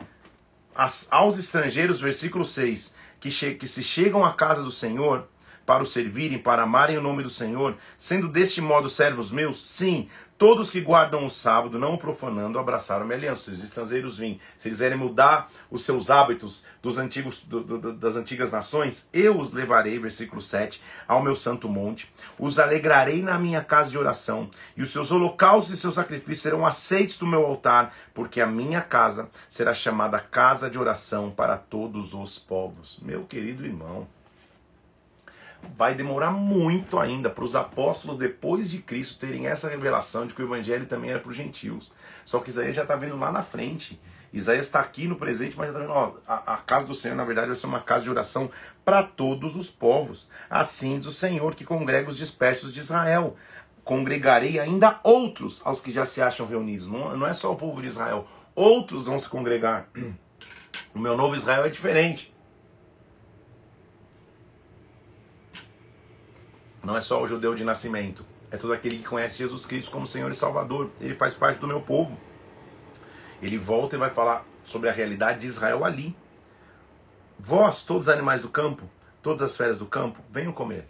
As, 0.75 1.07
aos 1.09 1.39
estrangeiros, 1.39 1.99
versículo 1.99 2.45
6, 2.45 2.93
que, 3.19 3.31
che, 3.31 3.55
que 3.55 3.65
se 3.65 3.81
chegam 3.81 4.23
à 4.23 4.31
casa 4.31 4.61
do 4.61 4.69
Senhor, 4.69 5.27
para 5.65 5.81
o 5.81 5.87
servirem, 5.87 6.37
para 6.37 6.61
amarem 6.61 6.99
o 6.99 7.01
nome 7.01 7.23
do 7.23 7.29
Senhor, 7.31 7.75
sendo 7.97 8.27
deste 8.27 8.61
modo 8.61 8.87
servos 8.87 9.31
meus, 9.31 9.63
sim, 9.63 10.07
todos 10.39 10.71
que 10.71 10.79
guardam 10.79 11.25
o 11.25 11.29
sábado, 11.29 11.77
não 11.77 11.95
o 11.95 11.97
profanando, 11.97 12.57
abraçaram 12.57 13.05
minha 13.05 13.17
aliança. 13.17 13.51
Os 13.51 13.61
estrangeiros 13.61 14.17
vêm, 14.17 14.39
se 14.57 14.69
quiserem 14.69 14.97
mudar 14.97 15.51
os 15.69 15.83
seus 15.83 16.09
hábitos 16.09 16.63
dos 16.81 16.97
antigos, 16.97 17.41
do, 17.41 17.61
do, 17.61 17.93
das 17.93 18.15
antigas 18.15 18.49
nações, 18.49 19.09
eu 19.11 19.37
os 19.37 19.51
levarei, 19.51 19.99
versículo 19.99 20.41
7, 20.41 20.81
ao 21.05 21.21
meu 21.21 21.35
santo 21.35 21.67
monte, 21.67 22.09
os 22.39 22.57
alegrarei 22.57 23.21
na 23.21 23.37
minha 23.37 23.61
casa 23.61 23.91
de 23.91 23.97
oração, 23.97 24.49
e 24.77 24.81
os 24.81 24.91
seus 24.91 25.11
holocaustos 25.11 25.73
e 25.73 25.77
seus 25.77 25.95
sacrifícios 25.95 26.39
serão 26.39 26.65
aceitos 26.65 27.17
do 27.17 27.27
meu 27.27 27.45
altar, 27.45 27.93
porque 28.13 28.39
a 28.39 28.47
minha 28.47 28.81
casa 28.81 29.29
será 29.49 29.73
chamada 29.73 30.21
casa 30.21 30.69
de 30.69 30.79
oração 30.79 31.29
para 31.29 31.57
todos 31.57 32.13
os 32.13 32.39
povos. 32.39 32.97
Meu 33.01 33.25
querido 33.25 33.65
irmão, 33.65 34.07
vai 35.75 35.95
demorar 35.95 36.31
muito 36.31 36.99
ainda 36.99 37.29
para 37.29 37.43
os 37.43 37.55
apóstolos 37.55 38.17
depois 38.17 38.69
de 38.69 38.79
Cristo 38.79 39.19
terem 39.19 39.47
essa 39.47 39.69
revelação 39.69 40.27
de 40.27 40.33
que 40.33 40.41
o 40.41 40.45
evangelho 40.45 40.85
também 40.85 41.11
era 41.11 41.19
para 41.19 41.29
os 41.29 41.35
gentios. 41.35 41.91
Só 42.25 42.39
que 42.39 42.49
Isaías 42.49 42.75
já 42.75 42.81
está 42.81 42.95
vendo 42.95 43.17
lá 43.17 43.31
na 43.31 43.41
frente. 43.41 43.99
Isaías 44.31 44.67
está 44.67 44.79
aqui 44.79 45.07
no 45.07 45.15
presente, 45.15 45.57
mas 45.57 45.67
já 45.67 45.71
está 45.71 45.79
vendo, 45.79 45.93
ó, 45.93 46.13
a, 46.27 46.53
a, 46.53 46.57
casa 46.57 46.85
do 46.85 46.93
Senhor, 46.93 47.15
na 47.15 47.23
verdade, 47.23 47.47
vai 47.47 47.55
ser 47.55 47.65
uma 47.65 47.79
casa 47.79 48.03
de 48.03 48.09
oração 48.09 48.49
para 48.85 49.01
todos 49.01 49.55
os 49.55 49.69
povos. 49.69 50.29
Assim 50.49 50.99
diz 50.99 51.07
o 51.07 51.11
Senhor 51.11 51.55
que 51.55 51.65
congrega 51.65 52.09
os 52.09 52.17
dispersos 52.17 52.71
de 52.71 52.79
Israel. 52.79 53.35
Congregarei 53.83 54.59
ainda 54.59 54.99
outros 55.03 55.61
aos 55.65 55.81
que 55.81 55.91
já 55.91 56.05
se 56.05 56.21
acham 56.21 56.45
reunidos. 56.45 56.85
Não, 56.85 57.17
não 57.17 57.25
é 57.25 57.33
só 57.33 57.51
o 57.51 57.55
povo 57.55 57.81
de 57.81 57.87
Israel. 57.87 58.27
Outros 58.53 59.05
vão 59.05 59.17
se 59.17 59.29
congregar. 59.29 59.87
O 60.93 60.97
meu 60.97 61.15
novo 61.15 61.35
Israel 61.35 61.65
é 61.65 61.69
diferente. 61.69 62.33
Não 66.83 66.95
é 66.95 67.01
só 67.01 67.21
o 67.21 67.27
judeu 67.27 67.55
de 67.55 67.63
nascimento, 67.63 68.25
é 68.51 68.57
todo 68.57 68.73
aquele 68.73 68.97
que 68.97 69.03
conhece 69.03 69.37
Jesus 69.37 69.65
Cristo 69.65 69.91
como 69.91 70.07
Senhor 70.07 70.31
e 70.31 70.35
Salvador. 70.35 70.89
Ele 70.99 71.13
faz 71.13 71.35
parte 71.35 71.59
do 71.59 71.67
meu 71.67 71.81
povo. 71.81 72.17
Ele 73.41 73.57
volta 73.57 73.95
e 73.95 73.99
vai 73.99 74.09
falar 74.09 74.45
sobre 74.63 74.89
a 74.89 74.91
realidade 74.91 75.39
de 75.39 75.47
Israel 75.47 75.85
ali. 75.85 76.15
Vós, 77.37 77.83
todos 77.83 78.03
os 78.03 78.09
animais 78.09 78.41
do 78.41 78.49
campo, 78.49 78.89
todas 79.21 79.41
as 79.41 79.55
feras 79.55 79.77
do 79.77 79.85
campo, 79.85 80.19
venham 80.31 80.51
comer. 80.51 80.87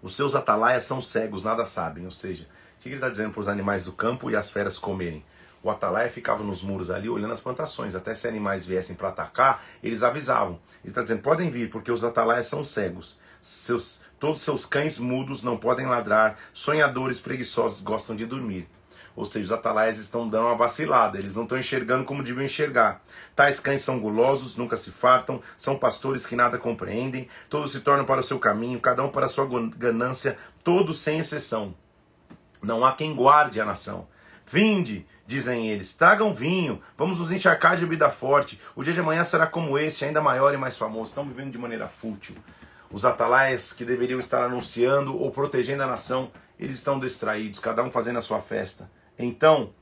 Os 0.00 0.14
seus 0.14 0.34
atalaias 0.34 0.84
são 0.84 1.00
cegos, 1.00 1.42
nada 1.42 1.64
sabem. 1.64 2.04
Ou 2.04 2.10
seja, 2.10 2.48
o 2.76 2.80
que 2.80 2.88
ele 2.88 2.96
está 2.96 3.08
dizendo 3.08 3.32
para 3.32 3.40
os 3.40 3.48
animais 3.48 3.84
do 3.84 3.92
campo 3.92 4.30
e 4.30 4.36
as 4.36 4.48
feras 4.48 4.78
comerem? 4.78 5.24
O 5.62 5.70
atalaia 5.70 6.10
ficava 6.10 6.44
nos 6.44 6.62
muros 6.62 6.90
ali 6.90 7.08
olhando 7.08 7.32
as 7.32 7.40
plantações. 7.40 7.94
Até 7.94 8.14
se 8.14 8.28
animais 8.28 8.64
viessem 8.64 8.94
para 8.94 9.08
atacar, 9.08 9.64
eles 9.82 10.02
avisavam. 10.02 10.60
Ele 10.82 10.90
está 10.90 11.02
dizendo: 11.02 11.22
podem 11.22 11.50
vir, 11.50 11.70
porque 11.70 11.90
os 11.90 12.04
atalaias 12.04 12.46
são 12.46 12.62
cegos. 12.62 13.18
Seus, 13.44 14.00
todos 14.18 14.40
seus 14.40 14.64
cães 14.64 14.98
mudos 14.98 15.42
não 15.42 15.58
podem 15.58 15.84
ladrar, 15.84 16.38
sonhadores 16.50 17.20
preguiçosos 17.20 17.82
gostam 17.82 18.16
de 18.16 18.24
dormir. 18.24 18.66
Ou 19.14 19.26
seja, 19.26 19.44
os 19.44 19.52
atalaias 19.52 19.98
estão 19.98 20.26
dando 20.26 20.46
uma 20.46 20.56
vacilada, 20.56 21.18
eles 21.18 21.34
não 21.34 21.42
estão 21.42 21.58
enxergando 21.58 22.04
como 22.04 22.22
deviam 22.22 22.42
enxergar. 22.42 23.02
Tais 23.36 23.60
cães 23.60 23.82
são 23.82 24.00
gulosos, 24.00 24.56
nunca 24.56 24.78
se 24.78 24.90
fartam, 24.90 25.42
são 25.58 25.76
pastores 25.76 26.24
que 26.24 26.34
nada 26.34 26.56
compreendem, 26.56 27.28
todos 27.50 27.72
se 27.72 27.80
tornam 27.80 28.06
para 28.06 28.20
o 28.20 28.22
seu 28.22 28.38
caminho, 28.38 28.80
cada 28.80 29.04
um 29.04 29.10
para 29.10 29.26
a 29.26 29.28
sua 29.28 29.46
ganância, 29.76 30.38
todos 30.64 30.98
sem 31.00 31.18
exceção. 31.18 31.74
Não 32.62 32.82
há 32.82 32.94
quem 32.94 33.14
guarde 33.14 33.60
a 33.60 33.64
nação. 33.66 34.08
Vinde, 34.46 35.06
dizem 35.26 35.68
eles, 35.68 35.92
tragam 35.92 36.32
vinho, 36.32 36.80
vamos 36.96 37.18
nos 37.18 37.30
encharcar 37.30 37.76
de 37.76 37.82
bebida 37.82 38.08
forte. 38.08 38.58
O 38.74 38.82
dia 38.82 38.94
de 38.94 39.00
amanhã 39.00 39.22
será 39.22 39.46
como 39.46 39.78
este, 39.78 40.06
ainda 40.06 40.22
maior 40.22 40.54
e 40.54 40.56
mais 40.56 40.78
famoso. 40.78 41.10
Estão 41.10 41.28
vivendo 41.28 41.52
de 41.52 41.58
maneira 41.58 41.88
fútil. 41.88 42.34
Os 42.94 43.04
atalaias 43.04 43.72
que 43.72 43.84
deveriam 43.84 44.20
estar 44.20 44.44
anunciando 44.44 45.20
ou 45.20 45.28
protegendo 45.32 45.82
a 45.82 45.86
nação, 45.88 46.30
eles 46.56 46.76
estão 46.76 47.00
distraídos, 47.00 47.58
cada 47.58 47.82
um 47.82 47.90
fazendo 47.90 48.20
a 48.20 48.22
sua 48.22 48.40
festa. 48.40 48.88
Então, 49.18 49.74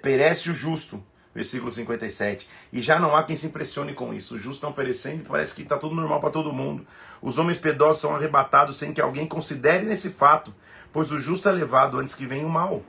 perece 0.00 0.48
o 0.48 0.54
justo, 0.54 1.02
versículo 1.34 1.72
57. 1.72 2.48
E 2.72 2.80
já 2.80 3.00
não 3.00 3.16
há 3.16 3.24
quem 3.24 3.34
se 3.34 3.48
impressione 3.48 3.94
com 3.94 4.14
isso. 4.14 4.36
Os 4.36 4.40
justos 4.40 4.58
estão 4.58 4.72
perecendo 4.72 5.24
e 5.24 5.26
parece 5.26 5.52
que 5.52 5.62
está 5.62 5.76
tudo 5.76 5.96
normal 5.96 6.20
para 6.20 6.30
todo 6.30 6.52
mundo. 6.52 6.86
Os 7.20 7.36
homens 7.36 7.58
piedosos 7.58 8.00
são 8.00 8.14
arrebatados 8.14 8.76
sem 8.76 8.92
que 8.92 9.00
alguém 9.00 9.26
considere 9.26 9.84
nesse 9.84 10.10
fato, 10.10 10.54
pois 10.92 11.10
o 11.10 11.18
justo 11.18 11.48
é 11.48 11.52
levado 11.52 11.98
antes 11.98 12.14
que 12.14 12.26
venha 12.26 12.46
o 12.46 12.48
mal. 12.48 12.84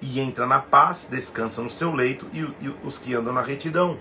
E 0.00 0.20
entra 0.20 0.46
na 0.46 0.58
paz, 0.58 1.06
descansa 1.10 1.60
no 1.60 1.68
seu 1.68 1.92
leito, 1.92 2.26
e, 2.32 2.38
e 2.38 2.74
os 2.82 2.96
que 2.96 3.12
andam 3.12 3.34
na 3.34 3.42
retidão. 3.42 3.98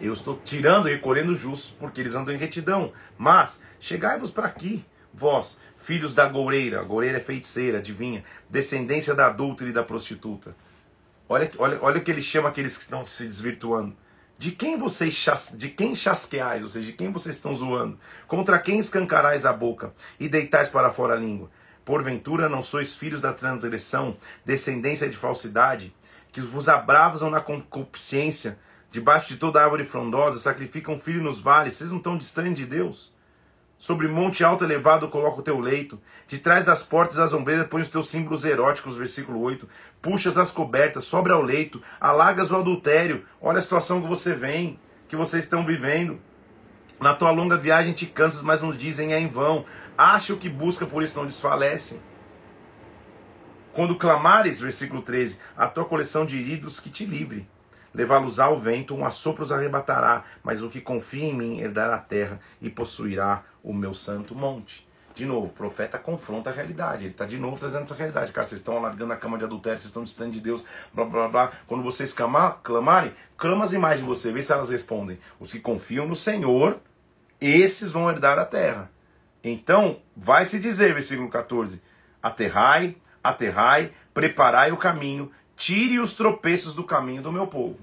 Eu 0.00 0.12
estou 0.12 0.40
tirando 0.44 0.88
e 0.88 0.92
recolhendo 0.92 1.34
justos, 1.34 1.74
porque 1.78 2.00
eles 2.00 2.14
andam 2.14 2.34
em 2.34 2.38
retidão. 2.38 2.92
Mas 3.16 3.62
chegai-vos 3.78 4.30
para 4.30 4.46
aqui, 4.46 4.84
vós, 5.12 5.58
filhos 5.78 6.14
da 6.14 6.26
goureira, 6.26 6.80
a 6.80 6.82
goureira 6.82 7.18
é 7.18 7.20
feiticeira, 7.20 7.78
adivinha, 7.78 8.24
descendência 8.48 9.14
da 9.14 9.26
adulta 9.26 9.64
e 9.64 9.72
da 9.72 9.82
prostituta. 9.82 10.56
Olha, 11.28 11.50
olha, 11.58 11.78
olha 11.80 11.98
o 11.98 12.02
que 12.02 12.10
ele 12.10 12.20
chama 12.20 12.48
aqueles 12.48 12.76
que 12.76 12.82
estão 12.82 13.06
se 13.06 13.24
desvirtuando. 13.24 13.96
De 14.36 14.50
quem 14.50 14.76
vocês 14.76 15.14
chas, 15.14 15.54
de 15.56 15.68
quem 15.68 15.94
chasqueais, 15.94 16.62
ou 16.62 16.68
seja, 16.68 16.86
de 16.86 16.92
quem 16.92 17.12
vocês 17.12 17.36
estão 17.36 17.54
zoando? 17.54 17.98
Contra 18.26 18.58
quem 18.58 18.78
escancarais 18.78 19.46
a 19.46 19.52
boca 19.52 19.92
e 20.18 20.28
deitais 20.28 20.68
para 20.68 20.90
fora 20.90 21.14
a 21.14 21.16
língua? 21.16 21.50
Porventura 21.84 22.48
não 22.48 22.62
sois 22.62 22.96
filhos 22.96 23.20
da 23.20 23.32
transgressão, 23.32 24.16
descendência 24.44 25.08
de 25.08 25.16
falsidade, 25.16 25.94
que 26.32 26.40
vos 26.40 26.68
abravam 26.68 27.30
na 27.30 27.40
concupiscência, 27.40 28.58
debaixo 28.94 29.26
de 29.26 29.36
toda 29.38 29.60
árvore 29.60 29.82
frondosa, 29.82 30.38
sacrificam 30.38 30.94
um 30.94 30.98
filho 31.00 31.20
nos 31.20 31.40
vales, 31.40 31.74
vocês 31.74 31.90
não 31.90 31.98
estão 31.98 32.16
distantes 32.16 32.54
de 32.54 32.64
Deus? 32.64 33.12
Sobre 33.76 34.06
monte 34.06 34.44
alto 34.44 34.62
elevado 34.62 35.08
coloca 35.08 35.40
o 35.40 35.42
teu 35.42 35.58
leito, 35.58 36.00
de 36.28 36.38
trás 36.38 36.62
das 36.62 36.84
portas 36.84 37.16
das 37.16 37.32
ombreiras 37.32 37.66
põe 37.66 37.82
os 37.82 37.88
teus 37.88 38.08
símbolos 38.08 38.44
eróticos, 38.44 38.94
versículo 38.94 39.40
8, 39.40 39.68
puxas 40.00 40.38
as 40.38 40.52
cobertas, 40.52 41.06
sobra 41.06 41.34
ao 41.34 41.42
leito, 41.42 41.82
alagas 42.00 42.52
o 42.52 42.56
adultério, 42.56 43.24
olha 43.40 43.58
a 43.58 43.62
situação 43.62 44.00
que 44.00 44.06
você 44.06 44.32
vem, 44.32 44.78
que 45.08 45.16
vocês 45.16 45.42
estão 45.42 45.66
vivendo. 45.66 46.20
Na 47.00 47.14
tua 47.14 47.32
longa 47.32 47.56
viagem 47.56 47.94
te 47.94 48.06
cansas, 48.06 48.44
mas 48.44 48.62
não 48.62 48.70
dizem 48.70 49.12
é 49.12 49.18
em 49.18 49.26
vão. 49.26 49.64
Acha 49.98 50.32
o 50.32 50.38
que 50.38 50.48
busca, 50.48 50.86
por 50.86 51.02
isso 51.02 51.18
não 51.18 51.26
desfalece. 51.26 52.00
Quando 53.72 53.96
clamares, 53.96 54.60
versículo 54.60 55.02
13, 55.02 55.40
a 55.56 55.66
tua 55.66 55.84
coleção 55.84 56.24
de 56.24 56.36
ídolos 56.36 56.78
que 56.78 56.88
te 56.88 57.04
livre. 57.04 57.52
Levá-los 57.94 58.40
ao 58.40 58.58
vento, 58.58 58.94
um 58.94 59.04
assopro 59.04 59.42
os 59.42 59.52
arrebatará, 59.52 60.24
mas 60.42 60.60
o 60.60 60.68
que 60.68 60.80
confia 60.80 61.26
em 61.26 61.34
mim 61.34 61.60
herdará 61.60 61.94
a 61.94 62.00
terra 62.00 62.40
e 62.60 62.68
possuirá 62.68 63.44
o 63.62 63.72
meu 63.72 63.94
santo 63.94 64.34
monte. 64.34 64.86
De 65.14 65.24
novo, 65.24 65.46
o 65.46 65.50
profeta 65.50 65.96
confronta 65.96 66.50
a 66.50 66.52
realidade. 66.52 67.04
Ele 67.04 67.12
está 67.12 67.24
de 67.24 67.38
novo 67.38 67.56
trazendo 67.56 67.84
essa 67.84 67.94
realidade. 67.94 68.32
Cara, 68.32 68.44
vocês 68.44 68.60
estão 68.60 68.80
largando 68.80 69.12
a 69.12 69.16
cama 69.16 69.38
de 69.38 69.44
adultério, 69.44 69.78
vocês 69.78 69.88
estão 69.88 70.02
distante 70.02 70.32
de 70.32 70.40
Deus, 70.40 70.64
blá 70.92 71.04
blá 71.04 71.28
blá. 71.28 71.52
Quando 71.68 71.84
vocês 71.84 72.12
clamar, 72.12 72.58
clamarem, 72.64 73.12
clama 73.36 73.62
as 73.62 73.72
imagens 73.72 74.00
de 74.00 74.06
você, 74.06 74.32
vê 74.32 74.42
se 74.42 74.52
elas 74.52 74.70
respondem. 74.70 75.18
Os 75.38 75.52
que 75.52 75.60
confiam 75.60 76.04
no 76.08 76.16
Senhor, 76.16 76.80
esses 77.40 77.92
vão 77.92 78.10
herdar 78.10 78.40
a 78.40 78.44
terra. 78.44 78.90
Então, 79.44 80.00
vai 80.16 80.44
se 80.44 80.58
dizer, 80.58 80.92
versículo 80.92 81.28
14: 81.28 81.80
Aterrai, 82.20 82.96
aterrai, 83.22 83.92
preparai 84.12 84.72
o 84.72 84.76
caminho, 84.76 85.30
Tire 85.56 86.00
os 86.00 86.14
tropeços 86.14 86.74
do 86.74 86.82
caminho 86.82 87.22
do 87.22 87.32
meu 87.32 87.46
povo, 87.46 87.78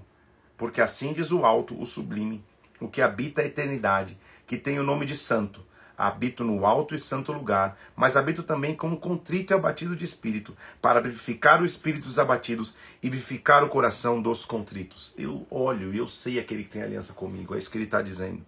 porque 0.57 0.82
assim 0.82 1.13
diz 1.13 1.32
o 1.32 1.45
alto, 1.45 1.80
o 1.80 1.86
sublime, 1.86 2.43
o 2.82 2.88
que 2.88 3.01
habita 3.01 3.41
a 3.41 3.45
eternidade, 3.45 4.17
que 4.45 4.57
tem 4.57 4.78
o 4.78 4.84
nome 4.84 5.05
de 5.05 5.15
santo. 5.15 5.65
Habito 5.97 6.43
no 6.43 6.65
alto 6.65 6.95
e 6.95 6.99
santo 6.99 7.32
lugar, 7.32 7.78
mas 7.95 8.17
habito 8.17 8.43
também 8.43 8.76
como 8.76 8.97
contrito 8.97 9.53
e 9.53 9.55
abatido 9.55 9.95
de 9.95 10.03
espírito, 10.03 10.55
para 10.82 10.99
vivificar 10.99 11.61
o 11.61 11.65
espírito 11.65 12.07
dos 12.07 12.19
abatidos 12.19 12.76
e 13.01 13.09
vivificar 13.09 13.63
o 13.63 13.69
coração 13.69 14.22
dos 14.22 14.43
contritos. 14.43 15.13
Eu 15.17 15.45
olho 15.49 15.93
e 15.93 15.97
eu 15.97 16.07
sei 16.07 16.39
aquele 16.39 16.63
que 16.63 16.72
tem 16.72 16.82
aliança 16.82 17.13
comigo, 17.13 17.55
é 17.55 17.57
isso 17.57 17.69
que 17.72 17.78
ele 17.78 17.86
está 17.86 18.01
dizendo. 18.01 18.43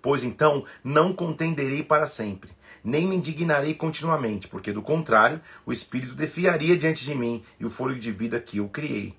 Pois 0.00 0.22
então 0.22 0.64
não 0.82 1.12
contenderei 1.12 1.82
para 1.82 2.06
sempre, 2.06 2.50
nem 2.84 3.06
me 3.06 3.16
indignarei 3.16 3.74
continuamente, 3.74 4.48
porque 4.48 4.72
do 4.72 4.82
contrário, 4.82 5.40
o 5.66 5.72
espírito 5.72 6.14
defiaria 6.14 6.76
diante 6.76 7.04
de 7.04 7.14
mim 7.14 7.42
e 7.58 7.66
o 7.66 7.70
fôlego 7.70 8.00
de 8.00 8.12
vida 8.12 8.40
que 8.40 8.58
eu 8.58 8.68
criei. 8.68 9.14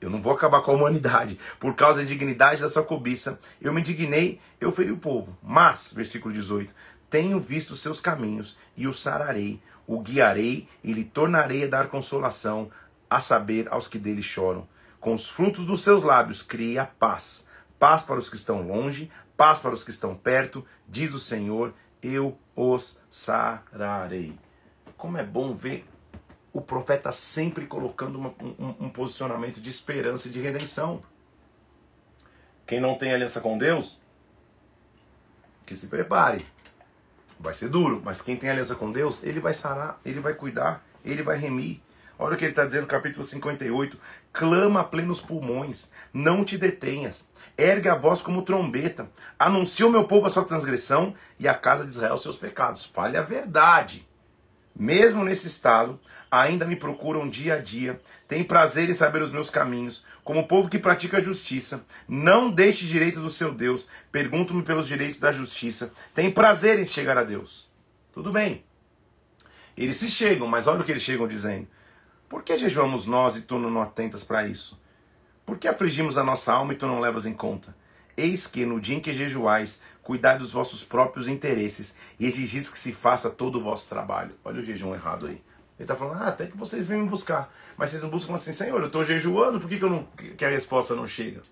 Eu 0.00 0.10
não 0.10 0.20
vou 0.20 0.32
acabar 0.32 0.60
com 0.60 0.72
a 0.72 0.74
humanidade. 0.74 1.38
Por 1.58 1.74
causa 1.74 2.00
da 2.00 2.06
dignidade 2.06 2.60
da 2.60 2.68
sua 2.68 2.82
cobiça, 2.82 3.40
eu 3.60 3.72
me 3.72 3.80
indignei, 3.80 4.38
eu 4.60 4.70
feri 4.70 4.92
o 4.92 4.98
povo. 4.98 5.36
Mas, 5.42 5.92
versículo 5.94 6.34
18: 6.34 6.74
Tenho 7.08 7.40
visto 7.40 7.74
seus 7.74 8.00
caminhos 8.00 8.56
e 8.76 8.86
o 8.86 8.92
sararei, 8.92 9.60
o 9.86 10.00
guiarei 10.00 10.68
e 10.84 10.92
lhe 10.92 11.04
tornarei 11.04 11.64
a 11.64 11.68
dar 11.68 11.88
consolação, 11.88 12.70
a 13.08 13.20
saber, 13.20 13.68
aos 13.70 13.88
que 13.88 13.98
dele 13.98 14.20
choram. 14.20 14.68
Com 15.00 15.14
os 15.14 15.28
frutos 15.28 15.64
dos 15.64 15.82
seus 15.82 16.02
lábios 16.02 16.42
criei 16.42 16.78
a 16.78 16.84
paz. 16.84 17.46
Paz 17.78 18.02
para 18.02 18.18
os 18.18 18.28
que 18.28 18.36
estão 18.36 18.62
longe, 18.62 19.10
paz 19.36 19.58
para 19.58 19.74
os 19.74 19.84
que 19.84 19.90
estão 19.90 20.14
perto, 20.14 20.64
diz 20.88 21.14
o 21.14 21.20
Senhor, 21.20 21.74
eu 22.02 22.38
os 22.54 23.02
sararei. 23.10 24.38
Como 24.96 25.18
é 25.18 25.22
bom 25.22 25.54
ver 25.54 25.86
o 26.52 26.60
profeta 26.60 27.12
sempre 27.12 27.66
colocando 27.66 28.18
uma, 28.18 28.34
um, 28.40 28.86
um 28.86 28.88
posicionamento 28.88 29.60
de 29.60 29.68
esperança 29.68 30.28
e 30.28 30.30
de 30.30 30.40
redenção. 30.40 31.02
Quem 32.66 32.80
não 32.80 32.96
tem 32.96 33.12
aliança 33.12 33.40
com 33.40 33.58
Deus, 33.58 34.00
que 35.66 35.76
se 35.76 35.88
prepare. 35.88 36.44
Vai 37.38 37.52
ser 37.52 37.68
duro, 37.68 38.00
mas 38.02 38.22
quem 38.22 38.36
tem 38.36 38.48
aliança 38.48 38.74
com 38.74 38.90
Deus, 38.90 39.22
ele 39.22 39.38
vai 39.38 39.52
sarar, 39.52 40.00
ele 40.02 40.20
vai 40.20 40.32
cuidar, 40.32 40.82
ele 41.04 41.22
vai 41.22 41.36
remir. 41.36 41.82
Olha 42.18 42.34
o 42.34 42.36
que 42.36 42.44
ele 42.44 42.52
está 42.52 42.64
dizendo 42.64 42.86
capítulo 42.86 43.22
58. 43.22 43.98
Clama 44.32 44.80
a 44.80 44.84
plenos 44.84 45.20
pulmões, 45.20 45.90
não 46.12 46.44
te 46.44 46.56
detenhas. 46.56 47.28
Ergue 47.58 47.88
a 47.88 47.94
voz 47.94 48.22
como 48.22 48.42
trombeta. 48.42 49.10
Anuncia 49.38 49.86
o 49.86 49.90
meu 49.90 50.04
povo 50.04 50.26
a 50.26 50.30
sua 50.30 50.44
transgressão 50.44 51.14
e 51.38 51.46
a 51.46 51.54
casa 51.54 51.84
de 51.84 51.90
Israel 51.90 52.16
seus 52.16 52.36
pecados. 52.36 52.84
Fale 52.84 53.16
a 53.16 53.22
verdade. 53.22 54.06
Mesmo 54.78 55.24
nesse 55.24 55.46
estado, 55.46 55.98
ainda 56.30 56.66
me 56.66 56.76
procuram 56.76 57.28
dia 57.28 57.54
a 57.54 57.58
dia, 57.58 57.98
têm 58.28 58.44
prazer 58.44 58.90
em 58.90 58.94
saber 58.94 59.22
os 59.22 59.30
meus 59.30 59.48
caminhos, 59.48 60.04
como 60.22 60.46
povo 60.46 60.68
que 60.68 60.78
pratica 60.78 61.16
a 61.16 61.22
justiça. 61.22 61.84
Não 62.06 62.50
deixe 62.50 62.84
direito 62.84 63.20
do 63.20 63.30
seu 63.30 63.52
Deus, 63.52 63.86
pergunto-me 64.12 64.62
pelos 64.62 64.86
direitos 64.86 65.18
da 65.18 65.32
justiça. 65.32 65.92
Tem 66.14 66.30
prazer 66.30 66.78
em 66.78 66.84
chegar 66.84 67.16
a 67.16 67.24
Deus. 67.24 67.70
Tudo 68.12 68.30
bem. 68.30 68.64
Eles 69.76 69.96
se 69.96 70.10
chegam, 70.10 70.46
mas 70.46 70.66
olha 70.66 70.80
o 70.80 70.84
que 70.84 70.92
eles 70.92 71.02
chegam 71.02 71.26
dizendo. 71.26 71.68
Por 72.28 72.42
que 72.42 72.58
jejuamos 72.58 73.06
nós 73.06 73.36
e 73.36 73.42
tu 73.42 73.58
não 73.58 73.80
atentas 73.80 74.24
para 74.24 74.46
isso? 74.46 74.80
Por 75.44 75.58
que 75.58 75.68
afligimos 75.68 76.18
a 76.18 76.24
nossa 76.24 76.52
alma 76.52 76.72
e 76.72 76.76
tu 76.76 76.86
não 76.86 76.98
levas 76.98 77.24
em 77.24 77.32
conta? 77.32 77.74
Eis 78.16 78.48
que 78.48 78.66
no 78.66 78.80
dia 78.80 78.96
em 78.96 79.00
que 79.00 79.12
jejuais, 79.12 79.80
cuidai 80.02 80.36
dos 80.36 80.50
vossos 80.50 80.82
próprios 80.82 81.28
interesses 81.28 81.94
e 82.18 82.26
exigis 82.26 82.68
que 82.68 82.78
se 82.78 82.92
faça 82.92 83.30
todo 83.30 83.58
o 83.58 83.62
vosso 83.62 83.88
trabalho. 83.88 84.34
Olha 84.44 84.58
o 84.58 84.62
jejum 84.62 84.92
errado 84.92 85.26
aí. 85.26 85.34
Ele 85.34 85.84
está 85.84 85.94
falando, 85.94 86.22
ah, 86.22 86.28
até 86.28 86.46
que 86.46 86.56
vocês 86.56 86.86
vêm 86.86 87.02
me 87.02 87.08
buscar. 87.08 87.52
Mas 87.76 87.90
vocês 87.90 88.02
não 88.02 88.10
buscam 88.10 88.34
assim, 88.34 88.50
Senhor, 88.50 88.80
eu 88.80 88.86
estou 88.86 89.04
jejuando, 89.04 89.60
por 89.60 89.68
que, 89.68 89.78
que, 89.78 89.84
eu 89.84 89.90
não, 89.90 90.08
que 90.36 90.44
a 90.44 90.48
resposta 90.48 90.96
não 90.96 91.06
chega? 91.06 91.42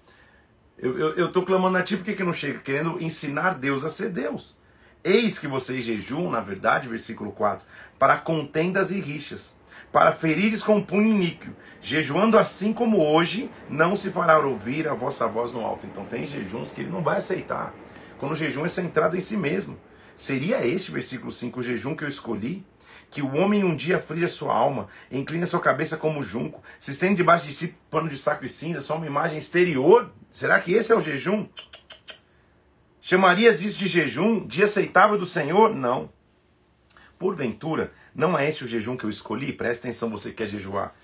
Eu 0.77 1.27
estou 1.27 1.45
clamando 1.45 1.79
a 1.79 1.83
ti, 1.83 1.97
por 1.97 2.05
que, 2.05 2.15
que 2.15 2.25
não 2.25 2.33
chega? 2.33 2.59
Querendo 2.59 3.01
ensinar 3.01 3.55
Deus 3.55 3.85
a 3.85 3.89
ser 3.89 4.09
Deus. 4.09 4.59
Eis 5.05 5.39
que 5.39 5.47
vocês 5.47 5.85
jejuam, 5.85 6.31
na 6.31 6.41
verdade, 6.41 6.89
versículo 6.89 7.31
4, 7.31 7.65
para 7.99 8.17
contendas 8.17 8.91
e 8.91 8.99
rixas 8.99 9.55
para 9.95 10.11
ferires 10.11 10.61
com 10.61 10.83
punho 10.83 11.07
iníquo, 11.07 11.55
jejuando 11.81 12.37
assim 12.37 12.73
como 12.73 13.01
hoje, 13.01 13.49
não 13.71 13.95
se 13.95 14.11
fará 14.11 14.37
ouvir 14.45 14.89
a 14.89 14.93
vossa 14.93 15.29
voz 15.29 15.53
no 15.53 15.65
alto. 15.65 15.87
Então 15.87 16.05
tem 16.05 16.27
jejuns 16.27 16.73
que 16.73 16.81
ele 16.81 16.91
não 16.91 17.01
vai 17.01 17.19
aceitar. 17.19 17.73
Quando 18.19 18.33
o 18.33 18.35
jejum 18.35 18.65
é 18.65 18.69
centrado 18.69 19.17
em 19.17 19.21
si 19.21 19.37
mesmo. 19.37 19.79
Seria 20.17 20.67
este, 20.67 20.91
versículo 20.91 21.31
5, 21.31 21.61
o 21.61 21.63
jejum 21.63 21.95
que 21.95 22.03
eu 22.03 22.09
escolhi? 22.09 22.67
Que 23.09 23.23
o 23.23 23.37
homem 23.37 23.63
um 23.63 23.77
dia 23.77 23.99
aflige 23.99 24.25
a 24.25 24.29
sua 24.29 24.53
alma, 24.53 24.89
inclina 25.13 25.47
sua 25.47 25.61
cabeça 25.61 25.97
como 25.97 26.25
junco, 26.25 26.61
se 26.77 26.91
estende 26.91 27.19
debaixo 27.19 27.47
de 27.47 27.53
si 27.53 27.79
pano 27.89 28.09
de 28.09 28.19
saco 28.19 28.45
e 28.45 28.49
cinza, 28.49 28.81
só 28.81 28.97
uma 28.97 29.07
imagem 29.07 29.39
exterior? 29.39 30.11
Será 30.29 30.59
que 30.59 30.73
esse 30.73 30.93
é 30.93 30.97
o 30.97 31.01
jejum? 31.01 31.47
Chamarias 33.01 33.63
isso 33.63 33.79
de 33.79 33.87
jejum, 33.87 34.45
dia 34.45 34.65
aceitável 34.65 35.17
do 35.17 35.25
Senhor? 35.25 35.73
Não. 35.73 36.11
Porventura, 37.17 37.93
não 38.15 38.39
é 38.39 38.49
esse 38.49 38.63
o 38.63 38.67
jejum 38.67 38.97
que 38.97 39.05
eu 39.05 39.11
escolhi? 39.11 39.53
Presta 39.53 39.89
atenção, 39.89 40.09
você 40.09 40.31
que 40.31 40.37
quer 40.37 40.47
jejuar. 40.47 40.95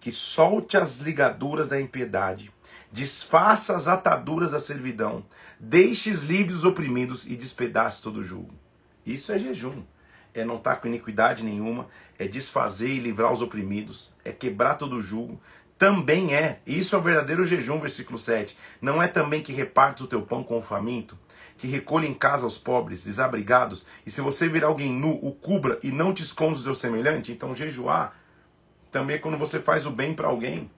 Que 0.00 0.10
solte 0.10 0.76
as 0.76 0.98
ligaduras 0.98 1.68
da 1.68 1.80
impiedade, 1.80 2.50
desfaça 2.90 3.76
as 3.76 3.86
ataduras 3.86 4.52
da 4.52 4.58
servidão, 4.58 5.24
deixes 5.60 6.22
livres 6.22 6.58
os 6.58 6.64
oprimidos 6.64 7.26
e 7.26 7.36
despedace 7.36 8.02
todo 8.02 8.20
o 8.20 8.22
jugo. 8.22 8.54
Isso 9.04 9.30
é 9.32 9.38
jejum. 9.38 9.82
É 10.32 10.44
não 10.44 10.56
estar 10.56 10.74
tá 10.74 10.80
com 10.80 10.88
iniquidade 10.88 11.44
nenhuma, 11.44 11.86
é 12.18 12.26
desfazer 12.26 12.88
e 12.88 12.98
livrar 12.98 13.30
os 13.30 13.42
oprimidos, 13.42 14.14
é 14.24 14.32
quebrar 14.32 14.74
todo 14.74 14.96
o 14.96 15.00
jugo. 15.00 15.40
Também 15.78 16.34
é, 16.34 16.60
isso 16.66 16.96
é 16.96 16.98
o 16.98 17.02
verdadeiro 17.02 17.44
jejum, 17.44 17.78
versículo 17.78 18.18
7. 18.18 18.56
Não 18.80 19.02
é 19.02 19.06
também 19.06 19.42
que 19.42 19.52
repartes 19.52 20.02
o 20.02 20.06
teu 20.06 20.22
pão 20.22 20.42
com 20.42 20.58
o 20.58 20.62
faminto? 20.62 21.16
Que 21.56 21.66
recolhe 21.66 22.06
em 22.06 22.14
casa 22.14 22.46
os 22.46 22.58
pobres, 22.58 23.04
desabrigados, 23.04 23.86
e 24.04 24.10
se 24.10 24.20
você 24.20 24.48
vir 24.48 24.64
alguém 24.64 24.92
nu, 24.92 25.18
o 25.22 25.32
cubra 25.32 25.78
e 25.82 25.90
não 25.90 26.12
te 26.12 26.22
esconda 26.22 26.54
do 26.54 26.62
seu 26.62 26.74
semelhante, 26.74 27.32
então 27.32 27.54
jejuar 27.54 28.14
também 28.94 29.16
é 29.16 29.18
quando 29.18 29.36
você 29.36 29.58
faz 29.58 29.86
o 29.86 29.90
bem 29.90 30.14
para 30.14 30.28
alguém. 30.28 30.70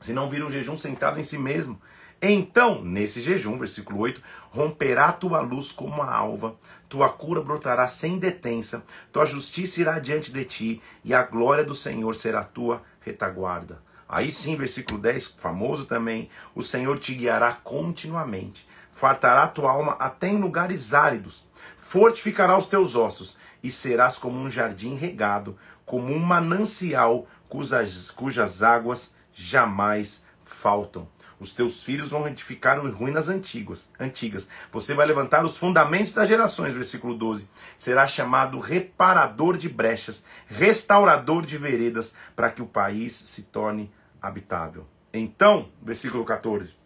Se 0.00 0.12
não 0.12 0.28
vira 0.28 0.44
um 0.44 0.50
jejum 0.50 0.76
sentado 0.76 1.20
em 1.20 1.22
si 1.22 1.38
mesmo. 1.38 1.80
Então, 2.20 2.82
nesse 2.82 3.22
jejum, 3.22 3.56
versículo 3.56 4.00
8, 4.00 4.20
romperá 4.50 5.12
tua 5.12 5.40
luz 5.40 5.70
como 5.70 6.02
a 6.02 6.12
alva, 6.12 6.56
tua 6.88 7.08
cura 7.08 7.40
brotará 7.40 7.86
sem 7.86 8.18
detença, 8.18 8.84
tua 9.12 9.24
justiça 9.24 9.80
irá 9.80 10.00
diante 10.00 10.32
de 10.32 10.44
ti, 10.44 10.82
e 11.04 11.14
a 11.14 11.22
glória 11.22 11.62
do 11.62 11.74
Senhor 11.74 12.12
será 12.16 12.42
tua 12.42 12.82
retaguarda. 13.00 13.80
Aí 14.08 14.32
sim, 14.32 14.56
versículo 14.56 14.98
10, 14.98 15.28
famoso 15.38 15.86
também, 15.86 16.28
o 16.56 16.62
Senhor 16.64 16.98
te 16.98 17.14
guiará 17.14 17.52
continuamente 17.52 18.66
fartará 19.00 19.48
tua 19.48 19.70
alma 19.70 19.96
até 19.98 20.28
em 20.28 20.38
lugares 20.38 20.92
áridos, 20.92 21.48
fortificará 21.78 22.54
os 22.54 22.66
teus 22.66 22.94
ossos, 22.94 23.38
e 23.62 23.70
serás 23.70 24.18
como 24.18 24.38
um 24.38 24.50
jardim 24.50 24.94
regado, 24.94 25.56
como 25.86 26.12
um 26.12 26.18
manancial 26.18 27.26
cujas, 27.48 28.10
cujas 28.10 28.62
águas 28.62 29.14
jamais 29.32 30.22
faltam. 30.44 31.08
Os 31.38 31.52
teus 31.52 31.82
filhos 31.82 32.10
vão 32.10 32.28
edificar 32.28 32.78
ruínas 32.78 33.30
antigas, 33.30 33.88
antigas. 33.98 34.46
Você 34.70 34.92
vai 34.92 35.06
levantar 35.06 35.42
os 35.46 35.56
fundamentos 35.56 36.12
das 36.12 36.28
gerações, 36.28 36.74
versículo 36.74 37.14
12. 37.14 37.48
Será 37.78 38.06
chamado 38.06 38.58
reparador 38.58 39.56
de 39.56 39.70
brechas, 39.70 40.26
restaurador 40.46 41.46
de 41.46 41.56
veredas, 41.56 42.14
para 42.36 42.50
que 42.50 42.60
o 42.60 42.66
país 42.66 43.14
se 43.14 43.44
torne 43.44 43.90
habitável. 44.20 44.86
Então, 45.14 45.70
versículo 45.80 46.22
14 46.22 46.79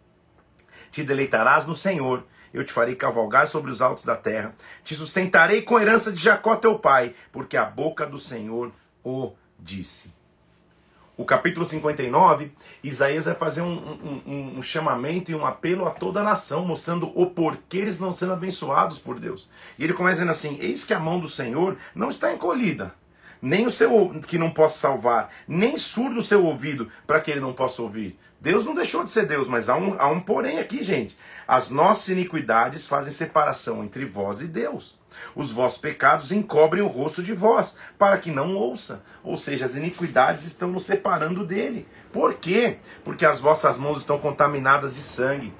te 0.95 1.03
deleitarás 1.03 1.65
no 1.65 1.73
Senhor. 1.73 2.23
Eu 2.53 2.63
te 2.63 2.71
farei 2.71 2.95
cavalgar 2.95 3.47
sobre 3.47 3.69
os 3.69 3.81
altos 3.81 4.05
da 4.05 4.15
terra. 4.15 4.55
Te 4.81 4.95
sustentarei 4.95 5.61
com 5.61 5.75
a 5.75 5.81
herança 5.81 6.09
de 6.09 6.21
Jacó 6.21 6.55
teu 6.55 6.79
pai, 6.79 7.13
porque 7.33 7.57
a 7.57 7.65
boca 7.65 8.05
do 8.05 8.17
Senhor 8.17 8.71
o 9.03 9.33
disse. 9.59 10.09
O 11.17 11.25
capítulo 11.25 11.65
59, 11.65 12.49
Isaías 12.81 13.25
vai 13.25 13.35
fazer 13.35 13.61
um, 13.61 14.21
um, 14.25 14.57
um, 14.57 14.61
chamamento 14.61 15.31
e 15.31 15.35
um 15.35 15.45
apelo 15.45 15.85
a 15.85 15.91
toda 15.91 16.21
a 16.21 16.23
nação, 16.23 16.65
mostrando 16.65 17.11
o 17.13 17.29
porquê 17.29 17.79
eles 17.79 17.99
não 17.99 18.13
sendo 18.13 18.33
abençoados 18.33 18.97
por 18.97 19.19
Deus. 19.19 19.49
E 19.77 19.83
ele 19.83 19.93
começa 19.93 20.15
dizendo 20.15 20.31
assim: 20.31 20.57
Eis 20.61 20.85
que 20.85 20.93
a 20.93 20.99
mão 20.99 21.19
do 21.19 21.27
Senhor 21.27 21.77
não 21.93 22.07
está 22.07 22.33
encolhida, 22.33 22.93
nem 23.41 23.65
o 23.65 23.69
seu 23.69 24.09
que 24.27 24.37
não 24.37 24.49
possa 24.49 24.77
salvar, 24.77 25.29
nem 25.45 25.77
surdo 25.77 26.19
o 26.19 26.23
seu 26.23 26.45
ouvido 26.45 26.89
para 27.05 27.19
que 27.19 27.31
ele 27.31 27.41
não 27.41 27.53
possa 27.53 27.81
ouvir. 27.81 28.17
Deus 28.39 28.63
não 28.63 28.75
deixou 28.75 29.03
de 29.03 29.09
ser 29.09 29.25
Deus, 29.25 29.47
mas 29.47 29.69
há 29.69 29.75
um, 29.75 29.95
há 29.99 30.07
um 30.07 30.19
porém 30.19 30.59
aqui, 30.59 30.83
gente. 30.83 31.17
As 31.47 31.69
nossas 31.69 32.09
iniquidades 32.09 32.85
fazem 32.85 33.11
separação 33.11 33.83
entre 33.83 34.05
vós 34.05 34.41
e 34.41 34.47
Deus. 34.47 34.99
Os 35.35 35.51
vossos 35.51 35.77
pecados 35.77 36.31
encobrem 36.31 36.83
o 36.83 36.87
rosto 36.87 37.23
de 37.23 37.33
vós, 37.33 37.75
para 37.97 38.17
que 38.17 38.29
não 38.29 38.55
ouça. 38.55 39.03
Ou 39.23 39.35
seja, 39.35 39.65
as 39.65 39.75
iniquidades 39.75 40.45
estão 40.45 40.69
nos 40.69 40.83
separando 40.83 41.45
dele. 41.45 41.87
Por 42.11 42.35
quê? 42.35 42.77
Porque 43.03 43.25
as 43.25 43.39
vossas 43.39 43.77
mãos 43.77 43.99
estão 43.99 44.19
contaminadas 44.19 44.93
de 44.93 45.01
sangue 45.01 45.53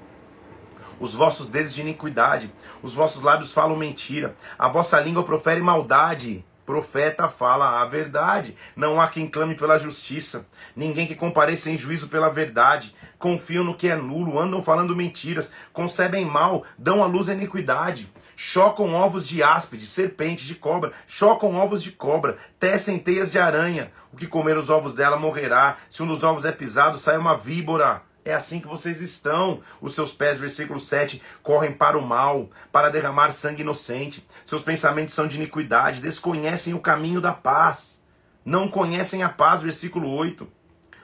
os 0.98 1.14
vossos 1.14 1.46
dedos 1.46 1.74
de 1.74 1.80
iniquidade, 1.80 2.52
os 2.82 2.94
vossos 2.94 3.22
lábios 3.22 3.52
falam 3.52 3.76
mentira, 3.76 4.34
a 4.58 4.68
vossa 4.68 4.98
língua 5.00 5.22
profere 5.22 5.60
maldade. 5.60 6.44
Profeta 6.66 7.28
fala 7.28 7.80
a 7.80 7.84
verdade. 7.86 8.56
Não 8.74 9.00
há 9.00 9.06
quem 9.06 9.28
clame 9.28 9.54
pela 9.54 9.78
justiça. 9.78 10.44
Ninguém 10.74 11.06
que 11.06 11.14
compareça 11.14 11.70
em 11.70 11.78
juízo 11.78 12.08
pela 12.08 12.28
verdade. 12.28 12.92
Confiam 13.20 13.62
no 13.62 13.76
que 13.76 13.88
é 13.88 13.94
nulo, 13.94 14.38
andam 14.38 14.60
falando 14.60 14.96
mentiras, 14.96 15.50
concebem 15.72 16.24
mal, 16.26 16.64
dão 16.76 17.04
à 17.04 17.06
luz 17.06 17.28
a 17.28 17.34
iniquidade. 17.34 18.12
chocam 18.34 18.92
ovos 18.92 19.26
de 19.26 19.42
áspide, 19.42 19.86
serpente, 19.86 20.44
de 20.44 20.56
cobra, 20.56 20.92
chocam 21.06 21.54
ovos 21.54 21.82
de 21.82 21.92
cobra, 21.92 22.36
tecem 22.58 22.98
teias 22.98 23.30
de 23.30 23.38
aranha. 23.38 23.90
O 24.12 24.16
que 24.16 24.26
comer 24.26 24.58
os 24.58 24.68
ovos 24.68 24.92
dela 24.92 25.16
morrerá. 25.16 25.76
Se 25.88 26.02
um 26.02 26.06
dos 26.06 26.24
ovos 26.24 26.44
é 26.44 26.50
pisado, 26.50 26.98
sai 26.98 27.16
uma 27.16 27.36
víbora. 27.36 28.02
É 28.26 28.34
assim 28.34 28.58
que 28.58 28.66
vocês 28.66 29.00
estão. 29.00 29.60
Os 29.80 29.94
seus 29.94 30.12
pés, 30.12 30.36
versículo 30.36 30.80
7, 30.80 31.22
correm 31.44 31.70
para 31.70 31.96
o 31.96 32.02
mal, 32.02 32.50
para 32.72 32.90
derramar 32.90 33.30
sangue 33.30 33.62
inocente. 33.62 34.26
Seus 34.44 34.64
pensamentos 34.64 35.14
são 35.14 35.28
de 35.28 35.36
iniquidade, 35.36 36.00
desconhecem 36.00 36.74
o 36.74 36.80
caminho 36.80 37.20
da 37.20 37.32
paz. 37.32 38.02
Não 38.44 38.66
conhecem 38.66 39.22
a 39.22 39.28
paz, 39.28 39.62
versículo 39.62 40.10
8. 40.10 40.48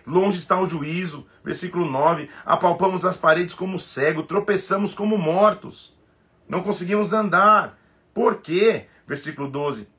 Longe 0.05 0.37
está 0.37 0.61
o 0.61 0.69
juízo, 0.69 1.25
versículo 1.45 1.89
9. 1.89 2.29
Apalpamos 2.45 3.05
as 3.05 3.17
paredes 3.17 3.55
como 3.55 3.79
cego, 3.79 4.25
tropeçamos 4.25 4.93
como 4.93 5.17
mortos. 5.17 5.97
Não 6.49 6.61
conseguimos 6.61 7.13
andar. 7.13 7.79
Por 8.13 8.41
quê? 8.41 8.87
Versículo 9.07 9.49
12 9.49 9.92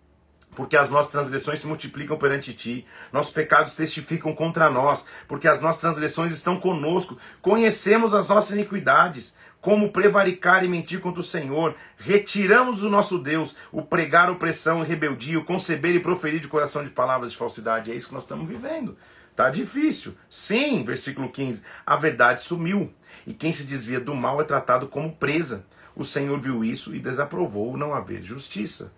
porque 0.56 0.78
as 0.78 0.90
nossas 0.90 1.12
transgressões 1.12 1.60
se 1.60 1.68
multiplicam 1.68 2.18
perante 2.18 2.54
ti, 2.54 2.86
nossos 3.12 3.32
pecados 3.32 3.76
testificam 3.76 4.34
contra 4.34 4.70
nós, 4.70 5.06
porque 5.28 5.48
as 5.48 5.60
nossas 5.60 5.82
transgressões 5.82 6.32
estão 6.32 6.60
conosco, 6.60 7.18
conhecemos 7.42 8.14
as 8.14 8.28
nossas 8.28 8.52
iniquidades, 8.52 9.34
como 9.62 9.94
prevaricar 9.94 10.66
e 10.66 10.68
mentir 10.68 11.00
contra 11.00 11.22
o 11.22 11.24
Senhor, 11.24 11.74
retiramos 11.98 12.80
do 12.80 12.90
nosso 12.90 13.18
Deus 13.18 13.56
o 13.72 13.82
pregar 13.82 14.30
opressão 14.30 14.84
e 14.84 14.88
rebeldia, 14.88 15.40
o 15.40 15.46
conceber 15.46 15.96
e 15.96 16.02
proferir 16.02 16.42
de 16.42 16.50
coração 16.50 16.84
de 16.84 16.90
palavras 16.90 17.32
de 17.32 17.38
falsidade. 17.38 17.90
É 17.90 17.96
isso 17.96 18.10
que 18.10 18.14
nós 18.14 18.24
estamos 18.24 18.46
vivendo. 18.46 18.98
Tá 19.34 19.50
difícil. 19.50 20.16
Sim, 20.28 20.84
versículo 20.84 21.30
15. 21.30 21.62
A 21.86 21.96
verdade 21.96 22.44
sumiu, 22.44 22.94
e 23.26 23.34
quem 23.34 23.54
se 23.54 23.64
desvia 23.64 24.02
do 24.02 24.14
mal 24.14 24.42
é 24.42 24.44
tratado 24.44 24.88
como 24.88 25.16
presa. 25.16 25.66
O 25.96 26.04
Senhor 26.04 26.40
viu 26.42 26.64
isso 26.64 26.94
e 26.94 27.00
desaprovou 27.00 27.78
não 27.78 27.94
haver 27.94 28.22
justiça 28.22 28.92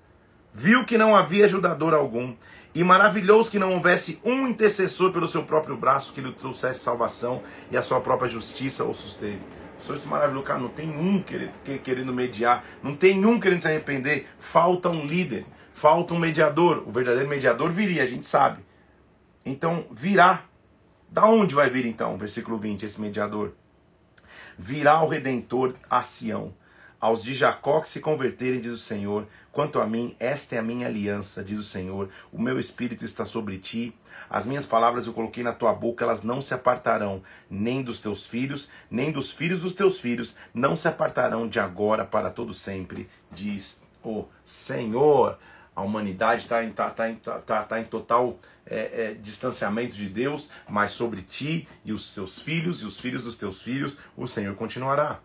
viu 0.56 0.86
que 0.86 0.98
não 0.98 1.14
havia 1.14 1.44
ajudador 1.44 1.94
algum, 1.94 2.34
e 2.74 2.82
maravilhou-se 2.82 3.52
que 3.52 3.60
não 3.60 3.74
houvesse 3.74 4.22
um 4.24 4.48
intercessor 4.48 5.12
pelo 5.12 5.28
seu 5.28 5.44
próprio 5.44 5.76
braço 5.76 6.14
que 6.14 6.22
lhe 6.22 6.32
trouxesse 6.32 6.80
salvação 6.80 7.44
e 7.70 7.76
a 7.76 7.82
sua 7.82 8.00
própria 8.00 8.30
justiça 8.30 8.86
ou 8.86 8.94
sustento. 8.94 9.44
O 9.78 9.82
Senhor 9.82 9.98
se 9.98 10.08
maravilhou, 10.08 10.44
cara, 10.44 10.60
não 10.60 10.70
tem 10.70 10.90
um 10.90 11.22
querendo 11.84 12.14
mediar, 12.14 12.64
não 12.82 12.96
tem 12.96 13.26
um 13.26 13.38
querendo 13.38 13.62
se 13.62 13.68
arrepender, 13.68 14.28
falta 14.40 14.90
um 14.90 15.06
líder, 15.06 15.46
falta 15.74 16.14
um 16.14 16.20
mediador. 16.20 16.84
O 16.88 16.92
verdadeiro 16.92 17.30
mediador 17.30 17.70
viria, 17.72 18.04
a 18.04 18.06
gente 18.06 18.26
sabe. 18.26 18.64
Então, 19.46 19.86
virá. 19.92 20.44
Da 21.10 21.26
onde 21.26 21.54
vai 21.54 21.70
vir 21.70 21.86
então, 21.86 22.18
versículo 22.18 22.58
20, 22.58 22.84
esse 22.84 23.00
mediador? 23.00 23.54
Virá 24.58 25.02
o 25.02 25.08
redentor 25.08 25.74
a 25.90 26.02
Sião 26.02 26.54
aos 27.00 27.24
de 27.24 27.34
Jacó 27.34 27.82
que 27.82 27.90
se 27.90 28.00
converterem, 28.00 28.60
diz 28.60 28.72
o 28.72 28.78
Senhor, 28.78 29.28
quanto 29.56 29.80
a 29.80 29.88
mim, 29.88 30.14
esta 30.20 30.56
é 30.56 30.60
a 30.60 30.62
minha 30.62 30.86
aliança, 30.86 31.42
diz 31.42 31.58
o 31.58 31.64
Senhor. 31.64 32.10
O 32.30 32.42
meu 32.42 32.60
espírito 32.60 33.06
está 33.06 33.24
sobre 33.24 33.58
ti. 33.58 33.96
As 34.30 34.46
minhas 34.46 34.66
palavras 34.66 35.08
eu 35.08 35.14
coloquei 35.14 35.46
na 35.46 35.54
tua 35.54 35.74
boca, 35.74 36.04
elas 36.04 36.24
não 36.24 36.42
se 36.42 36.54
apartarão, 36.54 37.24
nem 37.50 37.82
dos 37.82 38.02
teus 38.02 38.26
filhos, 38.26 38.70
nem 38.92 39.14
dos 39.14 39.32
filhos 39.32 39.62
dos 39.62 39.74
teus 39.74 40.02
filhos, 40.02 40.36
não 40.54 40.76
se 40.76 40.90
apartarão 40.90 41.48
de 41.48 41.58
agora 41.58 42.04
para 42.04 42.30
todo 42.30 42.54
sempre, 42.54 43.08
diz 43.32 43.82
o 44.04 44.26
Senhor. 44.44 45.40
A 45.74 45.82
humanidade 45.82 46.44
está 46.44 46.62
em, 46.62 46.72
tá, 46.72 46.90
tá, 46.90 47.10
tá, 47.14 47.40
tá, 47.40 47.64
tá 47.64 47.80
em 47.80 47.86
total 47.86 48.38
é, 48.66 49.06
é, 49.06 49.14
distanciamento 49.14 49.96
de 49.96 50.10
Deus, 50.10 50.50
mas 50.68 50.92
sobre 50.92 51.22
ti 51.22 51.66
e 51.86 51.94
os 51.94 52.14
teus 52.14 52.42
filhos 52.42 52.82
e 52.82 52.86
os 52.86 53.00
filhos 53.00 53.24
dos 53.24 53.38
teus 53.38 53.62
filhos, 53.62 53.98
o 54.18 54.28
Senhor 54.28 54.54
continuará. 54.56 55.22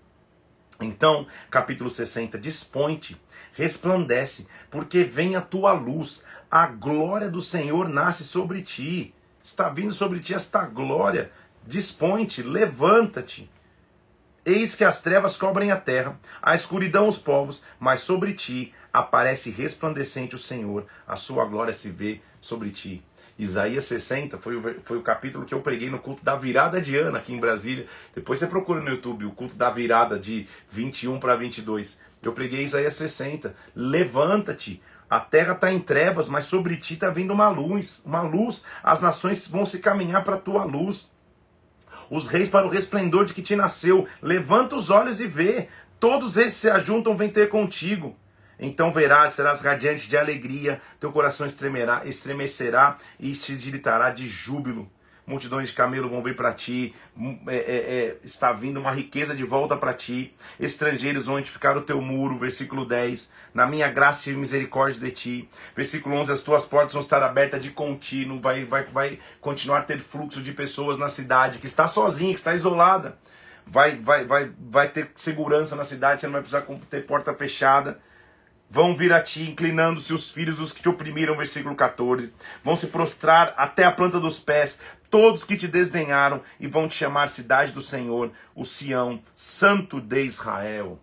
Então, 0.80 1.26
capítulo 1.50 1.90
60, 1.90 2.38
dispõe-te, 2.38 3.20
resplandece, 3.52 4.46
porque 4.70 5.04
vem 5.04 5.36
a 5.36 5.40
tua 5.40 5.72
luz, 5.72 6.24
a 6.50 6.66
glória 6.66 7.28
do 7.28 7.40
Senhor 7.40 7.88
nasce 7.88 8.24
sobre 8.24 8.62
ti. 8.62 9.14
Está 9.42 9.68
vindo 9.68 9.92
sobre 9.92 10.20
ti 10.20 10.34
esta 10.34 10.64
glória. 10.64 11.30
Dispõe-te, 11.66 12.42
levanta-te. 12.42 13.50
Eis 14.44 14.74
que 14.74 14.84
as 14.84 15.02
trevas 15.02 15.36
cobrem 15.36 15.70
a 15.70 15.76
terra, 15.76 16.18
a 16.40 16.54
escuridão 16.54 17.06
os 17.06 17.18
povos, 17.18 17.62
mas 17.78 18.00
sobre 18.00 18.32
ti 18.32 18.74
aparece 18.90 19.50
resplandecente 19.50 20.34
o 20.34 20.38
Senhor, 20.38 20.86
a 21.06 21.14
sua 21.14 21.44
glória 21.44 21.72
se 21.74 21.90
vê 21.90 22.22
sobre 22.40 22.70
ti. 22.70 23.04
Isaías 23.40 23.84
60 23.84 24.36
foi 24.36 24.56
o, 24.56 24.62
foi 24.84 24.98
o 24.98 25.02
capítulo 25.02 25.46
que 25.46 25.54
eu 25.54 25.62
preguei 25.62 25.88
no 25.88 25.98
culto 25.98 26.22
da 26.22 26.36
virada 26.36 26.78
de 26.78 26.94
ano 26.96 27.16
aqui 27.16 27.32
em 27.32 27.40
Brasília. 27.40 27.86
Depois 28.14 28.38
você 28.38 28.46
procura 28.46 28.82
no 28.82 28.90
YouTube 28.90 29.24
o 29.24 29.30
culto 29.30 29.56
da 29.56 29.70
virada 29.70 30.18
de 30.18 30.46
21 30.68 31.18
para 31.18 31.36
22. 31.36 31.98
Eu 32.22 32.32
preguei 32.32 32.62
Isaías 32.62 32.92
60. 32.94 33.54
Levanta-te, 33.74 34.82
a 35.08 35.18
terra 35.18 35.54
está 35.54 35.72
em 35.72 35.80
trevas, 35.80 36.28
mas 36.28 36.44
sobre 36.44 36.76
ti 36.76 36.94
está 36.94 37.08
vindo 37.08 37.32
uma 37.32 37.48
luz, 37.48 38.02
uma 38.04 38.20
luz. 38.20 38.62
As 38.82 39.00
nações 39.00 39.48
vão 39.48 39.64
se 39.64 39.78
caminhar 39.78 40.22
para 40.22 40.34
a 40.34 40.40
tua 40.40 40.64
luz. 40.64 41.10
Os 42.10 42.26
reis 42.26 42.48
para 42.48 42.66
o 42.66 42.70
resplendor 42.70 43.24
de 43.24 43.32
que 43.32 43.40
te 43.40 43.56
nasceu. 43.56 44.06
Levanta 44.20 44.76
os 44.76 44.90
olhos 44.90 45.18
e 45.18 45.26
vê. 45.26 45.68
Todos 45.98 46.36
esses 46.36 46.58
se 46.58 46.68
ajuntam, 46.68 47.16
vem 47.16 47.30
ter 47.30 47.48
contigo. 47.48 48.14
Então 48.60 48.92
verás, 48.92 49.32
serás 49.32 49.62
radiante 49.62 50.06
de 50.06 50.16
alegria, 50.16 50.80
teu 51.00 51.10
coração 51.10 51.46
estremerá, 51.46 52.02
estremecerá 52.04 52.96
e 53.18 53.34
se 53.34 53.56
digitará 53.56 54.10
de 54.10 54.26
júbilo. 54.26 54.90
Multidões 55.26 55.68
de 55.68 55.74
camelo 55.74 56.08
vão 56.08 56.22
vir 56.22 56.34
para 56.34 56.52
ti, 56.52 56.92
é, 57.46 57.54
é, 57.54 57.58
é, 57.58 58.16
está 58.24 58.52
vindo 58.52 58.80
uma 58.80 58.90
riqueza 58.90 59.34
de 59.34 59.44
volta 59.44 59.76
para 59.76 59.92
ti. 59.92 60.34
Estrangeiros 60.58 61.26
vão 61.26 61.38
edificar 61.38 61.76
o 61.78 61.82
teu 61.82 62.00
muro, 62.00 62.36
versículo 62.36 62.84
10. 62.84 63.30
Na 63.54 63.64
minha 63.64 63.88
graça 63.88 64.28
e 64.28 64.32
misericórdia 64.34 65.00
de 65.00 65.10
ti. 65.12 65.48
Versículo 65.76 66.16
11: 66.16 66.32
As 66.32 66.40
tuas 66.40 66.64
portas 66.64 66.92
vão 66.92 67.00
estar 67.00 67.22
abertas 67.22 67.62
de 67.62 67.70
contínuo, 67.70 68.40
vai, 68.40 68.64
vai, 68.64 68.84
vai 68.86 69.18
continuar 69.40 69.78
a 69.78 69.82
ter 69.82 70.00
fluxo 70.00 70.42
de 70.42 70.52
pessoas 70.52 70.98
na 70.98 71.08
cidade, 71.08 71.60
que 71.60 71.66
está 71.66 71.86
sozinha, 71.86 72.32
que 72.32 72.40
está 72.40 72.52
isolada. 72.52 73.16
Vai, 73.64 73.94
vai, 73.94 74.24
vai, 74.24 74.50
vai 74.58 74.88
ter 74.88 75.12
segurança 75.14 75.76
na 75.76 75.84
cidade, 75.84 76.20
você 76.20 76.26
não 76.26 76.32
vai 76.32 76.42
precisar 76.42 76.66
ter 76.88 77.06
porta 77.06 77.32
fechada 77.34 78.00
vão 78.70 78.96
vir 78.96 79.12
a 79.12 79.20
ti, 79.20 79.50
inclinando-se 79.50 80.14
os 80.14 80.30
filhos 80.30 80.58
dos 80.58 80.72
que 80.72 80.80
te 80.80 80.88
oprimiram, 80.88 81.36
versículo 81.36 81.74
14. 81.74 82.32
Vão 82.62 82.76
se 82.76 82.86
prostrar 82.86 83.52
até 83.56 83.84
a 83.84 83.90
planta 83.90 84.20
dos 84.20 84.38
pés, 84.38 84.78
todos 85.10 85.42
que 85.42 85.56
te 85.56 85.66
desdenharam, 85.66 86.40
e 86.60 86.68
vão 86.68 86.86
te 86.86 86.94
chamar 86.94 87.26
cidade 87.26 87.72
do 87.72 87.82
Senhor, 87.82 88.30
o 88.54 88.64
Sião, 88.64 89.20
santo 89.34 90.00
de 90.00 90.22
Israel. 90.22 91.00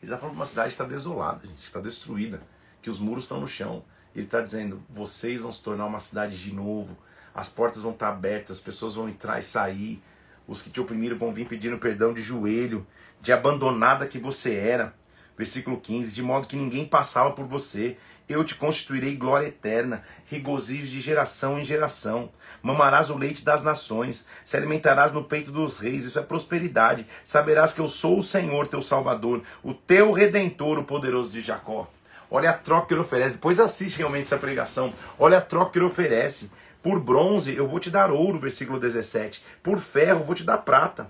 Ele 0.00 0.12
está 0.12 0.16
falando 0.16 0.34
que 0.34 0.38
uma 0.38 0.46
cidade 0.46 0.68
está 0.70 0.84
desolada, 0.84 1.44
gente, 1.44 1.64
está 1.64 1.80
destruída, 1.80 2.40
que 2.80 2.88
os 2.88 3.00
muros 3.00 3.24
estão 3.24 3.40
no 3.40 3.48
chão. 3.48 3.84
Ele 4.14 4.24
está 4.24 4.40
dizendo: 4.40 4.80
vocês 4.88 5.40
vão 5.40 5.50
se 5.50 5.60
tornar 5.60 5.86
uma 5.86 5.98
cidade 5.98 6.40
de 6.40 6.54
novo, 6.54 6.96
as 7.34 7.48
portas 7.48 7.82
vão 7.82 7.90
estar 7.90 8.08
abertas, 8.08 8.58
as 8.58 8.62
pessoas 8.62 8.94
vão 8.94 9.08
entrar 9.08 9.38
e 9.40 9.42
sair, 9.42 10.00
os 10.46 10.62
que 10.62 10.70
te 10.70 10.80
oprimiram 10.80 11.18
vão 11.18 11.34
vir 11.34 11.48
pedindo 11.48 11.76
perdão 11.76 12.14
de 12.14 12.22
joelho, 12.22 12.86
de 13.20 13.32
abandonada 13.32 14.06
que 14.06 14.18
você 14.18 14.54
era. 14.54 14.94
Versículo 15.36 15.76
15: 15.78 16.14
De 16.14 16.22
modo 16.22 16.46
que 16.46 16.56
ninguém 16.56 16.86
passava 16.86 17.30
por 17.32 17.44
você, 17.44 17.96
eu 18.28 18.42
te 18.42 18.54
constituirei 18.54 19.14
glória 19.14 19.46
eterna, 19.46 20.02
regozijo 20.26 20.90
de 20.90 21.00
geração 21.00 21.58
em 21.58 21.64
geração. 21.64 22.30
Mamarás 22.62 23.10
o 23.10 23.16
leite 23.16 23.44
das 23.44 23.62
nações, 23.62 24.26
se 24.44 24.56
alimentarás 24.56 25.12
no 25.12 25.22
peito 25.22 25.52
dos 25.52 25.78
reis, 25.78 26.04
isso 26.04 26.18
é 26.18 26.22
prosperidade. 26.22 27.06
Saberás 27.22 27.72
que 27.72 27.80
eu 27.80 27.86
sou 27.86 28.18
o 28.18 28.22
Senhor, 28.22 28.66
teu 28.66 28.82
Salvador, 28.82 29.42
o 29.62 29.72
teu 29.74 30.10
redentor, 30.10 30.78
o 30.78 30.84
poderoso 30.84 31.32
de 31.32 31.42
Jacó. 31.42 31.88
Olha 32.28 32.50
a 32.50 32.54
troca 32.54 32.88
que 32.88 32.94
ele 32.94 33.02
oferece. 33.02 33.36
Depois 33.36 33.60
assiste 33.60 33.98
realmente 33.98 34.22
essa 34.22 34.38
pregação. 34.38 34.92
Olha 35.16 35.38
a 35.38 35.40
troca 35.40 35.72
que 35.72 35.78
ele 35.78 35.84
oferece. 35.84 36.50
Por 36.82 36.98
bronze 36.98 37.54
eu 37.54 37.68
vou 37.68 37.78
te 37.78 37.90
dar 37.90 38.10
ouro, 38.10 38.40
versículo 38.40 38.80
17. 38.80 39.42
Por 39.62 39.78
ferro 39.78 40.20
eu 40.20 40.24
vou 40.24 40.34
te 40.34 40.42
dar 40.42 40.58
prata. 40.58 41.08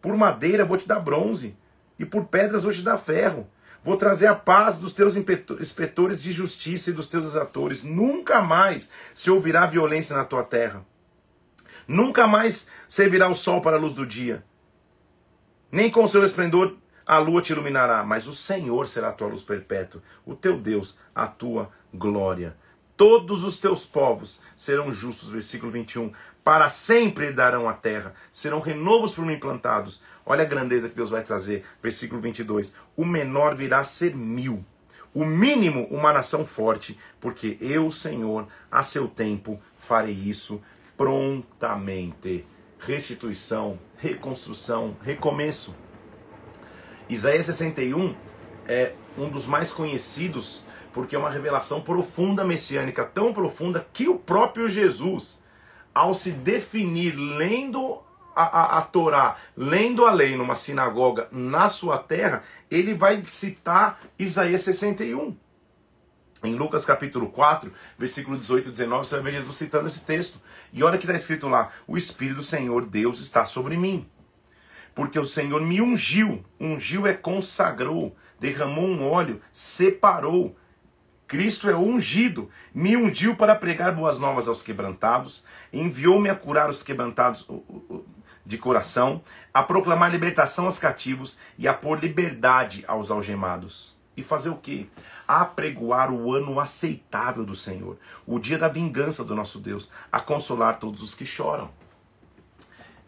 Por 0.00 0.16
madeira 0.16 0.62
eu 0.62 0.66
vou 0.66 0.78
te 0.78 0.88
dar 0.88 1.00
bronze 1.00 1.54
e 1.98 2.04
por 2.04 2.26
pedras 2.26 2.62
vou 2.62 2.72
te 2.72 2.82
dar 2.82 2.96
ferro. 2.96 3.48
Vou 3.82 3.96
trazer 3.96 4.26
a 4.26 4.34
paz 4.34 4.76
dos 4.76 4.92
teus 4.92 5.14
inspetores 5.16 6.20
de 6.20 6.32
justiça 6.32 6.90
e 6.90 6.92
dos 6.92 7.06
teus 7.06 7.24
exatores. 7.24 7.82
Nunca 7.82 8.40
mais 8.40 8.90
se 9.14 9.30
ouvirá 9.30 9.66
violência 9.66 10.16
na 10.16 10.24
tua 10.24 10.42
terra. 10.42 10.84
Nunca 11.86 12.26
mais 12.26 12.68
servirá 12.86 13.28
o 13.28 13.34
sol 13.34 13.60
para 13.60 13.76
a 13.76 13.80
luz 13.80 13.94
do 13.94 14.06
dia. 14.06 14.44
Nem 15.70 15.90
com 15.90 16.02
o 16.04 16.08
seu 16.08 16.22
esplendor 16.22 16.76
a 17.06 17.18
lua 17.18 17.40
te 17.40 17.52
iluminará, 17.52 18.04
mas 18.04 18.26
o 18.26 18.34
Senhor 18.34 18.86
será 18.86 19.08
a 19.08 19.12
tua 19.12 19.28
luz 19.28 19.42
perpétua, 19.42 20.02
o 20.26 20.34
teu 20.34 20.58
Deus, 20.58 20.98
a 21.14 21.26
tua 21.26 21.70
glória. 21.92 22.54
Todos 22.98 23.44
os 23.44 23.58
teus 23.58 23.86
povos 23.86 24.42
serão 24.56 24.90
justos, 24.90 25.30
versículo 25.30 25.70
21. 25.70 26.10
Para 26.42 26.68
sempre 26.68 27.26
herdarão 27.26 27.68
a 27.68 27.72
terra, 27.72 28.12
serão 28.32 28.58
renovos 28.58 29.14
por 29.14 29.24
mim 29.24 29.38
plantados. 29.38 30.02
Olha 30.26 30.42
a 30.42 30.48
grandeza 30.48 30.88
que 30.88 30.96
Deus 30.96 31.08
vai 31.08 31.22
trazer, 31.22 31.64
versículo 31.80 32.20
22. 32.20 32.74
O 32.96 33.04
menor 33.04 33.54
virá 33.54 33.78
a 33.78 33.84
ser 33.84 34.16
mil, 34.16 34.66
o 35.14 35.24
mínimo 35.24 35.86
uma 35.92 36.12
nação 36.12 36.44
forte, 36.44 36.98
porque 37.20 37.56
eu, 37.60 37.88
Senhor, 37.88 38.48
a 38.68 38.82
seu 38.82 39.06
tempo 39.06 39.62
farei 39.76 40.12
isso 40.12 40.60
prontamente. 40.96 42.44
Restituição, 42.80 43.78
reconstrução, 43.96 44.96
recomeço. 45.02 45.72
Isaías 47.08 47.46
61 47.46 48.16
é 48.66 48.92
um 49.16 49.28
dos 49.28 49.46
mais 49.46 49.72
conhecidos, 49.72 50.64
porque 50.98 51.14
é 51.14 51.18
uma 51.18 51.30
revelação 51.30 51.80
profunda 51.80 52.44
messiânica, 52.44 53.04
tão 53.04 53.32
profunda 53.32 53.86
que 53.92 54.08
o 54.08 54.18
próprio 54.18 54.68
Jesus, 54.68 55.40
ao 55.94 56.12
se 56.12 56.32
definir 56.32 57.14
lendo 57.14 58.00
a, 58.34 58.42
a, 58.42 58.78
a 58.78 58.82
Torá, 58.82 59.36
lendo 59.56 60.04
a 60.04 60.10
lei 60.10 60.36
numa 60.36 60.56
sinagoga 60.56 61.28
na 61.30 61.68
sua 61.68 61.98
terra, 61.98 62.42
ele 62.68 62.94
vai 62.94 63.22
citar 63.22 64.00
Isaías 64.18 64.62
61. 64.62 65.36
Em 66.42 66.56
Lucas 66.56 66.84
capítulo 66.84 67.28
4, 67.28 67.72
versículo 67.96 68.36
18 68.36 68.66
e 68.66 68.72
19, 68.72 69.06
você 69.06 69.14
vai 69.20 69.30
ver 69.30 69.38
Jesus 69.38 69.56
citando 69.56 69.86
esse 69.86 70.04
texto. 70.04 70.40
E 70.72 70.82
olha 70.82 70.98
que 70.98 71.04
está 71.04 71.14
escrito 71.14 71.46
lá: 71.46 71.70
O 71.86 71.96
Espírito 71.96 72.38
do 72.38 72.42
Senhor 72.42 72.84
Deus 72.84 73.20
está 73.20 73.44
sobre 73.44 73.76
mim. 73.76 74.04
Porque 74.96 75.16
o 75.16 75.24
Senhor 75.24 75.60
me 75.60 75.80
ungiu. 75.80 76.44
Ungiu 76.58 77.06
é 77.06 77.14
consagrou, 77.14 78.16
derramou 78.40 78.84
um 78.84 79.08
óleo, 79.08 79.40
separou. 79.52 80.56
Cristo 81.28 81.68
é 81.68 81.76
ungido, 81.76 82.48
me 82.74 82.96
ungiu 82.96 83.36
para 83.36 83.54
pregar 83.54 83.94
boas 83.94 84.18
novas 84.18 84.48
aos 84.48 84.62
quebrantados, 84.62 85.44
enviou-me 85.70 86.30
a 86.30 86.34
curar 86.34 86.70
os 86.70 86.82
quebrantados 86.82 87.46
de 88.46 88.56
coração, 88.56 89.22
a 89.52 89.62
proclamar 89.62 90.10
libertação 90.10 90.64
aos 90.64 90.78
cativos 90.78 91.38
e 91.58 91.68
a 91.68 91.74
pôr 91.74 92.00
liberdade 92.00 92.82
aos 92.88 93.10
algemados. 93.10 93.94
E 94.16 94.22
fazer 94.22 94.48
o 94.48 94.56
quê? 94.56 94.86
Apregoar 95.28 96.10
o 96.10 96.32
ano 96.32 96.58
aceitável 96.58 97.44
do 97.44 97.54
Senhor, 97.54 97.98
o 98.26 98.38
dia 98.38 98.56
da 98.56 98.66
vingança 98.66 99.22
do 99.22 99.34
nosso 99.34 99.60
Deus, 99.60 99.90
a 100.10 100.18
consolar 100.18 100.76
todos 100.76 101.02
os 101.02 101.14
que 101.14 101.26
choram. 101.26 101.70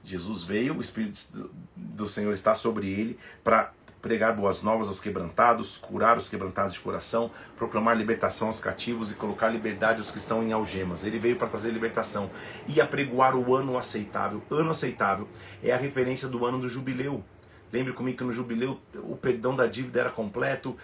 Jesus 0.05 0.43
veio, 0.43 0.77
o 0.77 0.81
Espírito 0.81 1.51
do 1.75 2.07
Senhor 2.07 2.33
está 2.33 2.55
sobre 2.55 2.89
ele 2.89 3.19
para 3.43 3.73
pregar 4.01 4.35
boas 4.35 4.63
novas 4.63 4.89
aos 4.89 5.01
quebrantados, 5.01 5.77
curar 5.77 6.17
os 6.17 6.29
quebrantados 6.29 6.75
de 6.75 6.81
coração, 6.81 7.31
proclamar 7.57 7.97
libertação 7.97 8.49
aos 8.49 8.61
cativos 8.61 9.11
e 9.11 9.15
colocar 9.15 9.49
liberdade 9.49 10.01
aos 10.01 10.11
que 10.11 10.19
estão 10.19 10.43
em 10.43 10.53
algemas. 10.53 11.05
Ele 11.05 11.19
veio 11.19 11.37
para 11.37 11.49
trazer 11.49 11.71
libertação 11.71 12.31
e 12.67 12.81
apregoar 12.81 13.37
o 13.37 13.55
ano 13.55 13.77
aceitável. 13.77 14.43
Ano 14.51 14.71
aceitável 14.71 15.29
é 15.63 15.73
a 15.73 15.77
referência 15.77 16.29
do 16.29 16.45
ano 16.47 16.59
do 16.59 16.69
jubileu. 16.69 17.23
Lembre 17.73 17.93
comigo 17.93 18.19
que 18.19 18.25
no 18.25 18.33
jubileu 18.33 18.81
o 18.95 19.17
perdão 19.17 19.55
da 19.55 19.67
dívida 19.67 20.01
era 20.01 20.11
completo, 20.11 20.77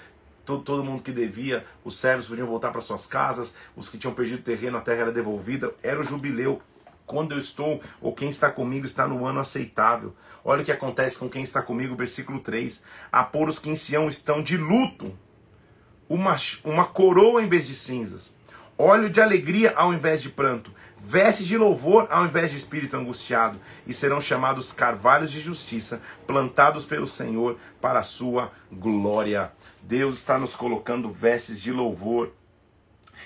todo, 0.45 0.63
todo 0.63 0.85
mundo 0.85 1.03
que 1.03 1.11
devia, 1.11 1.67
os 1.85 1.97
servos 1.97 2.27
podiam 2.27 2.47
voltar 2.47 2.71
para 2.71 2.81
suas 2.81 3.07
casas, 3.07 3.55
os 3.75 3.89
que 3.89 3.99
tinham 3.99 4.15
perdido 4.15 4.43
terreno, 4.43 4.79
a 4.79 4.81
terra 4.81 5.03
era 5.03 5.13
devolvida. 5.13 5.73
Era 5.83 6.01
o 6.01 6.05
jubileu. 6.05 6.63
Quando 7.05 7.33
eu 7.33 7.39
estou, 7.39 7.81
ou 8.01 8.13
quem 8.13 8.29
está 8.29 8.51
comigo, 8.51 8.85
está 8.85 9.07
no 9.07 9.27
ano 9.27 9.39
aceitável. 9.39 10.13
Olha 10.49 10.63
o 10.63 10.65
que 10.65 10.71
acontece 10.71 11.19
com 11.19 11.29
quem 11.29 11.43
está 11.43 11.61
comigo, 11.61 11.97
versículo 11.97 12.39
3. 12.39 12.81
A 13.11 13.25
pôr 13.25 13.49
os 13.49 13.59
que 13.59 13.69
em 13.69 13.75
Sião 13.75 14.07
estão 14.07 14.41
de 14.41 14.57
luto, 14.57 15.13
uma, 16.09 16.37
uma 16.63 16.85
coroa 16.85 17.43
em 17.43 17.49
vez 17.49 17.67
de 17.67 17.75
cinzas, 17.75 18.33
óleo 18.79 19.11
de 19.11 19.21
alegria 19.21 19.75
ao 19.75 19.93
invés 19.93 20.23
de 20.23 20.29
pranto, 20.29 20.73
veste 21.01 21.45
de 21.45 21.59
louvor 21.59 22.07
ao 22.11 22.27
invés 22.27 22.53
de 22.53 22.59
espírito 22.59 22.97
angustiado, 22.97 23.59
e 23.89 23.93
serão 23.93 24.21
chamados 24.21 24.71
carvalhos 24.71 25.33
de 25.33 25.41
justiça, 25.41 26.01
plantados 26.29 26.87
pelo 26.87 27.09
Senhor 27.09 27.59
para 27.81 27.99
a 27.99 28.05
sua 28.05 28.53
glória. 28.71 29.51
Deus 29.83 30.19
está 30.19 30.39
nos 30.39 30.55
colocando 30.55 31.11
vestes 31.11 31.61
de 31.61 31.73
louvor. 31.73 32.31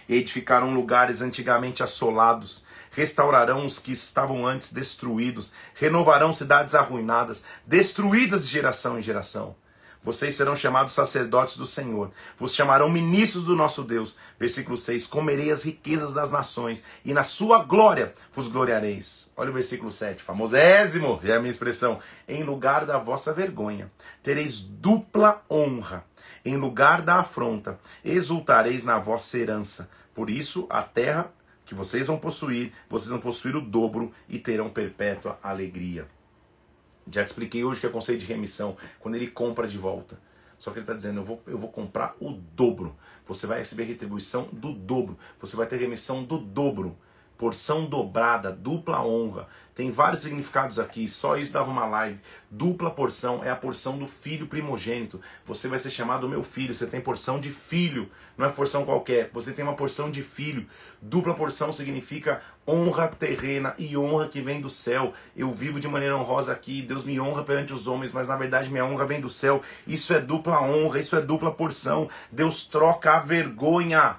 Edificaram 0.09 0.73
lugares 0.73 1.21
antigamente 1.21 1.83
assolados, 1.83 2.65
restaurarão 2.91 3.65
os 3.65 3.79
que 3.79 3.93
estavam 3.93 4.47
antes 4.47 4.73
destruídos, 4.73 5.53
renovarão 5.75 6.33
cidades 6.33 6.75
arruinadas, 6.75 7.45
destruídas 7.67 8.47
de 8.47 8.53
geração 8.53 8.99
em 8.99 9.03
geração. 9.03 9.55
Vocês 10.03 10.35
serão 10.35 10.57
chamados 10.57 10.95
sacerdotes 10.95 11.59
do 11.59 11.67
Senhor, 11.67 12.11
vos 12.39 12.55
chamarão 12.55 12.89
ministros 12.89 13.45
do 13.45 13.55
nosso 13.55 13.83
Deus. 13.83 14.17
Versículo 14.39 14.75
6: 14.75 15.07
Comerei 15.07 15.51
as 15.51 15.63
riquezas 15.63 16.15
das 16.15 16.31
nações, 16.31 16.83
e 17.05 17.13
na 17.13 17.23
sua 17.23 17.63
glória 17.63 18.15
vos 18.33 18.49
gloriareis. 18.49 19.31
Olha 19.37 19.51
o 19.51 19.53
versículo 19.53 19.91
7, 19.91 20.23
famosésimo, 20.23 21.21
já 21.23 21.35
é 21.35 21.37
a 21.37 21.41
minha 21.41 21.51
expressão. 21.51 21.99
Em 22.27 22.43
lugar 22.43 22.87
da 22.87 22.97
vossa 22.97 23.31
vergonha, 23.35 23.93
tereis 24.23 24.61
dupla 24.61 25.43
honra. 25.51 26.03
Em 26.43 26.57
lugar 26.57 27.03
da 27.03 27.17
afronta, 27.17 27.79
exultareis 28.03 28.83
na 28.83 28.99
vossa 28.99 29.37
herança. 29.37 29.91
Por 30.15 30.31
isso, 30.31 30.67
a 30.71 30.83
terra 30.83 31.31
que 31.71 31.75
vocês 31.77 32.09
vão 32.09 32.19
possuir, 32.19 32.73
vocês 32.89 33.11
vão 33.11 33.21
possuir 33.21 33.55
o 33.55 33.61
dobro 33.61 34.11
e 34.29 34.41
terão 34.41 34.69
perpétua 34.69 35.39
alegria. 35.41 36.09
Já 37.07 37.23
te 37.23 37.29
expliquei 37.29 37.63
hoje 37.63 37.79
que 37.79 37.87
é 37.87 37.89
conceito 37.89 38.23
de 38.23 38.27
remissão, 38.27 38.77
quando 38.99 39.15
ele 39.15 39.29
compra 39.29 39.69
de 39.69 39.79
volta. 39.79 40.21
Só 40.59 40.73
que 40.73 40.79
ele 40.79 40.83
está 40.83 40.95
dizendo, 40.95 41.21
eu 41.21 41.25
vou, 41.25 41.41
eu 41.47 41.57
vou 41.57 41.71
comprar 41.71 42.17
o 42.21 42.33
dobro. 42.33 42.97
Você 43.25 43.47
vai 43.47 43.59
receber 43.59 43.85
retribuição 43.85 44.49
do 44.53 44.73
dobro. 44.73 45.17
Você 45.41 45.57
vai 45.57 45.65
ter 45.65 45.77
remissão 45.77 46.25
do 46.25 46.39
dobro 46.39 46.99
porção 47.41 47.87
dobrada, 47.87 48.53
dupla 48.53 49.03
honra. 49.03 49.49
Tem 49.75 49.91
vários 49.91 50.21
significados 50.21 50.79
aqui, 50.79 51.09
só 51.09 51.39
isso 51.39 51.55
dava 51.55 51.71
uma 51.71 51.87
live. 51.87 52.21
Dupla 52.51 52.91
porção 52.91 53.43
é 53.43 53.49
a 53.49 53.57
porção 53.57 53.97
do 53.97 54.07
filho 54.07 54.47
primogênito. 54.47 55.19
Você 55.47 55.67
vai 55.67 55.79
ser 55.79 55.89
chamado 55.89 56.29
meu 56.29 56.43
filho, 56.43 56.75
você 56.75 56.87
tem 56.87 57.01
porção 57.01 57.41
de 57.41 57.49
filho, 57.49 58.11
não 58.37 58.47
é 58.47 58.51
porção 58.51 58.85
qualquer, 58.85 59.31
você 59.33 59.55
tem 59.55 59.65
uma 59.65 59.73
porção 59.73 60.11
de 60.11 60.23
filho. 60.23 60.67
Dupla 61.01 61.33
porção 61.33 61.73
significa 61.73 62.43
honra 62.69 63.09
terrena 63.09 63.75
e 63.79 63.97
honra 63.97 64.29
que 64.29 64.43
vem 64.43 64.61
do 64.61 64.69
céu. 64.69 65.15
Eu 65.35 65.51
vivo 65.51 65.81
de 65.81 65.89
maneira 65.89 66.19
honrosa 66.19 66.53
aqui, 66.53 66.83
Deus 66.83 67.05
me 67.05 67.19
honra 67.19 67.43
perante 67.43 67.73
os 67.73 67.87
homens, 67.87 68.13
mas 68.13 68.29
na 68.29 68.37
verdade 68.37 68.69
minha 68.69 68.85
honra 68.85 69.07
vem 69.07 69.19
do 69.19 69.31
céu. 69.31 69.63
Isso 69.87 70.13
é 70.13 70.21
dupla 70.21 70.61
honra, 70.61 70.99
isso 70.99 71.17
é 71.17 71.23
dupla 71.23 71.51
porção. 71.51 72.07
Deus 72.31 72.67
troca 72.67 73.13
a 73.13 73.19
vergonha 73.19 74.19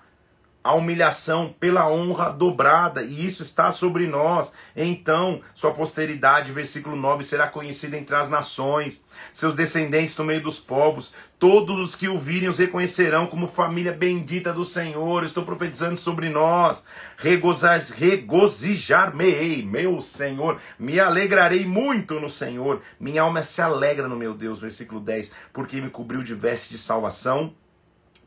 a 0.64 0.74
humilhação 0.74 1.54
pela 1.60 1.92
honra 1.92 2.32
dobrada, 2.32 3.02
e 3.02 3.26
isso 3.26 3.42
está 3.42 3.72
sobre 3.72 4.06
nós. 4.08 4.54
Então, 4.76 5.42
sua 5.54 5.72
posteridade, 5.72 6.52
versículo 6.52 6.96
9, 6.96 7.24
será 7.24 7.48
conhecida 7.48 7.98
entre 7.98 8.16
as 8.16 8.30
nações, 8.30 9.04
seus 9.34 9.56
descendentes 9.56 10.16
no 10.18 10.26
meio 10.26 10.42
dos 10.42 10.60
povos, 10.60 11.14
todos 11.40 11.80
os 11.80 11.96
que 11.96 12.08
o 12.08 12.20
virem 12.20 12.50
os 12.50 12.60
reconhecerão 12.60 13.26
como 13.26 13.48
família 13.48 13.92
bendita 13.92 14.54
do 14.54 14.64
Senhor. 14.64 15.24
Estou 15.24 15.44
profetizando 15.44 15.98
sobre 15.98 16.30
nós. 16.30 16.84
Regozijar-me-ei, 17.18 19.64
meu 19.64 20.00
Senhor, 20.00 20.60
me 20.78 21.00
alegrarei 21.00 21.66
muito 21.66 22.20
no 22.20 22.30
Senhor. 22.30 22.82
Minha 23.00 23.24
alma 23.24 23.42
se 23.42 23.60
alegra 23.60 24.08
no 24.08 24.16
meu 24.16 24.36
Deus, 24.36 24.60
versículo 24.60 25.00
10, 25.00 25.32
porque 25.52 25.82
me 25.82 25.90
cobriu 25.90 26.22
de 26.22 26.36
veste 26.36 26.70
de 26.70 26.78
salvação 26.78 27.56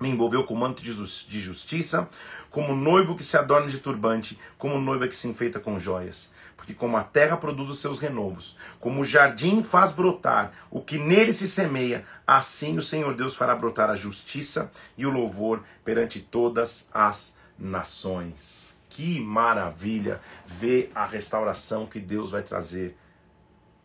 me 0.04 0.10
envolveu 0.10 0.44
com 0.44 0.54
manto 0.54 0.82
de 0.82 1.40
justiça, 1.40 2.06
como 2.50 2.76
noivo 2.76 3.16
que 3.16 3.24
se 3.24 3.38
adorna 3.38 3.68
de 3.68 3.78
turbante, 3.78 4.38
como 4.58 4.78
noiva 4.78 5.08
que 5.08 5.16
se 5.16 5.26
enfeita 5.26 5.58
com 5.58 5.78
joias. 5.78 6.30
Porque 6.58 6.74
como 6.74 6.98
a 6.98 7.02
terra 7.02 7.38
produz 7.38 7.70
os 7.70 7.78
seus 7.78 7.98
renovos, 7.98 8.54
como 8.78 9.00
o 9.00 9.04
jardim 9.04 9.62
faz 9.62 9.92
brotar 9.92 10.52
o 10.70 10.80
que 10.82 10.98
nele 10.98 11.32
se 11.32 11.48
semeia, 11.48 12.04
assim 12.26 12.76
o 12.76 12.82
Senhor 12.82 13.14
Deus 13.14 13.34
fará 13.34 13.54
brotar 13.54 13.88
a 13.88 13.94
justiça 13.94 14.70
e 14.96 15.06
o 15.06 15.10
louvor 15.10 15.62
perante 15.82 16.20
todas 16.20 16.90
as 16.92 17.38
nações. 17.58 18.78
Que 18.90 19.20
maravilha 19.20 20.20
ver 20.44 20.92
a 20.94 21.06
restauração 21.06 21.86
que 21.86 21.98
Deus 21.98 22.30
vai 22.30 22.42
trazer. 22.42 22.94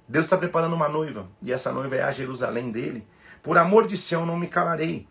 Deus 0.05 0.25
está 0.25 0.37
preparando 0.37 0.75
uma 0.75 0.89
noiva, 0.89 1.29
e 1.41 1.53
essa 1.53 1.71
noiva 1.71 1.95
é 1.95 2.01
a 2.01 2.11
Jerusalém 2.11 2.71
dele. 2.71 3.07
Por 3.41 3.57
amor 3.57 3.87
de 3.87 3.95
Sião 3.95 4.25
não 4.25 4.37
me 4.37 4.47
calarei 4.47 5.07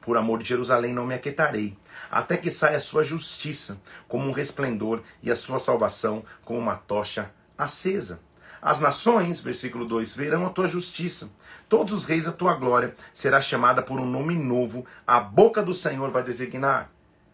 por 0.00 0.16
amor 0.16 0.38
de 0.38 0.48
Jerusalém 0.48 0.92
não 0.92 1.06
me 1.06 1.14
aquietarei, 1.14 1.76
até 2.10 2.36
que 2.36 2.50
saia 2.50 2.76
a 2.76 2.80
sua 2.80 3.02
justiça 3.02 3.80
como 4.08 4.28
um 4.28 4.32
resplendor 4.32 5.02
e 5.22 5.30
a 5.30 5.36
sua 5.36 5.58
salvação 5.58 6.24
como 6.44 6.58
uma 6.58 6.76
tocha 6.76 7.30
acesa. 7.56 8.20
As 8.62 8.78
nações, 8.78 9.40
versículo 9.40 9.86
2, 9.86 10.14
verão 10.14 10.46
a 10.46 10.50
tua 10.50 10.66
justiça. 10.66 11.30
Todos 11.68 11.92
os 11.94 12.04
reis 12.04 12.28
a 12.28 12.32
tua 12.32 12.54
glória 12.54 12.94
será 13.12 13.40
chamada 13.40 13.80
por 13.80 13.98
um 13.98 14.06
nome 14.06 14.34
novo. 14.34 14.84
A 15.06 15.18
boca 15.18 15.62
do 15.62 15.72
Senhor 15.72 16.10
vai 16.10 16.22
designar. 16.22 16.90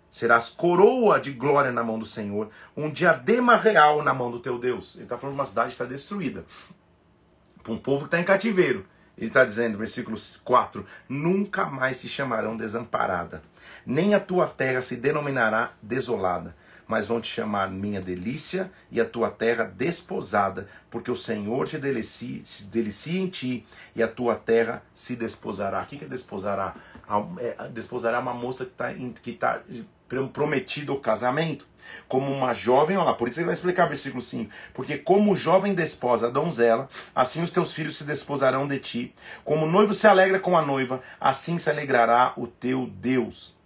Serás 0.09 0.49
coroa 0.49 1.19
de 1.19 1.33
glória 1.33 1.73
na 1.73 1.83
mão 1.83 1.99
do 1.99 2.07
Senhor, 2.07 2.49
um 2.77 2.89
diadema 2.91 3.57
real 3.57 4.03
na 4.03 4.15
mão 4.15 4.31
do 4.31 4.39
teu 4.39 4.57
Deus. 4.59 4.95
Ele 4.95 5.05
está 5.05 5.19
falando 5.19 5.35
de 5.35 5.41
uma 5.41 5.47
cidade 5.47 5.69
que 5.69 5.75
está 5.75 5.85
destruída. 5.85 6.45
Para 7.63 7.73
um 7.73 7.79
povo 7.79 8.05
que 8.05 8.07
está 8.07 8.21
em 8.21 8.25
cativeiro. 8.25 8.87
Ele 9.17 9.29
está 9.29 9.45
dizendo, 9.45 9.79
versículo 9.79 10.17
4: 10.45 10.85
Nunca 11.09 11.65
mais 11.65 12.01
te 12.01 12.09
chamarão 12.09 12.57
desamparada, 12.57 13.43
nem 13.85 14.15
a 14.15 14.21
tua 14.21 14.47
terra 14.47 14.83
se 14.83 14.97
denominará 14.97 15.73
desolada, 15.81 16.55
mas 16.87 17.07
vão 17.07 17.21
te 17.21 17.29
chamar 17.29 17.71
minha 17.71 18.01
delícia 18.01 18.71
e 18.91 19.01
a 19.01 19.05
tua 19.05 19.31
terra 19.31 19.65
desposada, 19.65 20.69
porque 20.91 21.11
o 21.11 21.17
Senhor 21.17 21.67
te 21.67 21.79
delicia, 21.79 22.41
se 22.45 22.65
delicia 22.65 23.21
em 23.21 23.29
ti 23.29 23.67
e 23.95 24.03
a 24.03 24.09
tua 24.09 24.37
terra 24.37 24.83
se 24.93 25.17
desposará. 25.17 25.83
O 25.83 25.87
que 25.87 26.05
é 26.05 26.09
desposará? 26.09 26.75
É, 27.39 27.69
desposará 27.69 28.21
uma 28.21 28.35
moça 28.35 28.65
que 28.65 28.71
está 28.73 28.93
que 28.95 29.33
tá 29.33 29.63
prometido 30.33 30.93
o 30.93 31.01
casamento. 31.01 31.67
Como 32.09 32.33
uma 32.33 32.53
jovem, 32.53 32.97
olha 32.97 33.07
lá, 33.07 33.15
por 33.15 33.29
isso 33.29 33.39
ele 33.39 33.47
vai 33.47 33.55
explicar 33.55 33.87
versículo 33.87 34.23
5. 34.23 34.51
Porque 34.75 34.99
como 34.99 35.35
jovem 35.35 35.75
desposa 35.75 36.29
a 36.29 36.31
donzela, 36.31 36.89
assim 37.15 37.43
os 37.43 37.51
teus 37.51 37.73
filhos 37.73 37.97
se 37.97 38.05
desposarão 38.05 38.67
de 38.67 38.79
ti. 38.79 39.15
Como 39.45 39.67
o 39.67 39.71
noivo 39.71 39.95
se 39.95 40.07
alegra 40.07 40.39
com 40.39 40.57
a 40.57 40.63
noiva, 40.63 41.01
assim 41.21 41.59
se 41.59 41.71
alegrará 41.71 42.33
o 42.37 42.47
teu 42.47 42.87
Deus. 42.87 43.57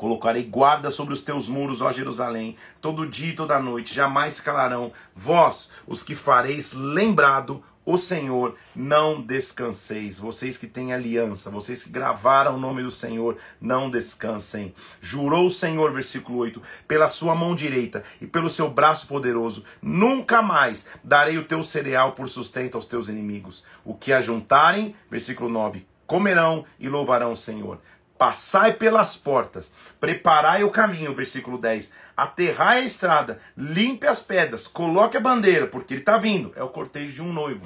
Colocarei 0.00 0.44
guarda 0.44 0.90
sobre 0.90 1.12
os 1.12 1.20
teus 1.20 1.46
muros, 1.46 1.82
ó 1.82 1.92
Jerusalém, 1.92 2.56
todo 2.80 3.06
dia 3.06 3.32
e 3.32 3.36
toda 3.36 3.60
noite, 3.60 3.94
jamais 3.94 4.32
se 4.32 4.42
calarão. 4.42 4.90
Vós, 5.14 5.70
os 5.86 6.02
que 6.02 6.14
fareis 6.14 6.72
lembrado 6.72 7.62
o 7.92 7.98
Senhor, 7.98 8.56
não 8.74 9.20
descanseis. 9.20 10.18
Vocês 10.18 10.56
que 10.56 10.66
têm 10.66 10.92
aliança, 10.92 11.50
vocês 11.50 11.84
que 11.84 11.90
gravaram 11.90 12.54
o 12.54 12.60
nome 12.60 12.82
do 12.82 12.90
Senhor, 12.90 13.36
não 13.60 13.90
descansem. 13.90 14.72
Jurou 15.00 15.46
o 15.46 15.50
Senhor, 15.50 15.92
versículo 15.92 16.38
8, 16.38 16.62
pela 16.86 17.08
sua 17.08 17.34
mão 17.34 17.54
direita 17.54 18.04
e 18.20 18.26
pelo 18.26 18.48
seu 18.48 18.70
braço 18.70 19.06
poderoso, 19.06 19.64
nunca 19.82 20.40
mais 20.42 20.86
darei 21.02 21.38
o 21.38 21.44
teu 21.44 21.62
cereal 21.62 22.12
por 22.12 22.28
sustento 22.28 22.76
aos 22.76 22.86
teus 22.86 23.08
inimigos. 23.08 23.64
O 23.84 23.94
que 23.94 24.12
ajuntarem, 24.12 24.94
versículo 25.10 25.48
9, 25.48 25.86
comerão 26.06 26.64
e 26.78 26.88
louvarão 26.88 27.32
o 27.32 27.36
Senhor. 27.36 27.80
Passai 28.20 28.74
pelas 28.74 29.16
portas, 29.16 29.72
preparai 29.98 30.62
o 30.62 30.68
caminho, 30.68 31.14
versículo 31.14 31.56
10. 31.56 31.90
Aterrai 32.14 32.80
a 32.80 32.84
estrada, 32.84 33.40
limpe 33.56 34.06
as 34.06 34.20
pedras, 34.20 34.66
coloque 34.66 35.16
a 35.16 35.20
bandeira, 35.20 35.66
porque 35.66 35.94
ele 35.94 36.02
está 36.02 36.18
vindo. 36.18 36.52
É 36.54 36.62
o 36.62 36.68
cortejo 36.68 37.14
de 37.14 37.22
um 37.22 37.32
noivo. 37.32 37.62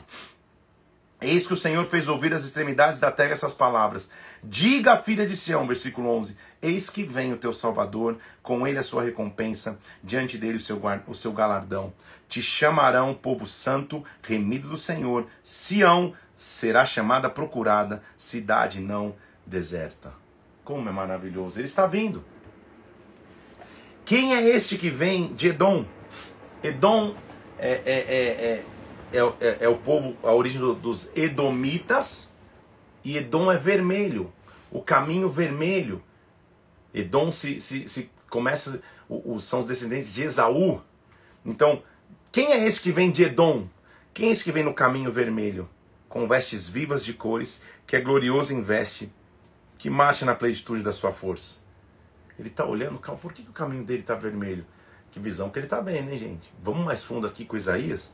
Eis 1.20 1.44
que 1.44 1.55
o 1.55 1.57
Senhor 1.57 1.84
fez 1.86 2.07
ouvir 2.07 2.32
as 2.32 2.44
extremidades 2.44 3.00
da 3.00 3.11
terra 3.11 3.32
essas 3.32 3.52
palavras. 3.52 4.09
Diga 4.44 4.92
à 4.92 4.96
filha 4.96 5.26
de 5.26 5.36
Sião, 5.36 5.66
versículo 5.66 6.09
11: 6.18 6.36
Eis 6.62 6.88
que 6.88 7.02
vem 7.02 7.32
o 7.32 7.36
teu 7.36 7.52
Salvador, 7.52 8.16
com 8.40 8.64
ele 8.64 8.78
a 8.78 8.82
sua 8.84 9.02
recompensa, 9.02 9.76
diante 10.05 10.38
dele 10.38 10.59
o 10.59 10.61
seu, 10.61 10.80
o 11.09 11.14
seu 11.16 11.32
galardão. 11.32 11.92
Te 12.28 12.40
chamarão 12.40 13.12
povo 13.12 13.44
santo, 13.44 14.05
remido 14.22 14.68
do 14.68 14.78
Senhor. 14.78 15.26
Sião 15.42 16.14
será 16.32 16.84
chamada 16.84 17.28
procurada, 17.28 18.05
cidade 18.16 18.78
não 18.78 19.16
deserta. 19.44 20.22
Como 20.64 20.88
é 20.88 20.92
maravilhoso. 20.92 21.60
Ele 21.60 21.66
está 21.66 21.86
vindo. 21.86 22.24
Quem 24.04 24.34
é 24.34 24.48
este 24.48 24.76
que 24.76 24.88
vem 24.88 25.32
de 25.34 25.48
Edom? 25.48 25.84
Edom 26.62 27.14
é, 27.58 27.82
é, 27.84 28.62
é, 29.12 29.18
é, 29.40 29.56
é 29.60 29.68
o 29.68 29.76
povo, 29.76 30.16
a 30.22 30.32
origem 30.32 30.60
dos 30.60 31.14
Edomitas. 31.14 32.32
E 33.04 33.18
Edom 33.18 33.52
é 33.52 33.58
vermelho. 33.58 34.32
O 34.70 34.80
caminho 34.80 35.28
vermelho. 35.28 36.02
Edom 36.94 37.30
se, 37.30 37.60
se, 37.60 37.86
se 37.86 38.10
começa. 38.30 38.82
Os, 39.06 39.44
são 39.44 39.60
os 39.60 39.66
descendentes 39.66 40.14
de 40.14 40.22
Esaú. 40.22 40.80
Então, 41.44 41.82
quem 42.32 42.52
é 42.52 42.66
esse 42.66 42.80
que 42.80 42.90
vem 42.90 43.10
de 43.10 43.24
Edom? 43.24 43.68
Quem 44.14 44.30
é 44.30 44.32
esse 44.32 44.42
que 44.42 44.52
vem 44.52 44.62
no 44.62 44.72
caminho 44.72 45.12
vermelho? 45.12 45.68
Com 46.08 46.26
vestes 46.26 46.66
vivas 46.66 47.04
de 47.04 47.12
cores, 47.12 47.60
que 47.86 47.96
é 47.96 48.00
glorioso 48.00 48.54
em 48.54 48.62
veste 48.62 49.12
que 49.78 49.90
marcha 49.90 50.24
na 50.24 50.34
plenitude 50.34 50.82
da 50.82 50.92
sua 50.92 51.12
força. 51.12 51.60
Ele 52.38 52.48
está 52.48 52.64
olhando, 52.64 52.98
por 52.98 53.32
que, 53.32 53.42
que 53.42 53.50
o 53.50 53.52
caminho 53.52 53.84
dele 53.84 54.00
está 54.00 54.14
vermelho? 54.14 54.66
Que 55.10 55.20
visão 55.20 55.48
que 55.48 55.58
ele 55.58 55.66
está 55.66 55.80
vendo, 55.80 56.10
hein, 56.10 56.18
gente? 56.18 56.52
Vamos 56.60 56.84
mais 56.84 57.04
fundo 57.04 57.26
aqui 57.26 57.44
com 57.44 57.56
Isaías. 57.56 58.12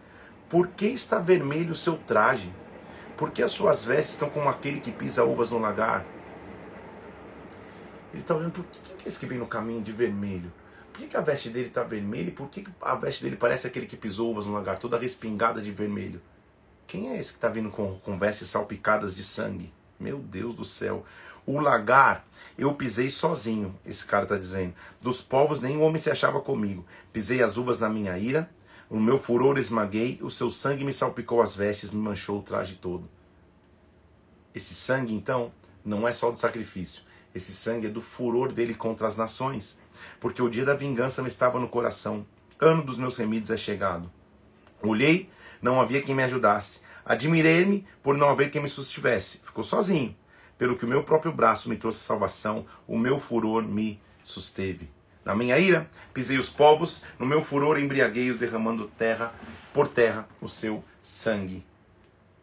Por 0.49 0.69
que 0.69 0.87
está 0.87 1.19
vermelho 1.19 1.71
o 1.71 1.75
seu 1.75 1.97
traje? 1.97 2.53
Por 3.17 3.31
que 3.31 3.43
as 3.43 3.53
suas 3.53 3.85
vestes 3.85 4.15
estão 4.15 4.29
como 4.29 4.49
aquele 4.49 4.81
que 4.81 4.91
pisa 4.91 5.25
uvas 5.25 5.51
no 5.51 5.59
lagar? 5.59 6.05
Ele 8.13 8.23
está 8.23 8.35
olhando, 8.35 8.53
por 8.53 8.65
que, 8.65 8.81
quem 8.81 8.97
é 8.97 9.09
esse 9.09 9.19
que 9.19 9.27
vem 9.27 9.39
no 9.39 9.47
caminho 9.47 9.83
de 9.83 9.93
vermelho? 9.93 10.53
Por 10.93 11.01
que, 11.01 11.07
que 11.07 11.17
a 11.17 11.21
veste 11.21 11.49
dele 11.49 11.69
está 11.69 11.83
vermelha 11.83 12.29
e 12.29 12.33
por 12.33 12.49
que, 12.49 12.63
que 12.63 12.71
a 12.81 12.95
veste 12.95 13.23
dele 13.23 13.37
parece 13.37 13.67
aquele 13.67 13.87
que 13.87 13.97
pisou 13.97 14.31
uvas 14.33 14.45
no 14.47 14.53
lagar, 14.53 14.79
toda 14.79 14.99
respingada 14.99 15.61
de 15.61 15.71
vermelho? 15.71 16.21
Quem 16.87 17.11
é 17.11 17.19
esse 17.19 17.31
que 17.31 17.39
está 17.39 17.49
vindo 17.49 17.71
com, 17.71 17.99
com 18.01 18.19
vestes 18.19 18.49
salpicadas 18.49 19.15
de 19.15 19.23
sangue? 19.23 19.73
Meu 19.99 20.19
Deus 20.19 20.55
do 20.55 20.65
céu. 20.65 21.05
O 21.47 21.59
lagar 21.59 22.25
eu 22.61 22.75
pisei 22.75 23.09
sozinho, 23.09 23.75
esse 23.87 24.05
cara 24.05 24.25
está 24.25 24.37
dizendo. 24.37 24.75
Dos 25.01 25.23
povos 25.23 25.61
nenhum 25.61 25.83
homem 25.83 25.97
se 25.97 26.11
achava 26.11 26.41
comigo. 26.41 26.85
Pisei 27.11 27.43
as 27.43 27.57
uvas 27.57 27.79
na 27.79 27.89
minha 27.89 28.19
ira, 28.19 28.51
o 28.91 29.01
meu 29.01 29.19
furor 29.19 29.57
esmaguei, 29.57 30.19
o 30.21 30.29
seu 30.29 30.51
sangue 30.51 30.85
me 30.85 30.93
salpicou 30.93 31.41
as 31.41 31.55
vestes, 31.55 31.91
me 31.91 32.03
manchou 32.03 32.39
o 32.39 32.43
traje 32.43 32.75
todo. 32.75 33.09
Esse 34.55 34.75
sangue, 34.75 35.15
então, 35.15 35.51
não 35.83 36.07
é 36.07 36.13
só 36.13 36.31
do 36.31 36.39
sacrifício. 36.39 37.03
Esse 37.35 37.53
sangue 37.53 37.87
é 37.87 37.91
do 37.91 38.03
furor 38.03 38.53
dele 38.53 38.75
contra 38.75 39.07
as 39.07 39.17
nações. 39.17 39.81
Porque 40.19 40.43
o 40.43 40.51
dia 40.51 40.65
da 40.67 40.75
vingança 40.75 41.23
me 41.23 41.29
estava 41.29 41.59
no 41.59 41.69
coração. 41.69 42.27
Ano 42.61 42.83
dos 42.83 42.99
meus 42.99 43.17
remidos 43.17 43.51
é 43.51 43.57
chegado. 43.57 44.11
Olhei, 44.83 45.31
não 45.63 45.81
havia 45.81 46.03
quem 46.03 46.15
me 46.15 46.25
ajudasse. 46.25 46.81
Admirei-me 47.07 47.87
por 48.03 48.19
não 48.19 48.29
haver 48.29 48.51
quem 48.51 48.61
me 48.61 48.69
sustivesse. 48.69 49.41
Ficou 49.43 49.65
sozinho 49.65 50.15
pelo 50.61 50.77
que 50.77 50.85
o 50.85 50.89
meu 50.89 51.03
próprio 51.03 51.33
braço 51.33 51.71
me 51.71 51.77
trouxe 51.79 52.01
salvação, 52.01 52.67
o 52.87 52.99
meu 52.99 53.19
furor 53.19 53.63
me 53.63 53.99
susteve. 54.23 54.91
Na 55.25 55.35
minha 55.35 55.59
ira, 55.59 55.89
pisei 56.13 56.37
os 56.37 56.51
povos, 56.51 57.03
no 57.19 57.25
meu 57.25 57.43
furor 57.43 57.79
embriaguei-os, 57.79 58.37
derramando 58.37 58.87
terra 58.99 59.33
por 59.73 59.89
terra 59.89 60.29
o 60.39 60.51
seu 60.51 60.85
sangue. 61.01 61.65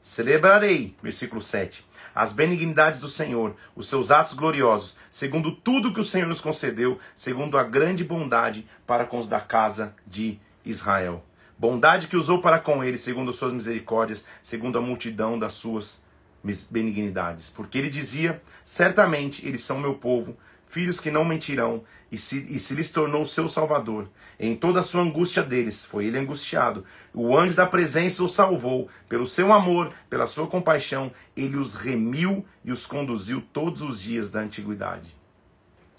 Celebrarei, 0.02 0.96
versículo 1.00 1.40
7, 1.40 1.86
as 2.16 2.32
benignidades 2.34 3.00
do 3.00 3.08
Senhor, 3.08 3.56
os 3.76 3.88
seus 3.88 4.10
atos 4.10 4.34
gloriosos, 4.34 4.98
segundo 5.12 5.52
tudo 5.52 5.94
que 5.94 6.00
o 6.00 6.04
Senhor 6.04 6.26
nos 6.26 6.42
concedeu, 6.42 6.98
segundo 7.14 7.56
a 7.56 7.64
grande 7.64 8.04
bondade 8.04 8.68
para 8.88 9.06
com 9.06 9.20
os 9.20 9.28
da 9.28 9.40
casa 9.40 9.96
de 10.08 10.40
Israel. 10.66 11.24
Bondade 11.56 12.08
que 12.08 12.18
usou 12.18 12.42
para 12.42 12.58
com 12.58 12.84
eles, 12.84 13.02
segundo 13.02 13.30
as 13.30 13.36
suas 13.36 13.54
misericórdias, 13.54 14.26
segundo 14.42 14.80
a 14.80 14.82
multidão 14.82 15.38
das 15.38 15.54
suas 15.54 16.07
benignidades. 16.70 17.50
Porque 17.50 17.78
ele 17.78 17.90
dizia: 17.90 18.42
Certamente 18.64 19.46
eles 19.48 19.62
são 19.62 19.80
meu 19.80 19.96
povo, 19.96 20.38
filhos 20.68 21.00
que 21.00 21.12
não 21.12 21.26
mentirão, 21.26 21.84
e 22.12 22.18
se, 22.18 22.46
e 22.50 22.60
se 22.60 22.74
lhes 22.74 22.90
tornou 22.90 23.26
seu 23.26 23.48
salvador. 23.48 24.10
Em 24.40 24.56
toda 24.56 24.80
a 24.80 24.84
sua 24.84 25.02
angústia 25.02 25.44
deles, 25.44 25.84
foi 25.84 26.06
ele 26.06 26.18
angustiado. 26.18 26.86
O 27.14 27.38
anjo 27.38 27.56
da 27.56 27.66
presença 27.66 28.24
os 28.24 28.34
salvou. 28.34 28.90
Pelo 29.10 29.26
seu 29.26 29.52
amor, 29.52 29.92
pela 30.10 30.26
sua 30.26 30.48
compaixão, 30.48 31.12
ele 31.36 31.58
os 31.58 31.76
remiu 31.76 32.46
e 32.64 32.72
os 32.72 32.86
conduziu 32.86 33.42
todos 33.54 33.82
os 33.82 34.02
dias 34.02 34.30
da 34.30 34.40
antiguidade. 34.40 35.16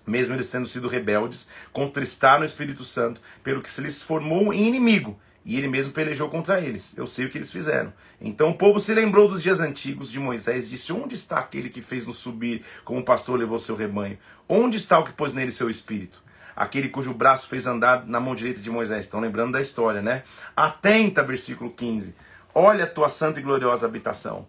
Mesmo 0.06 0.34
eles 0.34 0.50
tendo 0.50 0.66
sido 0.66 0.88
rebeldes, 0.88 1.48
contristaram 1.70 2.40
o 2.42 2.46
Espírito 2.46 2.82
Santo, 2.82 3.20
pelo 3.44 3.60
que 3.60 3.68
se 3.68 3.82
lhes 3.82 4.02
formou 4.02 4.54
inimigo 4.54 5.18
e 5.48 5.56
ele 5.56 5.66
mesmo 5.66 5.94
pelejou 5.94 6.28
contra 6.28 6.60
eles. 6.60 6.92
Eu 6.94 7.06
sei 7.06 7.24
o 7.24 7.30
que 7.30 7.38
eles 7.38 7.50
fizeram. 7.50 7.90
Então 8.20 8.50
o 8.50 8.54
povo 8.54 8.78
se 8.78 8.92
lembrou 8.92 9.26
dos 9.26 9.42
dias 9.42 9.60
antigos 9.60 10.12
de 10.12 10.20
Moisés 10.20 10.66
e 10.66 10.68
disse: 10.68 10.92
Onde 10.92 11.14
está 11.14 11.38
aquele 11.38 11.70
que 11.70 11.80
fez-nos 11.80 12.18
subir 12.18 12.62
como 12.84 13.00
o 13.00 13.02
pastor 13.02 13.38
levou 13.38 13.58
seu 13.58 13.74
rebanho? 13.74 14.18
Onde 14.46 14.76
está 14.76 14.98
o 14.98 15.04
que 15.04 15.12
pôs 15.12 15.32
nele 15.32 15.50
seu 15.50 15.70
espírito? 15.70 16.22
Aquele 16.54 16.90
cujo 16.90 17.14
braço 17.14 17.48
fez 17.48 17.66
andar 17.66 18.06
na 18.06 18.20
mão 18.20 18.34
direita 18.34 18.60
de 18.60 18.70
Moisés. 18.70 19.06
Estão 19.06 19.20
lembrando 19.20 19.52
da 19.52 19.60
história, 19.62 20.02
né? 20.02 20.22
Atenta, 20.54 21.22
versículo 21.22 21.70
15. 21.70 22.14
Olha 22.54 22.84
a 22.84 22.86
tua 22.86 23.08
santa 23.08 23.40
e 23.40 23.42
gloriosa 23.42 23.86
habitação. 23.86 24.46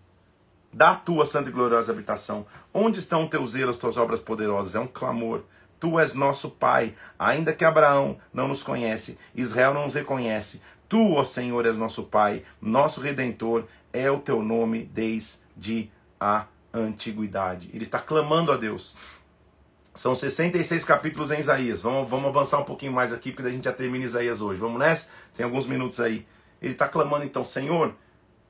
Da 0.74 0.96
tua 0.96 1.26
santa 1.26 1.48
e 1.48 1.54
gloriosa 1.54 1.94
habitação. 1.94 2.46
Onde 2.74 3.00
estão 3.00 3.26
teus 3.26 3.52
zelos, 3.52 3.78
tuas 3.78 3.96
obras 3.96 4.20
poderosas? 4.20 4.76
É 4.76 4.80
um 4.82 4.88
clamor. 4.88 5.44
Tu 5.80 5.98
és 5.98 6.14
nosso 6.14 6.50
Pai, 6.50 6.94
ainda 7.18 7.54
que 7.54 7.64
Abraão 7.64 8.18
não 8.34 8.50
nos 8.50 8.64
conhece, 8.64 9.18
Israel 9.34 9.74
não 9.74 9.86
nos 9.86 9.94
reconhece, 9.94 10.62
Tu, 10.90 11.14
ó 11.14 11.24
Senhor, 11.24 11.68
és 11.68 11.78
nosso 11.78 12.04
Pai, 12.04 12.44
nosso 12.60 13.00
Redentor, 13.00 13.66
é 13.94 14.10
o 14.10 14.20
teu 14.20 14.42
nome 14.42 14.84
desde 14.84 15.92
a 16.20 16.48
antiguidade. 16.74 17.70
Ele 17.72 17.84
está 17.84 18.00
clamando 18.00 18.52
a 18.52 18.58
Deus. 18.58 18.96
São 19.94 20.16
66 20.16 20.84
capítulos 20.84 21.30
em 21.30 21.40
Isaías. 21.40 21.82
Vamos, 21.82 22.10
vamos 22.10 22.28
avançar 22.28 22.60
um 22.60 22.64
pouquinho 22.64 22.92
mais 22.92 23.14
aqui, 23.14 23.32
porque 23.32 23.48
a 23.48 23.52
gente 23.52 23.66
já 23.66 23.74
termina 23.74 24.04
Isaías 24.04 24.42
hoje. 24.42 24.60
Vamos 24.60 24.80
nessa? 24.80 25.10
Tem 25.34 25.44
alguns 25.44 25.68
minutos 25.68 26.00
aí. 26.00 26.26
Ele 26.60 26.74
está 26.74 26.88
clamando 26.88 27.24
então, 27.24 27.46
Senhor, 27.46 27.94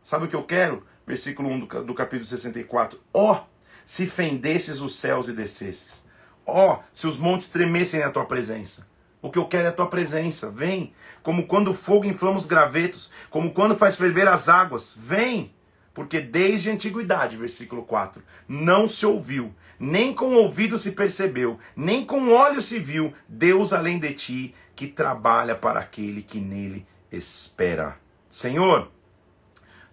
sabe 0.01 0.25
o 0.25 0.27
que 0.27 0.35
eu 0.35 0.43
quero? 0.43 0.85
Versículo 1.05 1.49
1 1.49 1.59
do, 1.59 1.83
do 1.83 1.93
capítulo 1.93 2.25
64. 2.25 2.99
Ó, 3.13 3.33
oh, 3.33 3.39
se 3.83 4.07
fendesses 4.07 4.79
os 4.79 4.95
céus 4.95 5.27
e 5.27 5.33
descesses. 5.33 6.05
Ó, 6.45 6.75
oh, 6.75 6.83
se 6.93 7.05
os 7.05 7.17
montes 7.17 7.47
tremessem 7.47 7.99
na 7.99 8.11
tua 8.11 8.25
presença. 8.25 8.88
O 9.21 9.29
que 9.29 9.37
eu 9.37 9.45
quero 9.45 9.65
é 9.65 9.69
a 9.69 9.73
tua 9.73 9.87
presença. 9.87 10.49
Vem. 10.49 10.93
Como 11.21 11.45
quando 11.45 11.71
o 11.71 11.73
fogo 11.73 12.05
inflama 12.05 12.37
os 12.37 12.45
gravetos, 12.45 13.11
como 13.29 13.51
quando 13.51 13.77
faz 13.77 13.97
ferver 13.97 14.27
as 14.27 14.47
águas. 14.47 14.95
Vem. 14.97 15.53
Porque 15.93 16.21
desde 16.21 16.69
a 16.69 16.73
antiguidade, 16.73 17.35
versículo 17.35 17.83
4, 17.83 18.23
não 18.47 18.87
se 18.87 19.05
ouviu, 19.05 19.53
nem 19.77 20.13
com 20.13 20.33
ouvido 20.33 20.77
se 20.77 20.93
percebeu, 20.93 21.59
nem 21.75 22.05
com 22.05 22.31
olho 22.31 22.61
se 22.61 22.79
viu 22.79 23.13
Deus 23.27 23.73
além 23.73 23.99
de 23.99 24.13
ti, 24.13 24.55
que 24.75 24.87
trabalha 24.87 25.55
para 25.55 25.81
aquele 25.81 26.21
que 26.21 26.39
nele 26.39 26.87
espera. 27.11 27.97
Senhor, 28.29 28.89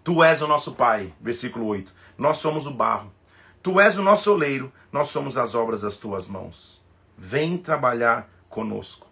tu 0.05 0.23
és 0.23 0.41
o 0.43 0.47
nosso 0.47 0.75
Pai, 0.75 1.13
versículo 1.21 1.67
8. 1.67 1.93
Nós 2.17 2.37
somos 2.37 2.67
o 2.67 2.75
barro. 2.75 3.13
Tu 3.63 3.81
és 3.81 3.99
o 3.99 4.03
nosso 4.03 4.33
oleiro, 4.33 4.73
nós 4.93 5.09
somos 5.09 5.37
as 5.37 5.57
obras 5.57 5.81
das 5.81 5.97
tuas 5.97 6.29
mãos. 6.29 6.85
vem 7.19 7.57
trabalhar 7.57 8.31
conosco. 8.49 9.06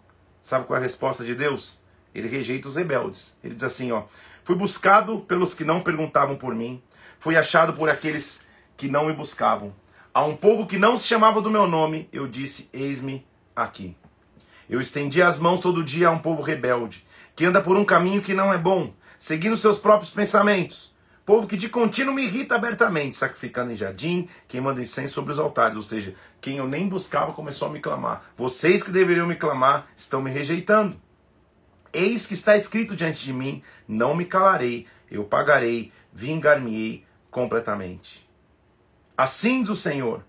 Sabe 0.45 0.67
qual 0.67 0.77
é 0.77 0.79
a 0.79 0.83
resposta 0.83 1.25
de 1.25 1.33
Deus? 1.33 1.81
Ele 2.13 2.27
rejeita 2.27 2.67
os 2.67 2.75
rebeldes. 2.75 3.35
Ele 3.43 3.55
diz 3.55 3.63
assim, 3.63 3.91
ó: 3.91 4.03
Fui 4.43 4.55
buscado 4.55 5.21
pelos 5.21 5.55
que 5.55 5.65
não 5.65 5.81
perguntavam 5.81 6.35
por 6.35 6.53
mim, 6.53 6.83
fui 7.17 7.35
achado 7.35 7.73
por 7.73 7.89
aqueles 7.89 8.41
que 8.77 8.87
não 8.87 9.07
me 9.07 9.13
buscavam. 9.13 9.73
A 10.13 10.23
um 10.23 10.37
povo 10.37 10.67
que 10.67 10.77
não 10.77 10.97
se 10.97 11.07
chamava 11.07 11.41
do 11.41 11.49
meu 11.49 11.65
nome, 11.65 12.07
eu 12.13 12.27
disse: 12.27 12.69
Eis-me 12.71 13.25
aqui. 13.55 13.97
Eu 14.69 14.79
estendi 14.79 15.19
as 15.19 15.39
mãos 15.39 15.59
todo 15.59 15.83
dia 15.83 16.09
a 16.09 16.11
um 16.11 16.19
povo 16.19 16.43
rebelde, 16.43 17.03
que 17.35 17.43
anda 17.43 17.59
por 17.59 17.75
um 17.75 17.83
caminho 17.83 18.21
que 18.21 18.35
não 18.35 18.53
é 18.53 18.57
bom, 18.59 18.93
seguindo 19.17 19.57
seus 19.57 19.79
próprios 19.79 20.11
pensamentos. 20.11 20.94
Povo 21.25 21.47
que 21.47 21.57
de 21.57 21.67
contínuo 21.67 22.13
me 22.13 22.23
irrita 22.23 22.53
abertamente, 22.53 23.15
sacrificando 23.15 23.71
em 23.71 23.75
jardim, 23.75 24.29
queimando 24.47 24.79
incenso 24.79 25.15
sobre 25.15 25.31
os 25.31 25.39
altares. 25.39 25.75
Ou 25.75 25.81
seja, 25.81 26.13
quem 26.39 26.57
eu 26.57 26.67
nem 26.67 26.87
buscava 26.87 27.33
começou 27.33 27.67
a 27.67 27.71
me 27.71 27.79
clamar. 27.79 28.29
Vocês 28.37 28.83
que 28.83 28.91
deveriam 28.91 29.25
me 29.25 29.35
clamar 29.35 29.87
estão 29.97 30.21
me 30.21 30.29
rejeitando. 30.29 31.01
Eis 31.91 32.27
que 32.27 32.35
está 32.35 32.55
escrito 32.55 32.95
diante 32.95 33.23
de 33.23 33.33
mim: 33.33 33.63
não 33.87 34.13
me 34.13 34.25
calarei, 34.25 34.85
eu 35.09 35.23
pagarei, 35.23 35.91
vingar-me-ei 36.13 37.03
completamente. 37.31 38.29
Assim 39.17 39.61
diz 39.61 39.71
o 39.71 39.75
Senhor 39.75 40.23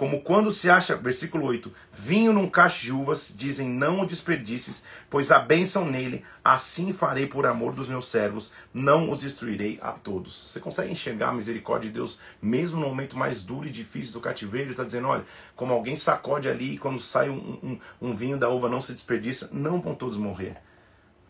como 0.00 0.22
quando 0.22 0.50
se 0.50 0.70
acha, 0.70 0.96
versículo 0.96 1.44
8, 1.44 1.70
vinho 1.92 2.32
num 2.32 2.48
cacho 2.48 2.80
de 2.80 2.90
uvas, 2.90 3.34
dizem 3.36 3.68
não 3.68 4.00
o 4.00 4.06
desperdices, 4.06 4.82
pois 5.10 5.30
a 5.30 5.38
bênção 5.38 5.84
nele, 5.84 6.24
assim 6.42 6.90
farei 6.90 7.26
por 7.26 7.44
amor 7.44 7.74
dos 7.74 7.86
meus 7.86 8.08
servos, 8.08 8.50
não 8.72 9.10
os 9.10 9.20
destruirei 9.20 9.78
a 9.82 9.92
todos. 9.92 10.34
Você 10.34 10.58
consegue 10.58 10.90
enxergar 10.90 11.28
a 11.28 11.34
misericórdia 11.34 11.90
de 11.90 11.96
Deus, 11.96 12.18
mesmo 12.40 12.80
no 12.80 12.88
momento 12.88 13.14
mais 13.14 13.44
duro 13.44 13.66
e 13.66 13.70
difícil 13.70 14.14
do 14.14 14.22
cativeiro? 14.22 14.68
Ele 14.68 14.72
está 14.72 14.84
dizendo, 14.84 15.06
olha, 15.06 15.22
como 15.54 15.74
alguém 15.74 15.94
sacode 15.94 16.48
ali, 16.48 16.76
e 16.76 16.78
quando 16.78 16.98
sai 16.98 17.28
um, 17.28 17.58
um, 17.62 17.78
um 18.00 18.16
vinho 18.16 18.38
da 18.38 18.48
uva 18.48 18.70
não 18.70 18.80
se 18.80 18.94
desperdiça, 18.94 19.50
não 19.52 19.82
vão 19.82 19.94
todos 19.94 20.16
morrer. 20.16 20.56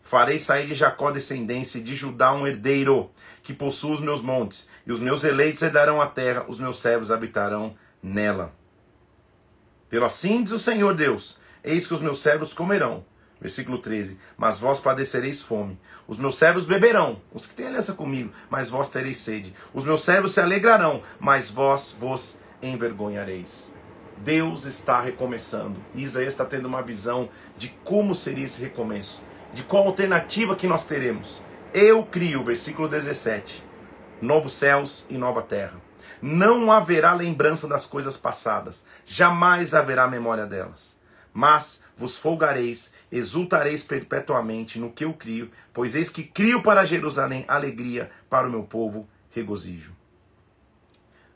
Farei 0.01 0.39
sair 0.39 0.65
de 0.65 0.75
Jacó 0.75 1.11
descendência 1.11 1.81
de 1.81 1.93
Judá 1.93 2.31
um 2.31 2.47
herdeiro, 2.47 3.11
que 3.43 3.53
possua 3.53 3.91
os 3.91 3.99
meus 3.99 4.21
montes, 4.21 4.69
e 4.87 4.93
os 4.93 5.01
meus 5.01 5.25
eleitos 5.25 5.61
herdarão 5.61 6.01
a 6.01 6.07
terra, 6.07 6.45
os 6.47 6.57
meus 6.57 6.79
servos 6.79 7.11
habitarão 7.11 7.75
nela. 8.01 8.60
Pelo 9.91 10.05
assim 10.05 10.41
diz 10.41 10.53
o 10.53 10.57
Senhor 10.57 10.95
Deus: 10.95 11.37
Eis 11.61 11.85
que 11.85 11.93
os 11.93 11.99
meus 11.99 12.21
servos 12.21 12.53
comerão. 12.53 13.03
Versículo 13.41 13.77
13: 13.77 14.17
Mas 14.37 14.57
vós 14.57 14.79
padecereis 14.79 15.41
fome. 15.41 15.77
Os 16.07 16.15
meus 16.15 16.37
servos 16.37 16.63
beberão, 16.63 17.21
os 17.33 17.45
que 17.45 17.53
têm 17.53 17.67
aliança 17.67 17.91
comigo, 17.91 18.31
mas 18.49 18.69
vós 18.69 18.87
tereis 18.87 19.17
sede. 19.17 19.53
Os 19.73 19.83
meus 19.83 20.01
servos 20.01 20.31
se 20.31 20.39
alegrarão, 20.39 21.03
mas 21.19 21.49
vós 21.49 21.93
vos 21.99 22.39
envergonhareis. 22.63 23.75
Deus 24.19 24.63
está 24.63 25.01
recomeçando. 25.01 25.77
Isaías 25.93 26.33
está 26.33 26.45
tendo 26.45 26.67
uma 26.67 26.81
visão 26.81 27.27
de 27.57 27.67
como 27.83 28.15
seria 28.15 28.45
esse 28.45 28.61
recomeço, 28.61 29.21
de 29.51 29.63
qual 29.63 29.87
alternativa 29.87 30.55
que 30.55 30.67
nós 30.67 30.85
teremos. 30.85 31.43
Eu 31.73 32.05
crio, 32.05 32.45
versículo 32.45 32.87
17, 32.87 33.61
novos 34.21 34.53
céus 34.53 35.05
e 35.09 35.17
nova 35.17 35.41
terra 35.41 35.90
não 36.21 36.71
haverá 36.71 37.13
lembrança 37.13 37.67
das 37.67 37.85
coisas 37.85 38.17
passadas, 38.17 38.85
jamais 39.05 39.73
haverá 39.73 40.07
memória 40.07 40.45
delas. 40.45 40.99
Mas 41.33 41.83
vos 41.95 42.17
folgareis, 42.17 42.93
exultareis 43.11 43.83
perpetuamente 43.83 44.79
no 44.79 44.91
que 44.91 45.05
eu 45.05 45.13
crio, 45.13 45.49
pois 45.73 45.95
eis 45.95 46.09
que 46.09 46.23
crio 46.23 46.61
para 46.61 46.83
Jerusalém 46.85 47.45
alegria, 47.47 48.11
para 48.29 48.47
o 48.47 48.51
meu 48.51 48.63
povo 48.63 49.07
regozijo. 49.29 49.95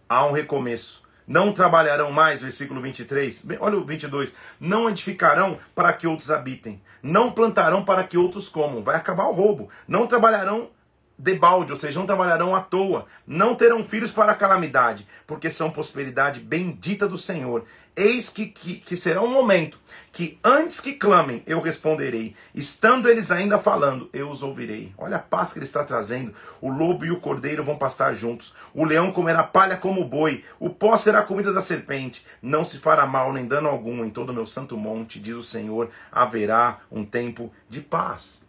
Há 0.07 0.25
um 0.25 0.31
recomeço. 0.31 1.03
Não 1.27 1.51
trabalharão 1.51 2.11
mais, 2.11 2.41
versículo 2.41 2.81
23. 2.81 3.45
Olha 3.59 3.77
o 3.77 3.85
22. 3.85 4.35
Não 4.59 4.87
edificarão 4.87 5.57
para 5.73 5.91
que 5.91 6.05
outros 6.05 6.29
habitem. 6.29 6.79
Não 7.01 7.31
plantarão 7.31 7.83
para 7.83 8.03
que 8.03 8.17
outros 8.17 8.47
comam. 8.47 8.83
Vai 8.83 8.95
acabar 8.95 9.25
o 9.25 9.31
roubo. 9.31 9.69
Não 9.87 10.05
trabalharão 10.05 10.69
debalde, 11.17 11.71
ou 11.71 11.77
seja, 11.77 11.99
não 11.99 12.05
trabalharão 12.05 12.55
à 12.55 12.61
toa, 12.61 13.05
não 13.25 13.55
terão 13.55 13.83
filhos 13.83 14.11
para 14.11 14.31
a 14.31 14.35
calamidade, 14.35 15.07
porque 15.25 15.49
são 15.49 15.71
prosperidade 15.71 16.39
bendita 16.39 17.07
do 17.07 17.17
Senhor. 17.17 17.63
Eis 17.97 18.29
que, 18.29 18.47
que, 18.47 18.75
que 18.75 18.97
será 18.97 19.21
um 19.21 19.31
momento 19.31 19.79
que 20.11 20.37
antes 20.43 20.81
que 20.81 20.93
clamem, 20.93 21.41
eu 21.47 21.61
responderei. 21.61 22.35
Estando 22.53 23.07
eles 23.07 23.31
ainda 23.31 23.57
falando, 23.57 24.09
eu 24.11 24.29
os 24.29 24.43
ouvirei. 24.43 24.93
Olha 24.97 25.15
a 25.15 25.19
paz 25.19 25.53
que 25.53 25.59
ele 25.59 25.65
está 25.65 25.81
trazendo. 25.81 26.33
O 26.59 26.69
lobo 26.69 27.05
e 27.05 27.11
o 27.11 27.21
cordeiro 27.21 27.63
vão 27.63 27.77
pastar 27.77 28.13
juntos. 28.13 28.53
O 28.73 28.83
leão 28.83 29.13
comerá 29.13 29.43
palha 29.43 29.77
como 29.77 30.01
o 30.01 30.05
boi. 30.05 30.43
O 30.59 30.69
pó 30.69 30.97
será 30.97 31.21
comida 31.21 31.53
da 31.53 31.61
serpente. 31.61 32.25
Não 32.41 32.65
se 32.65 32.79
fará 32.79 33.05
mal 33.05 33.31
nem 33.31 33.45
dano 33.45 33.69
algum 33.69 34.03
em 34.03 34.09
todo 34.09 34.31
o 34.31 34.33
meu 34.33 34.45
santo 34.45 34.75
monte, 34.75 35.17
diz 35.17 35.35
o 35.35 35.41
Senhor. 35.41 35.89
Haverá 36.11 36.81
um 36.91 37.05
tempo 37.05 37.49
de 37.69 37.79
paz. 37.79 38.43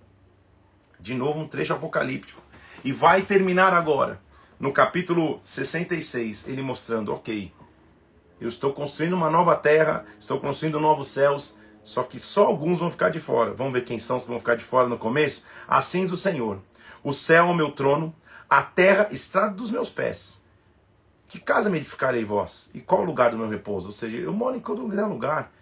De 0.99 1.15
novo, 1.15 1.39
um 1.39 1.47
trecho 1.47 1.73
apocalíptico. 1.73 2.43
E 2.85 2.93
vai 2.93 3.23
terminar 3.23 3.73
agora, 3.73 4.21
no 4.59 4.73
capítulo 4.73 5.41
66, 5.43 6.49
ele 6.49 6.63
mostrando: 6.63 7.13
ok, 7.13 7.53
eu 8.41 8.49
estou 8.49 8.73
construindo 8.73 9.15
uma 9.15 9.31
nova 9.31 9.57
terra, 9.57 10.05
estou 10.19 10.39
construindo 10.39 10.79
novos 10.79 11.09
céus, 11.09 11.59
só 11.83 12.03
que 12.03 12.19
só 12.19 12.45
alguns 12.45 12.81
vão 12.81 12.91
ficar 12.91 13.09
de 13.09 13.19
fora. 13.19 13.53
Vamos 13.53 13.73
ver 13.73 13.85
quem 13.85 13.99
são 13.99 14.19
os 14.19 14.25
que 14.25 14.29
vão 14.29 14.39
ficar 14.39 14.55
de 14.55 14.65
fora 14.65 14.89
no 14.89 14.99
começo? 14.99 15.45
Assim 15.67 16.03
diz 16.03 16.13
o 16.13 16.17
Senhor: 16.17 16.61
O 17.03 17.13
céu 17.13 17.47
é 17.47 17.51
o 17.51 17.55
meu 17.55 17.73
trono, 17.73 18.15
a 18.49 18.63
terra 18.63 19.09
estrada 19.11 19.55
dos 19.55 19.71
meus 19.71 19.91
pés. 19.91 20.45
Que 21.29 21.41
casa 21.41 21.69
me 21.69 21.79
edificarei 21.79 22.25
vós? 22.25 22.71
E 22.73 22.81
qual 22.81 23.03
o 23.03 23.05
lugar 23.05 23.31
do 23.33 23.39
meu 23.39 23.49
repouso? 23.49 23.89
Ou 23.89 23.93
seja, 23.93 24.17
eu 24.17 24.33
moro 24.33 24.57
em 24.57 24.61
todo 24.61 24.87
lugar. 24.87 25.53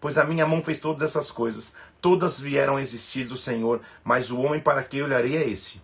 Pois 0.00 0.18
a 0.18 0.24
minha 0.24 0.44
mão 0.44 0.60
fez 0.64 0.80
todas 0.80 1.02
essas 1.02 1.30
coisas. 1.30 1.74
Todas 2.00 2.40
vieram 2.40 2.76
a 2.76 2.80
existir 2.80 3.24
do 3.24 3.36
Senhor, 3.36 3.80
mas 4.02 4.32
o 4.32 4.40
homem 4.40 4.60
para 4.60 4.82
quem 4.82 5.00
olharei 5.00 5.36
é 5.36 5.48
esse 5.48 5.80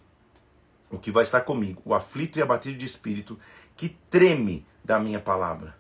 o 0.91 0.99
que 0.99 1.11
vai 1.11 1.23
estar 1.23 1.41
comigo, 1.43 1.83
o 1.85 1.95
aflito 1.95 2.39
e 2.39 2.43
abatido 2.43 2.79
de 2.79 2.85
espírito, 2.85 3.39
que 3.77 3.91
treme 4.11 4.67
da 4.85 4.99
minha 4.99 5.21
palavra. 5.21 5.77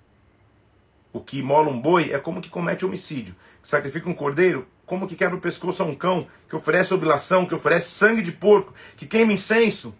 O 1.12 1.20
que 1.20 1.38
imola 1.38 1.70
um 1.70 1.80
boi 1.80 2.12
é 2.12 2.18
como 2.18 2.40
que 2.40 2.50
comete 2.50 2.84
homicídio, 2.84 3.34
que 3.62 3.68
sacrifica 3.68 4.08
um 4.08 4.14
cordeiro, 4.14 4.66
como 4.84 5.06
que 5.06 5.16
quebra 5.16 5.36
o 5.36 5.40
pescoço 5.40 5.82
a 5.82 5.86
um 5.86 5.94
cão, 5.94 6.26
que 6.48 6.56
oferece 6.56 6.94
oblação, 6.94 7.46
que 7.46 7.54
oferece 7.54 7.90
sangue 7.90 8.22
de 8.22 8.32
porco, 8.32 8.74
que 8.96 9.06
queima 9.06 9.32
incenso, 9.32 9.94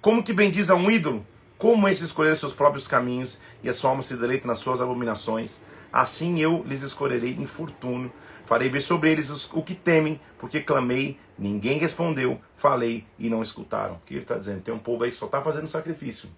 como 0.00 0.22
que 0.22 0.32
bendiz 0.32 0.70
a 0.70 0.74
um 0.74 0.90
ídolo, 0.90 1.26
como 1.58 1.88
esse 1.88 2.04
escolher 2.04 2.34
seus 2.36 2.54
próprios 2.54 2.86
caminhos 2.86 3.38
e 3.62 3.68
a 3.68 3.74
sua 3.74 3.90
alma 3.90 4.02
se 4.02 4.16
deleita 4.16 4.48
nas 4.48 4.58
suas 4.58 4.80
abominações, 4.80 5.60
assim 5.92 6.40
eu 6.40 6.64
lhes 6.66 6.82
escolherei 6.82 7.32
infortúnio, 7.32 8.12
farei 8.44 8.68
ver 8.68 8.80
sobre 8.80 9.10
eles 9.10 9.50
o 9.52 9.62
que 9.62 9.74
temem, 9.74 10.20
porque 10.38 10.60
clamei 10.60 11.18
Ninguém 11.40 11.78
respondeu, 11.78 12.38
falei 12.54 13.06
e 13.18 13.30
não 13.30 13.40
escutaram. 13.40 13.94
O 13.94 14.00
que 14.04 14.12
ele 14.12 14.20
está 14.20 14.36
dizendo? 14.36 14.60
Tem 14.60 14.74
um 14.74 14.78
povo 14.78 15.04
aí 15.04 15.10
que 15.10 15.16
só 15.16 15.24
está 15.24 15.40
fazendo 15.40 15.66
sacrifício, 15.66 16.28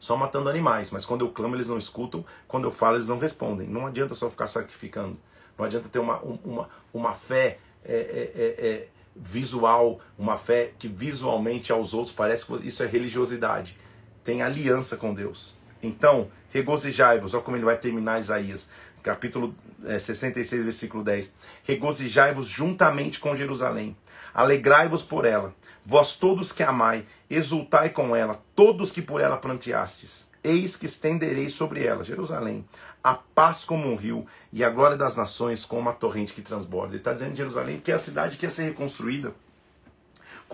só 0.00 0.16
matando 0.16 0.48
animais, 0.48 0.90
mas 0.90 1.06
quando 1.06 1.24
eu 1.24 1.30
clamo 1.30 1.54
eles 1.54 1.68
não 1.68 1.78
escutam, 1.78 2.24
quando 2.48 2.64
eu 2.64 2.72
falo 2.72 2.96
eles 2.96 3.06
não 3.06 3.20
respondem. 3.20 3.68
Não 3.68 3.86
adianta 3.86 4.12
só 4.12 4.28
ficar 4.28 4.48
sacrificando, 4.48 5.16
não 5.56 5.64
adianta 5.64 5.88
ter 5.88 6.00
uma, 6.00 6.18
uma, 6.18 6.68
uma 6.92 7.12
fé 7.12 7.58
é, 7.84 7.94
é, 7.94 8.32
é, 8.34 8.66
é 8.66 8.88
visual, 9.14 10.00
uma 10.18 10.36
fé 10.36 10.72
que 10.76 10.88
visualmente 10.88 11.70
aos 11.70 11.94
outros 11.94 12.12
parece 12.12 12.44
que 12.44 12.66
isso 12.66 12.82
é 12.82 12.86
religiosidade. 12.86 13.78
Tem 14.24 14.42
aliança 14.42 14.96
com 14.96 15.14
Deus. 15.14 15.56
Então, 15.86 16.28
regozijai-vos, 16.50 17.34
olha 17.34 17.42
como 17.42 17.56
ele 17.56 17.64
vai 17.64 17.76
terminar 17.76 18.18
Isaías 18.18 18.70
capítulo 19.04 19.54
é, 19.84 19.98
66, 19.98 20.64
versículo 20.64 21.04
10. 21.04 21.34
Regozijai-vos 21.62 22.48
juntamente 22.48 23.20
com 23.20 23.36
Jerusalém, 23.36 23.94
alegrai-vos 24.32 25.02
por 25.02 25.26
ela, 25.26 25.54
vós 25.84 26.16
todos 26.16 26.50
que 26.50 26.62
amai, 26.62 27.06
exultai 27.28 27.90
com 27.90 28.16
ela, 28.16 28.42
todos 28.56 28.90
que 28.90 29.02
por 29.02 29.20
ela 29.20 29.36
planteastes. 29.36 30.32
Eis 30.42 30.76
que 30.76 30.86
estenderei 30.86 31.48
sobre 31.48 31.84
ela, 31.84 32.02
Jerusalém, 32.02 32.66
a 33.02 33.14
paz 33.14 33.64
como 33.64 33.86
um 33.86 33.96
rio 33.96 34.26
e 34.52 34.64
a 34.64 34.70
glória 34.70 34.96
das 34.96 35.16
nações 35.16 35.64
como 35.64 35.82
uma 35.82 35.92
torrente 35.92 36.32
que 36.32 36.42
transborda. 36.42 36.92
Ele 36.92 36.98
está 36.98 37.12
dizendo 37.12 37.36
Jerusalém 37.36 37.80
que 37.80 37.92
é 37.92 37.94
a 37.94 37.98
cidade 37.98 38.36
que 38.36 38.44
ia 38.44 38.50
ser 38.50 38.64
reconstruída 38.64 39.34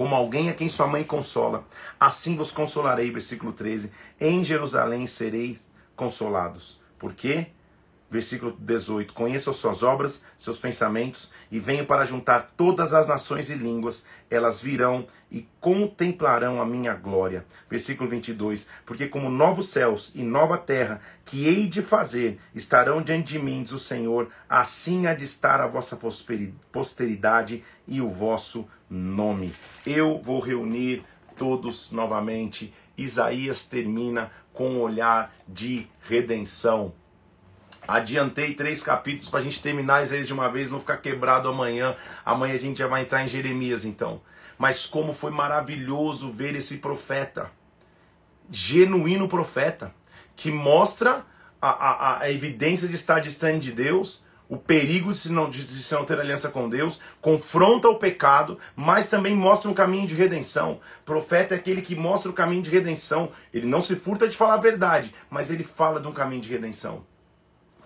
como 0.00 0.14
alguém 0.14 0.48
a 0.48 0.54
quem 0.54 0.66
sua 0.66 0.86
mãe 0.86 1.04
consola. 1.04 1.62
Assim 2.00 2.34
vos 2.34 2.50
consolarei, 2.50 3.10
versículo 3.10 3.52
13. 3.52 3.92
Em 4.18 4.42
Jerusalém 4.42 5.06
sereis 5.06 5.68
consolados. 5.94 6.80
Por 6.98 7.12
quê? 7.12 7.48
Versículo 8.10 8.56
18: 8.58 9.12
Conheço 9.12 9.50
as 9.50 9.56
suas 9.56 9.82
obras, 9.82 10.24
seus 10.38 10.58
pensamentos, 10.58 11.30
e 11.50 11.60
venho 11.60 11.84
para 11.84 12.06
juntar 12.06 12.50
todas 12.56 12.94
as 12.94 13.06
nações 13.06 13.50
e 13.50 13.54
línguas, 13.54 14.06
elas 14.30 14.58
virão 14.58 15.06
e 15.30 15.46
contemplarão 15.60 16.62
a 16.62 16.66
minha 16.66 16.94
glória. 16.94 17.44
Versículo 17.68 18.08
22: 18.08 18.66
Porque 18.86 19.06
como 19.06 19.28
novos 19.28 19.68
céus 19.68 20.12
e 20.14 20.22
nova 20.22 20.56
terra 20.56 21.02
que 21.26 21.46
hei 21.46 21.66
de 21.66 21.82
fazer 21.82 22.40
estarão 22.54 23.02
diante 23.02 23.34
de 23.34 23.38
mim, 23.38 23.62
diz 23.62 23.72
o 23.72 23.78
Senhor, 23.78 24.30
assim 24.48 25.06
há 25.06 25.12
de 25.12 25.24
estar 25.24 25.60
a 25.60 25.66
vossa 25.66 25.98
posteridade 26.72 27.62
e 27.86 28.00
o 28.00 28.08
vosso 28.08 28.66
nome. 28.90 29.52
Eu 29.86 30.20
vou 30.20 30.40
reunir 30.40 31.04
todos 31.38 31.92
novamente. 31.92 32.74
Isaías 32.98 33.62
termina 33.62 34.30
com 34.52 34.68
um 34.70 34.80
olhar 34.80 35.32
de 35.48 35.86
redenção 36.02 36.92
Adiantei 37.90 38.54
três 38.54 38.84
capítulos 38.84 39.28
para 39.28 39.40
a 39.40 39.42
gente 39.42 39.60
terminar 39.60 40.02
Isaías 40.02 40.28
de 40.28 40.32
uma 40.32 40.48
vez, 40.48 40.70
não 40.70 40.78
ficar 40.78 40.98
quebrado 40.98 41.48
amanhã. 41.48 41.96
Amanhã 42.24 42.54
a 42.54 42.58
gente 42.58 42.78
já 42.78 42.86
vai 42.86 43.02
entrar 43.02 43.24
em 43.24 43.28
Jeremias 43.28 43.84
então. 43.84 44.20
Mas 44.56 44.86
como 44.86 45.12
foi 45.12 45.32
maravilhoso 45.32 46.30
ver 46.30 46.54
esse 46.54 46.78
profeta, 46.78 47.50
genuíno 48.48 49.26
profeta, 49.28 49.92
que 50.36 50.52
mostra 50.52 51.26
a, 51.60 51.68
a, 51.68 52.20
a 52.20 52.30
evidência 52.30 52.86
de 52.86 52.94
estar 52.94 53.18
distante 53.18 53.60
de 53.60 53.72
Deus, 53.72 54.22
o 54.50 54.56
perigo 54.56 55.12
de 55.12 55.18
se, 55.18 55.30
não, 55.30 55.48
de 55.48 55.64
se 55.64 55.94
não 55.94 56.04
ter 56.04 56.18
aliança 56.18 56.48
com 56.50 56.68
Deus, 56.68 57.00
confronta 57.20 57.88
o 57.88 57.94
pecado, 57.94 58.58
mas 58.74 59.06
também 59.06 59.32
mostra 59.32 59.70
um 59.70 59.74
caminho 59.74 60.08
de 60.08 60.14
redenção. 60.16 60.80
Profeta 61.04 61.54
é 61.54 61.56
aquele 61.56 61.80
que 61.80 61.94
mostra 61.94 62.28
o 62.28 62.34
caminho 62.34 62.60
de 62.60 62.68
redenção. 62.68 63.30
Ele 63.54 63.64
não 63.64 63.80
se 63.80 63.94
furta 63.94 64.26
de 64.26 64.36
falar 64.36 64.54
a 64.54 64.60
verdade, 64.60 65.14
mas 65.30 65.52
ele 65.52 65.62
fala 65.62 66.00
de 66.00 66.08
um 66.08 66.12
caminho 66.12 66.42
de 66.42 66.48
redenção. 66.48 67.06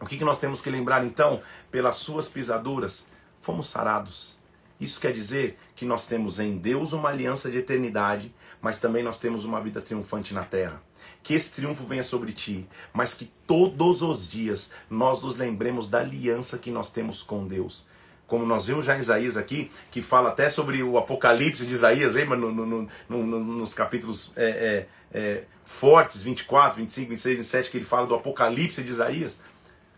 O 0.00 0.06
que, 0.06 0.16
que 0.16 0.24
nós 0.24 0.38
temos 0.38 0.62
que 0.62 0.70
lembrar 0.70 1.04
então? 1.04 1.42
Pelas 1.70 1.96
suas 1.96 2.30
pisaduras, 2.30 3.08
fomos 3.42 3.68
sarados. 3.68 4.40
Isso 4.80 4.98
quer 4.98 5.12
dizer 5.12 5.58
que 5.76 5.84
nós 5.84 6.06
temos 6.06 6.40
em 6.40 6.56
Deus 6.56 6.94
uma 6.94 7.10
aliança 7.10 7.50
de 7.50 7.58
eternidade, 7.58 8.34
mas 8.62 8.78
também 8.78 9.02
nós 9.02 9.18
temos 9.18 9.44
uma 9.44 9.60
vida 9.60 9.82
triunfante 9.82 10.32
na 10.32 10.42
terra 10.42 10.80
que 11.22 11.34
esse 11.34 11.52
triunfo 11.52 11.84
venha 11.84 12.02
sobre 12.02 12.32
ti, 12.32 12.66
mas 12.92 13.14
que 13.14 13.30
todos 13.46 14.02
os 14.02 14.30
dias 14.30 14.72
nós 14.90 15.22
nos 15.22 15.36
lembremos 15.36 15.86
da 15.86 16.00
aliança 16.00 16.58
que 16.58 16.70
nós 16.70 16.90
temos 16.90 17.22
com 17.22 17.46
Deus. 17.46 17.86
Como 18.26 18.46
nós 18.46 18.64
vimos 18.64 18.86
já 18.86 18.96
em 18.96 19.00
Isaías 19.00 19.36
aqui, 19.36 19.70
que 19.90 20.00
fala 20.00 20.30
até 20.30 20.48
sobre 20.48 20.82
o 20.82 20.96
Apocalipse 20.96 21.66
de 21.66 21.74
Isaías, 21.74 22.14
lembra 22.14 22.36
no, 22.36 22.50
no, 22.50 22.88
no, 23.08 23.40
nos 23.40 23.74
capítulos 23.74 24.32
é, 24.34 24.86
é, 25.12 25.18
é, 25.18 25.44
fortes, 25.64 26.22
24, 26.22 26.78
25, 26.78 27.10
26, 27.10 27.36
27, 27.36 27.70
que 27.70 27.76
ele 27.76 27.84
fala 27.84 28.06
do 28.06 28.14
Apocalipse 28.14 28.82
de 28.82 28.90
Isaías. 28.90 29.40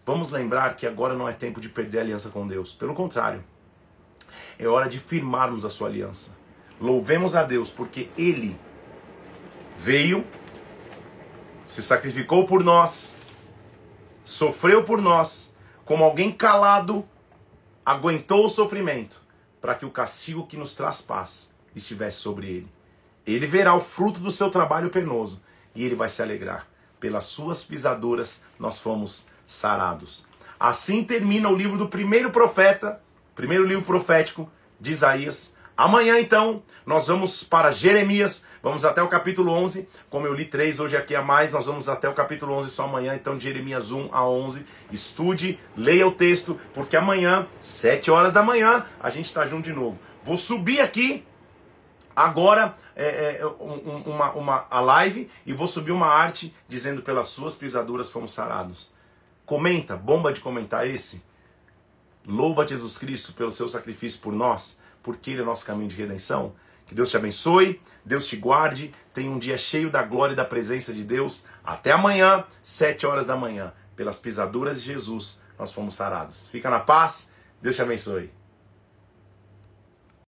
Vamos 0.04 0.30
lembrar 0.30 0.74
que 0.74 0.86
agora 0.86 1.14
não 1.14 1.28
é 1.28 1.32
tempo 1.32 1.60
de 1.60 1.68
perder 1.68 1.98
a 1.98 2.02
aliança 2.02 2.28
com 2.30 2.46
Deus. 2.46 2.74
Pelo 2.74 2.94
contrário, 2.94 3.44
é 4.58 4.66
hora 4.66 4.88
de 4.88 4.98
firmarmos 4.98 5.64
a 5.64 5.70
sua 5.70 5.88
aliança. 5.88 6.36
Louvemos 6.80 7.34
a 7.34 7.42
Deus 7.42 7.70
porque 7.70 8.08
Ele 8.18 8.56
veio 9.78 10.24
se 11.66 11.82
sacrificou 11.82 12.46
por 12.46 12.62
nós, 12.62 13.14
sofreu 14.22 14.84
por 14.84 15.02
nós, 15.02 15.54
como 15.84 16.04
alguém 16.04 16.32
calado, 16.32 17.06
aguentou 17.84 18.46
o 18.46 18.48
sofrimento, 18.48 19.20
para 19.60 19.74
que 19.74 19.84
o 19.84 19.90
castigo 19.90 20.46
que 20.46 20.56
nos 20.56 20.74
traz 20.74 21.02
paz 21.02 21.54
estivesse 21.74 22.18
sobre 22.18 22.46
ele. 22.46 22.72
Ele 23.26 23.46
verá 23.46 23.74
o 23.74 23.80
fruto 23.80 24.20
do 24.20 24.30
seu 24.30 24.48
trabalho 24.48 24.88
penoso 24.88 25.42
e 25.74 25.84
ele 25.84 25.96
vai 25.96 26.08
se 26.08 26.22
alegrar. 26.22 26.66
Pelas 27.00 27.24
suas 27.24 27.64
pisaduras 27.64 28.42
nós 28.58 28.78
fomos 28.78 29.26
sarados. 29.44 30.26
Assim 30.58 31.04
termina 31.04 31.48
o 31.48 31.56
livro 31.56 31.76
do 31.76 31.88
primeiro 31.88 32.30
profeta, 32.30 33.02
primeiro 33.34 33.66
livro 33.66 33.84
profético 33.84 34.50
de 34.80 34.92
Isaías, 34.92 35.55
Amanhã, 35.76 36.18
então, 36.18 36.62
nós 36.86 37.06
vamos 37.08 37.44
para 37.44 37.70
Jeremias, 37.70 38.46
vamos 38.62 38.82
até 38.82 39.02
o 39.02 39.08
capítulo 39.08 39.52
11. 39.52 39.86
Como 40.08 40.26
eu 40.26 40.32
li 40.32 40.46
três 40.46 40.80
hoje 40.80 40.96
aqui 40.96 41.14
a 41.14 41.20
mais, 41.20 41.50
nós 41.50 41.66
vamos 41.66 41.86
até 41.86 42.08
o 42.08 42.14
capítulo 42.14 42.54
11 42.54 42.70
só 42.70 42.84
amanhã, 42.84 43.14
então, 43.14 43.36
de 43.36 43.44
Jeremias 43.44 43.92
1 43.92 44.08
a 44.10 44.26
11. 44.26 44.64
Estude, 44.90 45.60
leia 45.76 46.08
o 46.08 46.12
texto, 46.12 46.58
porque 46.72 46.96
amanhã, 46.96 47.46
7 47.60 48.10
horas 48.10 48.32
da 48.32 48.42
manhã, 48.42 48.86
a 48.98 49.10
gente 49.10 49.26
está 49.26 49.44
junto 49.44 49.64
de 49.64 49.74
novo. 49.74 49.98
Vou 50.24 50.38
subir 50.38 50.80
aqui 50.80 51.26
agora 52.14 52.74
é, 52.94 53.40
é, 53.40 53.46
um, 53.46 54.02
uma, 54.06 54.32
uma, 54.32 54.66
a 54.70 54.80
live 54.80 55.28
e 55.44 55.52
vou 55.52 55.68
subir 55.68 55.92
uma 55.92 56.06
arte 56.06 56.56
dizendo 56.66 57.02
pelas 57.02 57.26
suas 57.26 57.54
pisaduras 57.54 58.08
fomos 58.08 58.32
sarados. 58.32 58.90
Comenta, 59.44 59.94
bomba 59.94 60.32
de 60.32 60.40
comentar 60.40 60.88
esse. 60.88 61.22
Louva 62.26 62.66
Jesus 62.66 62.96
Cristo 62.96 63.34
pelo 63.34 63.52
seu 63.52 63.68
sacrifício 63.68 64.20
por 64.20 64.32
nós 64.32 64.80
porque 65.06 65.30
Ele 65.30 65.38
é 65.38 65.42
o 65.44 65.46
nosso 65.46 65.64
caminho 65.64 65.88
de 65.88 65.94
redenção. 65.94 66.52
Que 66.84 66.94
Deus 66.96 67.10
te 67.10 67.16
abençoe, 67.16 67.80
Deus 68.04 68.26
te 68.26 68.36
guarde, 68.36 68.92
tenha 69.14 69.30
um 69.30 69.38
dia 69.38 69.56
cheio 69.56 69.88
da 69.88 70.02
glória 70.02 70.32
e 70.32 70.36
da 70.36 70.44
presença 70.44 70.92
de 70.92 71.04
Deus. 71.04 71.46
Até 71.62 71.92
amanhã, 71.92 72.44
sete 72.60 73.06
horas 73.06 73.24
da 73.24 73.36
manhã. 73.36 73.72
Pelas 73.94 74.18
pisaduras 74.18 74.82
de 74.82 74.92
Jesus, 74.92 75.40
nós 75.56 75.70
fomos 75.70 75.94
sarados. 75.94 76.48
Fica 76.48 76.68
na 76.68 76.80
paz, 76.80 77.30
Deus 77.62 77.76
te 77.76 77.82
abençoe. 77.82 78.35